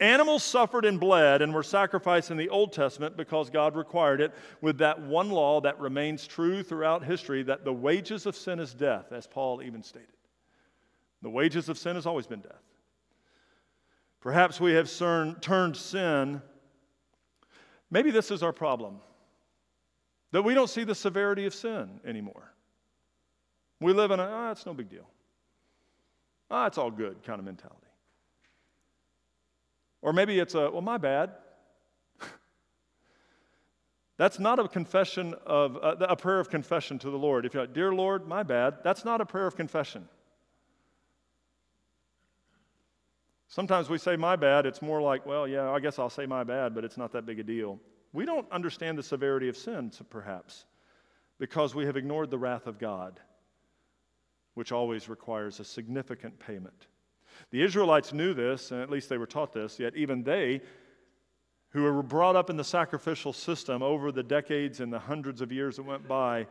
Animals 0.00 0.42
suffered 0.42 0.84
and 0.84 1.00
bled 1.00 1.40
and 1.40 1.54
were 1.54 1.62
sacrificed 1.62 2.32
in 2.32 2.36
the 2.36 2.50
Old 2.50 2.72
Testament 2.72 3.16
because 3.16 3.48
God 3.48 3.76
required 3.76 4.20
it, 4.20 4.34
with 4.60 4.78
that 4.78 5.00
one 5.00 5.30
law 5.30 5.60
that 5.60 5.78
remains 5.80 6.26
true 6.26 6.62
throughout 6.62 7.04
history 7.04 7.44
that 7.44 7.64
the 7.64 7.72
wages 7.72 8.26
of 8.26 8.36
sin 8.36 8.58
is 8.58 8.74
death, 8.74 9.12
as 9.12 9.26
Paul 9.26 9.62
even 9.62 9.82
stated. 9.82 10.08
The 11.22 11.30
wages 11.30 11.68
of 11.68 11.78
sin 11.78 11.94
has 11.94 12.04
always 12.04 12.26
been 12.26 12.40
death. 12.40 12.62
Perhaps 14.20 14.60
we 14.60 14.72
have 14.72 14.86
cern, 14.86 15.40
turned 15.40 15.76
sin. 15.76 16.42
Maybe 17.90 18.10
this 18.10 18.32
is 18.32 18.42
our 18.42 18.52
problem 18.52 18.98
that 20.32 20.42
we 20.42 20.54
don't 20.54 20.68
see 20.68 20.82
the 20.82 20.94
severity 20.94 21.46
of 21.46 21.54
sin 21.54 22.00
anymore. 22.04 22.52
We 23.80 23.92
live 23.92 24.10
in 24.10 24.20
a, 24.20 24.24
oh, 24.24 24.50
it's 24.50 24.64
no 24.64 24.74
big 24.74 24.88
deal. 24.88 25.08
Oh, 26.50 26.64
it's 26.66 26.78
all 26.78 26.90
good 26.90 27.22
kind 27.24 27.38
of 27.38 27.44
mentality. 27.44 27.86
Or 30.02 30.12
maybe 30.12 30.38
it's 30.38 30.54
a, 30.54 30.70
well, 30.70 30.82
my 30.82 30.98
bad. 30.98 31.32
that's 34.16 34.38
not 34.38 34.58
a 34.58 34.68
confession 34.68 35.34
of, 35.44 35.76
uh, 35.76 35.96
a 36.00 36.16
prayer 36.16 36.40
of 36.40 36.48
confession 36.48 36.98
to 37.00 37.10
the 37.10 37.18
Lord. 37.18 37.44
If 37.44 37.54
you're 37.54 37.64
like, 37.64 37.74
Dear 37.74 37.92
Lord, 37.92 38.26
my 38.26 38.42
bad, 38.42 38.76
that's 38.84 39.04
not 39.04 39.20
a 39.20 39.26
prayer 39.26 39.46
of 39.46 39.56
confession. 39.56 40.08
Sometimes 43.48 43.88
we 43.88 43.98
say 43.98 44.16
my 44.16 44.36
bad, 44.36 44.66
it's 44.66 44.82
more 44.82 45.00
like, 45.00 45.24
well, 45.24 45.46
yeah, 45.46 45.70
I 45.70 45.80
guess 45.80 45.98
I'll 45.98 46.10
say 46.10 46.26
my 46.26 46.44
bad, 46.44 46.74
but 46.74 46.84
it's 46.84 46.96
not 46.96 47.12
that 47.12 47.26
big 47.26 47.38
a 47.38 47.42
deal. 47.42 47.78
We 48.12 48.24
don't 48.24 48.50
understand 48.50 48.98
the 48.98 49.02
severity 49.02 49.48
of 49.48 49.56
sin, 49.56 49.90
perhaps, 50.10 50.66
because 51.38 51.74
we 51.74 51.86
have 51.86 51.96
ignored 51.96 52.30
the 52.30 52.38
wrath 52.38 52.66
of 52.66 52.78
God, 52.78 53.20
which 54.56 54.72
always 54.72 55.08
requires 55.08 55.60
a 55.60 55.64
significant 55.64 56.38
payment. 56.38 56.88
The 57.50 57.62
Israelites 57.62 58.12
knew 58.12 58.34
this, 58.34 58.70
and 58.70 58.80
at 58.80 58.90
least 58.90 59.08
they 59.08 59.18
were 59.18 59.26
taught 59.26 59.52
this, 59.52 59.78
yet 59.78 59.94
even 59.94 60.22
they, 60.22 60.60
who 61.70 61.82
were 61.82 62.02
brought 62.02 62.36
up 62.36 62.50
in 62.50 62.56
the 62.56 62.64
sacrificial 62.64 63.32
system 63.32 63.82
over 63.82 64.10
the 64.10 64.22
decades 64.22 64.80
and 64.80 64.92
the 64.92 64.98
hundreds 64.98 65.40
of 65.40 65.52
years 65.52 65.76
that 65.76 65.84
went 65.84 66.08
by, 66.08 66.46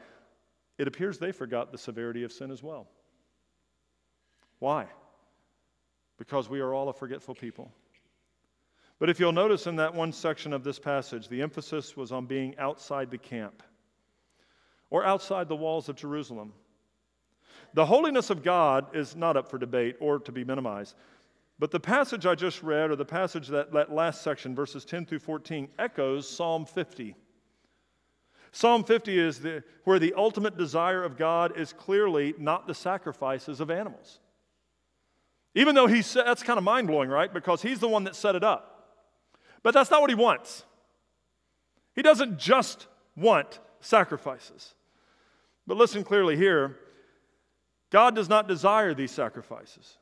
it 0.78 0.88
appears 0.88 1.18
they 1.18 1.32
forgot 1.32 1.72
the 1.72 1.78
severity 1.78 2.24
of 2.24 2.32
sin 2.32 2.51
as 2.51 2.64
well. 2.64 2.88
Why? 4.60 4.88
because 6.18 6.49
we 6.49 6.60
are 6.60 6.74
all 6.74 6.89
a 6.89 6.93
forgetful 6.93 7.36
people. 7.36 7.72
But 8.99 9.10
if 9.10 9.20
you'll 9.20 9.34
notice 9.34 9.68
in 9.68 9.76
that 9.78 9.93
one 9.93 10.14
section 10.14 10.53
of 10.53 10.64
this 10.64 10.80
passage, 10.80 11.28
the 11.28 11.41
emphasis 11.41 11.97
was 11.97 12.12
on 12.12 12.26
being 12.26 12.58
outside 12.58 13.12
the 13.12 13.18
camp 13.18 13.62
or 14.89 15.06
outside 15.06 15.49
the 15.49 15.56
walls 15.56 15.89
of 15.89 15.97
Jerusalem. 15.97 16.53
The 17.76 17.86
holiness 17.86 18.30
of 18.30 18.41
God 18.41 18.95
is 18.95 19.17
not 19.17 19.36
up 19.36 19.49
for 19.49 19.57
debate 19.57 19.97
or 19.99 20.17
to 20.19 20.32
be 20.32 20.45
minimized. 20.45 20.95
But 21.59 21.71
the 21.71 21.80
passage 21.80 22.26
I 22.26 22.34
just 22.34 22.63
read, 22.63 22.89
or 22.89 22.95
the 22.95 23.03
passage 23.03 23.49
that, 23.49 23.73
that 23.73 23.91
last 23.91 24.21
section, 24.21 24.55
verses 24.55 24.86
10 24.86 25.05
through 25.05 25.19
14, 25.19 25.67
echoes 25.78 26.28
Psalm 26.28 26.65
50. 26.65 27.15
Psalm 28.53 28.86
50 28.86 29.19
is 29.19 29.39
the, 29.39 29.61
where 29.84 29.99
the 29.99 30.13
ultimate 30.15 30.57
desire 30.57 31.03
of 31.03 31.17
God 31.17 31.57
is 31.57 31.73
clearly 31.73 32.34
not 32.38 32.65
the 32.65 32.73
sacrifices 32.73 33.59
of 33.59 33.69
animals. 33.69 34.19
Even 35.53 35.76
though 35.76 35.88
he 35.88 36.01
said, 36.01 36.26
that's 36.26 36.43
kind 36.43 36.57
of 36.57 36.63
mind 36.63 36.88
blowing, 36.88 37.09
right? 37.09 37.34
Because 37.34 37.61
he's 37.61 37.80
the 37.80 37.89
one 37.89 38.05
that 38.05 38.15
set 38.15 38.36
it 38.36 38.43
up. 38.43 39.01
But 39.63 39.73
that's 39.73 39.91
not 39.91 39.99
what 39.99 40.09
he 40.09 40.15
wants. 40.15 40.63
He 41.93 42.01
doesn't 42.01 42.39
just 42.39 42.88
want 43.17 43.59
sacrifices. 43.82 44.76
But 45.67 45.76
listen 45.76 46.05
clearly 46.05 46.38
here 46.38 46.78
God 47.96 48.14
does 48.14 48.28
not 48.28 48.50
desire 48.50 48.93
these 48.93 49.12
sacrifices. 49.12 49.98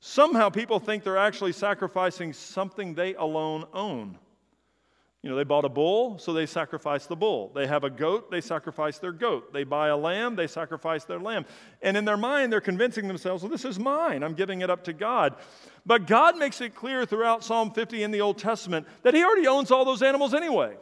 Somehow 0.00 0.50
people 0.50 0.78
think 0.78 1.02
they're 1.02 1.16
actually 1.16 1.52
sacrificing 1.52 2.34
something 2.34 2.92
they 2.92 3.14
alone 3.14 3.64
own. 3.72 4.18
You 5.22 5.30
know, 5.30 5.36
they 5.36 5.44
bought 5.44 5.64
a 5.64 5.70
bull, 5.70 6.18
so 6.18 6.34
they 6.34 6.44
sacrifice 6.44 7.06
the 7.06 7.16
bull. 7.16 7.50
They 7.54 7.66
have 7.66 7.84
a 7.84 7.88
goat, 7.88 8.30
they 8.30 8.42
sacrifice 8.42 8.98
their 8.98 9.12
goat. 9.12 9.50
They 9.50 9.64
buy 9.64 9.88
a 9.88 9.96
lamb, 9.96 10.36
they 10.36 10.46
sacrifice 10.46 11.04
their 11.04 11.20
lamb. 11.20 11.46
And 11.80 11.96
in 11.96 12.04
their 12.04 12.18
mind, 12.18 12.52
they're 12.52 12.60
convincing 12.60 13.08
themselves, 13.08 13.42
well, 13.42 13.50
this 13.50 13.64
is 13.64 13.78
mine. 13.78 14.22
I'm 14.22 14.34
giving 14.34 14.60
it 14.60 14.68
up 14.68 14.84
to 14.84 14.92
God. 14.92 15.34
But 15.86 16.06
God 16.06 16.36
makes 16.36 16.60
it 16.60 16.74
clear 16.74 17.06
throughout 17.06 17.44
Psalm 17.44 17.70
50 17.70 18.02
in 18.02 18.10
the 18.10 18.20
Old 18.20 18.36
Testament 18.36 18.86
that 19.04 19.14
He 19.14 19.24
already 19.24 19.46
owns 19.46 19.70
all 19.70 19.86
those 19.86 20.02
animals 20.02 20.34
anyway. 20.34 20.76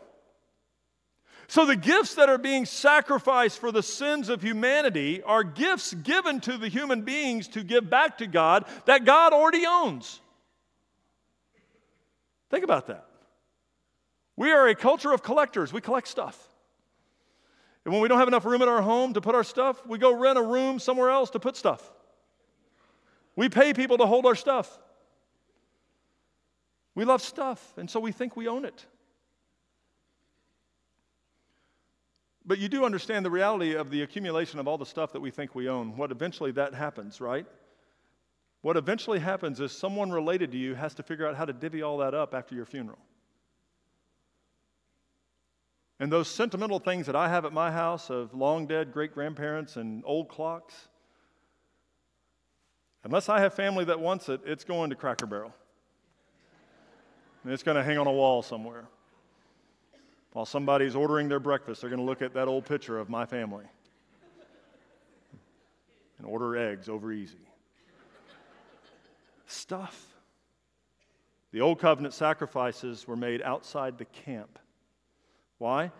So 1.51 1.66
the 1.66 1.74
gifts 1.74 2.14
that 2.14 2.28
are 2.28 2.38
being 2.38 2.64
sacrificed 2.64 3.59
for 3.59 3.72
the 3.72 3.82
sins 3.82 4.28
of 4.28 4.40
humanity 4.40 5.20
are 5.24 5.42
gifts 5.42 5.92
given 5.92 6.38
to 6.42 6.57
the 6.57 6.68
human 6.68 7.03
beings 7.03 7.48
to 7.48 7.64
give 7.64 7.90
back 7.90 8.18
to 8.18 8.28
God 8.28 8.66
that 8.84 9.05
God 9.05 9.32
already 9.32 9.64
owns. 9.66 10.20
Think 12.51 12.62
about 12.62 12.86
that. 12.86 13.05
We 14.36 14.53
are 14.53 14.68
a 14.68 14.76
culture 14.76 15.12
of 15.12 15.24
collectors. 15.24 15.72
We 15.72 15.80
collect 15.80 16.07
stuff. 16.07 16.38
And 17.84 17.92
when 17.92 18.01
we 18.01 18.07
don't 18.07 18.20
have 18.20 18.28
enough 18.28 18.44
room 18.44 18.62
in 18.62 18.68
our 18.68 18.80
home 18.80 19.14
to 19.14 19.20
put 19.20 19.34
our 19.34 19.42
stuff, 19.42 19.84
we 19.84 19.98
go 19.98 20.16
rent 20.16 20.38
a 20.38 20.42
room 20.42 20.78
somewhere 20.78 21.11
else 21.11 21.30
to 21.30 21.40
put 21.40 21.57
stuff. 21.57 21.82
We 23.34 23.48
pay 23.48 23.74
people 23.74 23.98
to 23.98 24.07
hold 24.07 24.24
our 24.24 24.36
stuff. 24.36 24.78
We 26.94 27.05
love 27.05 27.22
stuff, 27.22 27.76
and 27.76 27.90
so 27.90 27.98
we 27.98 28.12
think 28.12 28.36
we 28.36 28.46
own 28.46 28.64
it. 28.64 28.86
But 32.51 32.59
you 32.59 32.68
do 32.68 32.84
understand 32.84 33.24
the 33.24 33.30
reality 33.30 33.74
of 33.74 33.90
the 33.90 34.03
accumulation 34.03 34.59
of 34.59 34.66
all 34.66 34.76
the 34.76 34.84
stuff 34.84 35.12
that 35.12 35.20
we 35.20 35.30
think 35.30 35.55
we 35.55 35.68
own. 35.68 35.96
What 35.96 36.11
eventually 36.11 36.51
that 36.51 36.74
happens, 36.74 37.20
right? 37.20 37.46
What 38.62 38.76
eventually 38.76 39.20
happens 39.20 39.61
is 39.61 39.70
someone 39.70 40.11
related 40.11 40.51
to 40.51 40.59
you 40.59 40.74
has 40.74 40.92
to 40.94 41.05
figure 41.05 41.28
out 41.28 41.36
how 41.36 41.44
to 41.44 41.53
divvy 41.53 41.82
all 41.82 41.98
that 41.98 42.12
up 42.12 42.34
after 42.34 42.57
your 42.57 42.64
funeral. 42.64 42.98
And 46.01 46.11
those 46.11 46.26
sentimental 46.26 46.80
things 46.80 47.07
that 47.07 47.14
I 47.14 47.28
have 47.28 47.44
at 47.44 47.53
my 47.53 47.70
house 47.70 48.11
of 48.11 48.34
long 48.34 48.66
dead 48.66 48.92
great 48.92 49.14
grandparents 49.14 49.76
and 49.76 50.03
old 50.05 50.28
clocks, 50.28 50.88
unless 53.05 53.28
I 53.28 53.38
have 53.38 53.55
family 53.55 53.84
that 53.84 54.01
wants 54.01 54.28
it, 54.28 54.40
it's 54.44 54.64
going 54.64 54.90
to 54.90 54.96
Cracker 54.96 55.26
Barrel. 55.26 55.55
And 57.44 57.53
it's 57.53 57.62
going 57.62 57.76
to 57.76 57.84
hang 57.84 57.98
on 57.98 58.09
a 58.09 58.12
wall 58.12 58.42
somewhere. 58.42 58.88
While 60.32 60.46
somebody's 60.46 60.94
ordering 60.94 61.28
their 61.28 61.40
breakfast, 61.40 61.80
they're 61.80 61.90
going 61.90 62.00
to 62.00 62.06
look 62.06 62.22
at 62.22 62.34
that 62.34 62.46
old 62.46 62.64
picture 62.64 62.98
of 62.98 63.08
my 63.08 63.26
family 63.26 63.64
and 66.18 66.26
order 66.26 66.56
eggs 66.56 66.88
over 66.88 67.12
easy. 67.12 67.38
Stuff. 69.46 70.06
The 71.52 71.60
old 71.60 71.80
covenant 71.80 72.14
sacrifices 72.14 73.08
were 73.08 73.16
made 73.16 73.42
outside 73.42 73.98
the 73.98 74.04
camp. 74.04 74.58
Why? 75.58 75.90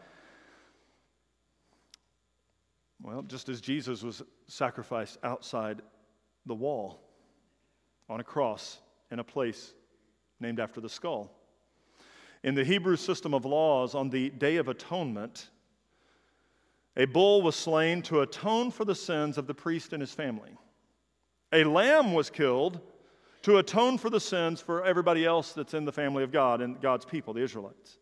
Well, 3.03 3.23
just 3.23 3.49
as 3.49 3.61
Jesus 3.61 4.03
was 4.03 4.23
sacrificed 4.47 5.19
outside 5.25 5.83
the 6.47 6.55
wall 6.55 7.01
on 8.09 8.21
a 8.21 8.25
cross 8.25 8.79
in 9.11 9.19
a 9.19 9.25
place 9.25 9.75
named 10.39 10.61
after 10.61 10.81
the 10.81 10.89
skull. 10.89 11.33
In 12.43 12.55
the 12.55 12.65
Hebrew 12.65 12.97
system 12.97 13.35
of 13.35 13.45
laws, 13.45 13.95
on 13.95 14.11
the 14.11 14.31
Day 14.31 14.57
of 14.57 14.69
Atonement, 14.69 15.51
a 16.97 17.05
bull 17.05 17.43
was 17.43 17.55
slain 17.55 18.03
to 18.03 18.21
atone 18.21 18.71
for 18.71 18.85
the 18.85 18.95
sins 18.95 19.39
of 19.39 19.47
the 19.47 19.55
priest 19.55 19.93
and 19.93 20.01
his 20.01 20.13
family. 20.13 20.57
A 21.53 21.65
lamb 21.65 22.15
was 22.15 22.31
killed 22.31 22.81
to 23.43 23.59
atone 23.59 23.99
for 23.99 24.11
the 24.11 24.21
sins 24.21 24.61
for 24.61 24.85
everybody 24.85 25.25
else 25.25 25.53
that's 25.53 25.75
in 25.75 25.85
the 25.85 25.93
family 25.93 26.23
of 26.23 26.33
God 26.33 26.61
and 26.61 26.81
God's 26.81 27.05
people, 27.05 27.35
the 27.35 27.43
Israelites. 27.43 27.99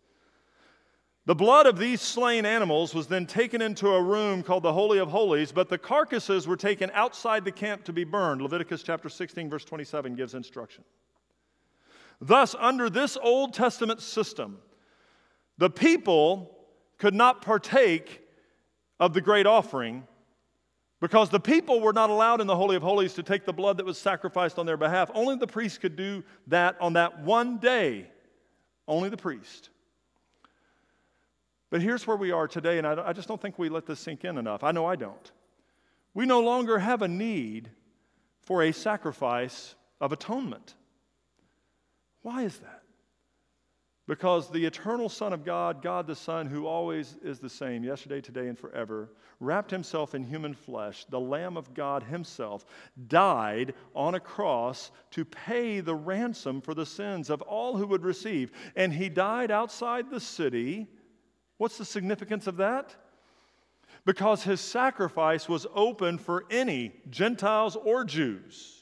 The 1.27 1.35
blood 1.35 1.67
of 1.67 1.79
these 1.79 2.01
slain 2.01 2.47
animals 2.47 2.95
was 2.95 3.07
then 3.07 3.27
taken 3.27 3.61
into 3.61 3.89
a 3.89 4.03
room 4.03 4.43
called 4.43 4.63
the 4.63 4.73
Holy 4.73 4.99
of 4.99 5.11
Holies, 5.11 5.53
but 5.53 5.69
the 5.69 5.77
carcasses 5.77 6.47
were 6.47 6.57
taken 6.57 6.91
outside 6.95 7.45
the 7.45 7.53
camp 7.53 7.85
to 7.85 7.93
be 7.93 8.05
burned. 8.05 8.41
Leviticus 8.41 8.83
chapter 8.83 9.09
16, 9.09 9.51
verse 9.51 9.65
27 9.65 10.15
gives 10.15 10.35
instruction. 10.35 10.85
Thus, 12.21 12.55
under 12.59 12.91
this 12.91 13.17
Old 13.21 13.55
Testament 13.55 14.01
system, 14.01 14.59
the 15.57 15.71
people 15.71 16.57
could 16.99 17.15
not 17.15 17.43
partake 17.43 18.23
of 18.99 19.15
the 19.15 19.21
great 19.21 19.47
offering 19.47 20.07
because 21.01 21.31
the 21.31 21.41
people 21.41 21.81
were 21.81 21.93
not 21.93 22.11
allowed 22.11 22.41
in 22.41 22.49
the 22.49 22.57
Holy 22.57 22.75
of 22.75 22.83
Holies 22.83 23.15
to 23.15 23.23
take 23.23 23.45
the 23.45 23.53
blood 23.53 23.77
that 23.77 23.87
was 23.87 23.99
sacrificed 23.99 24.59
on 24.59 24.67
their 24.67 24.77
behalf. 24.77 25.11
Only 25.15 25.37
the 25.37 25.47
priest 25.47 25.81
could 25.81 25.95
do 25.95 26.25
that 26.49 26.77
on 26.81 26.95
that 26.95 27.21
one 27.21 27.59
day. 27.59 28.09
Only 28.89 29.09
the 29.09 29.17
priest. 29.17 29.71
But 31.71 31.83
here's 31.83 32.07
where 32.07 32.17
we 32.17 32.33
are 32.33 32.49
today, 32.49 32.79
and 32.79 32.87
I, 32.87 33.13
just 33.13 33.29
don't 33.29 33.41
think 33.41 33.59
we 33.59 33.69
let 33.69 33.87
this 33.87 34.01
sink 34.01 34.25
in 34.25 34.39
enough. 34.39 34.65
I 34.65 34.73
know 34.73 34.87
I 34.87 34.97
don't. 34.97 35.31
We 36.15 36.25
no 36.25 36.41
longer 36.41 36.79
have 36.79 37.03
a 37.03 37.09
need 37.09 37.71
for 38.41 38.63
a 38.63 38.73
sacrifice 38.73 39.75
of 40.01 40.11
atonement. 40.11 40.75
Why 42.29 42.43
is 42.43 42.59
that? 42.59 42.83
Because 44.07 44.51
the 44.51 44.67
eternal 44.67 45.09
Son 45.09 45.33
of 45.33 45.47
God, 45.47 45.81
God 45.81 46.07
the 46.07 46.15
Son, 46.15 46.47
who 46.47 46.67
always 46.67 47.17
is 47.25 47.39
the 47.39 47.49
same, 47.49 47.83
yesterday, 47.83 48.21
today, 48.21 48.49
and 48.49 48.59
forever, 48.59 49.09
wrapped 49.41 49.71
himself 49.71 50.15
in 50.15 50.23
human 50.23 50.53
flesh, 50.53 51.07
the 51.07 51.19
Lamb 51.19 51.57
of 51.57 51.73
God 51.73 52.03
himself, 52.03 52.67
died 53.07 53.73
on 53.95 54.15
a 54.15 54.21
cross 54.21 54.91
to 55.13 55.25
pay 55.25 55.81
the 55.81 55.95
ransom 55.95 56.61
for 56.61 56.75
the 56.75 56.85
sins 56.85 57.31
of 57.31 57.41
all 57.41 57.79
who 57.79 57.87
would 57.87 58.05
receive. 58.05 58.53
And 58.77 58.93
he 58.93 59.09
died 59.09 59.51
outside 59.51 60.11
the 60.11 60.21
city. 60.21 60.87
What's 61.57 61.79
the 61.79 61.85
significance 61.87 62.47
of 62.47 62.59
that? 62.59 62.95
Because 64.05 64.43
his 64.43 64.61
sacrifice 64.61 65.49
was 65.49 65.67
open 65.75 66.19
for 66.19 66.45
any, 66.51 66.93
Gentiles 67.09 67.75
or 67.75 68.05
Jews 68.05 68.78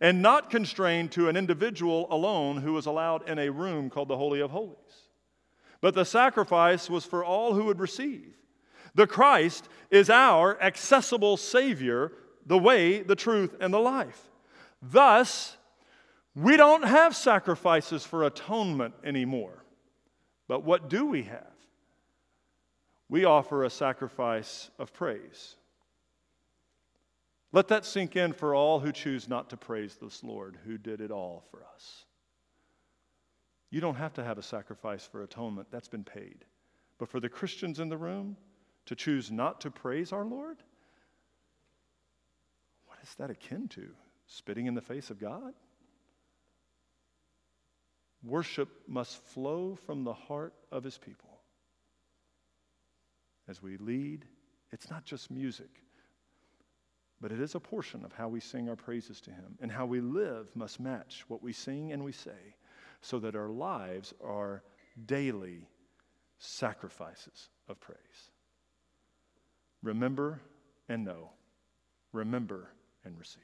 and 0.00 0.22
not 0.22 0.50
constrained 0.50 1.12
to 1.12 1.28
an 1.28 1.36
individual 1.36 2.06
alone 2.10 2.58
who 2.58 2.72
was 2.72 2.86
allowed 2.86 3.28
in 3.28 3.38
a 3.38 3.50
room 3.50 3.90
called 3.90 4.08
the 4.08 4.16
Holy 4.16 4.40
of 4.40 4.50
Holies. 4.50 4.76
But 5.80 5.94
the 5.94 6.04
sacrifice 6.04 6.88
was 6.90 7.04
for 7.04 7.24
all 7.24 7.54
who 7.54 7.64
would 7.64 7.80
receive. 7.80 8.34
The 8.94 9.06
Christ 9.06 9.68
is 9.90 10.10
our 10.10 10.60
accessible 10.60 11.36
Savior, 11.36 12.12
the 12.46 12.58
way, 12.58 13.02
the 13.02 13.16
truth, 13.16 13.56
and 13.60 13.72
the 13.72 13.78
life. 13.78 14.20
Thus, 14.82 15.56
we 16.34 16.56
don't 16.56 16.84
have 16.84 17.14
sacrifices 17.14 18.04
for 18.04 18.24
atonement 18.24 18.94
anymore. 19.04 19.64
But 20.46 20.64
what 20.64 20.88
do 20.88 21.06
we 21.06 21.24
have? 21.24 21.42
We 23.08 23.24
offer 23.24 23.64
a 23.64 23.70
sacrifice 23.70 24.70
of 24.78 24.92
praise. 24.92 25.56
Let 27.52 27.68
that 27.68 27.86
sink 27.86 28.14
in 28.16 28.34
for 28.34 28.54
all 28.54 28.80
who 28.80 28.92
choose 28.92 29.28
not 29.28 29.50
to 29.50 29.56
praise 29.56 29.96
this 29.96 30.22
Lord 30.22 30.58
who 30.66 30.76
did 30.76 31.00
it 31.00 31.10
all 31.10 31.44
for 31.50 31.64
us. 31.74 32.04
You 33.70 33.80
don't 33.80 33.94
have 33.94 34.14
to 34.14 34.24
have 34.24 34.38
a 34.38 34.42
sacrifice 34.42 35.06
for 35.06 35.22
atonement, 35.22 35.68
that's 35.70 35.88
been 35.88 36.04
paid. 36.04 36.44
But 36.98 37.08
for 37.08 37.20
the 37.20 37.28
Christians 37.28 37.80
in 37.80 37.88
the 37.88 37.96
room 37.96 38.36
to 38.86 38.94
choose 38.94 39.30
not 39.30 39.60
to 39.62 39.70
praise 39.70 40.12
our 40.12 40.24
Lord, 40.24 40.58
what 42.86 42.98
is 43.02 43.14
that 43.16 43.30
akin 43.30 43.68
to? 43.68 43.88
Spitting 44.26 44.66
in 44.66 44.74
the 44.74 44.80
face 44.82 45.10
of 45.10 45.18
God? 45.18 45.54
Worship 48.22 48.68
must 48.86 49.22
flow 49.24 49.78
from 49.86 50.04
the 50.04 50.12
heart 50.12 50.54
of 50.70 50.84
his 50.84 50.98
people. 50.98 51.40
As 53.46 53.62
we 53.62 53.78
lead, 53.78 54.26
it's 54.70 54.90
not 54.90 55.04
just 55.04 55.30
music 55.30 55.82
but 57.20 57.32
it 57.32 57.40
is 57.40 57.54
a 57.54 57.60
portion 57.60 58.04
of 58.04 58.12
how 58.12 58.28
we 58.28 58.40
sing 58.40 58.68
our 58.68 58.76
praises 58.76 59.20
to 59.22 59.30
Him. 59.30 59.56
And 59.60 59.70
how 59.72 59.86
we 59.86 60.00
live 60.00 60.54
must 60.54 60.78
match 60.78 61.24
what 61.28 61.42
we 61.42 61.52
sing 61.52 61.92
and 61.92 62.04
we 62.04 62.12
say, 62.12 62.54
so 63.00 63.18
that 63.20 63.34
our 63.34 63.48
lives 63.48 64.14
are 64.24 64.62
daily 65.06 65.68
sacrifices 66.38 67.48
of 67.68 67.80
praise. 67.80 68.30
Remember 69.82 70.40
and 70.88 71.04
know. 71.04 71.30
Remember 72.12 72.70
and 73.04 73.18
receive. 73.18 73.42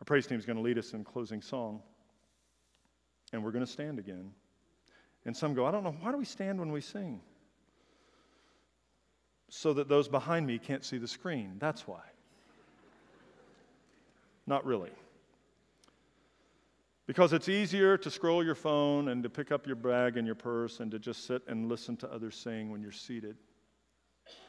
Our 0.00 0.04
praise 0.04 0.26
team 0.26 0.38
is 0.38 0.46
going 0.46 0.56
to 0.56 0.62
lead 0.62 0.78
us 0.78 0.92
in 0.92 1.04
closing 1.04 1.40
song, 1.40 1.82
and 3.32 3.42
we're 3.42 3.52
going 3.52 3.64
to 3.64 3.70
stand 3.70 3.98
again. 3.98 4.32
And 5.24 5.36
some 5.36 5.54
go, 5.54 5.64
I 5.64 5.70
don't 5.70 5.84
know, 5.84 5.96
why 6.00 6.12
do 6.12 6.18
we 6.18 6.24
stand 6.24 6.58
when 6.58 6.70
we 6.70 6.80
sing? 6.80 7.20
So 9.56 9.72
that 9.72 9.88
those 9.88 10.08
behind 10.08 10.44
me 10.44 10.58
can't 10.58 10.84
see 10.84 10.98
the 10.98 11.06
screen. 11.06 11.54
That's 11.60 11.86
why. 11.86 12.02
Not 14.48 14.66
really. 14.66 14.90
Because 17.06 17.32
it's 17.32 17.48
easier 17.48 17.96
to 17.98 18.10
scroll 18.10 18.44
your 18.44 18.56
phone 18.56 19.08
and 19.08 19.22
to 19.22 19.30
pick 19.30 19.52
up 19.52 19.64
your 19.64 19.76
bag 19.76 20.16
and 20.16 20.26
your 20.26 20.34
purse 20.34 20.80
and 20.80 20.90
to 20.90 20.98
just 20.98 21.26
sit 21.26 21.42
and 21.46 21.68
listen 21.68 21.96
to 21.98 22.12
others 22.12 22.34
sing 22.34 22.72
when 22.72 22.82
you're 22.82 22.90
seated. 22.90 23.36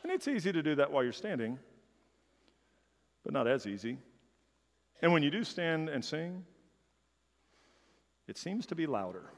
And 0.02 0.12
it's 0.12 0.28
easy 0.28 0.52
to 0.52 0.64
do 0.64 0.74
that 0.76 0.92
while 0.92 1.04
you're 1.04 1.14
standing, 1.14 1.60
but 3.24 3.32
not 3.32 3.48
as 3.48 3.68
easy. 3.68 4.00
And 5.04 5.14
when 5.14 5.22
you 5.22 5.30
do 5.30 5.44
stand 5.44 5.88
and 5.88 6.04
sing, 6.04 6.44
it 8.28 8.40
seems 8.40 8.66
to 8.68 8.76
be 8.76 8.88
louder. 8.88 9.30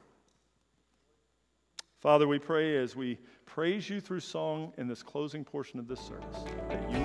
Father, 2.00 2.28
we 2.28 2.38
pray 2.38 2.78
as 2.78 2.96
we 2.96 3.18
praise 3.46 3.90
you 3.90 4.00
through 4.00 4.20
song 4.20 4.72
in 4.78 4.88
this 4.88 5.02
closing 5.02 5.44
portion 5.44 5.80
of 5.80 5.88
this 5.88 6.00
service 6.00 6.44
that 6.70 6.92
you 6.92 6.98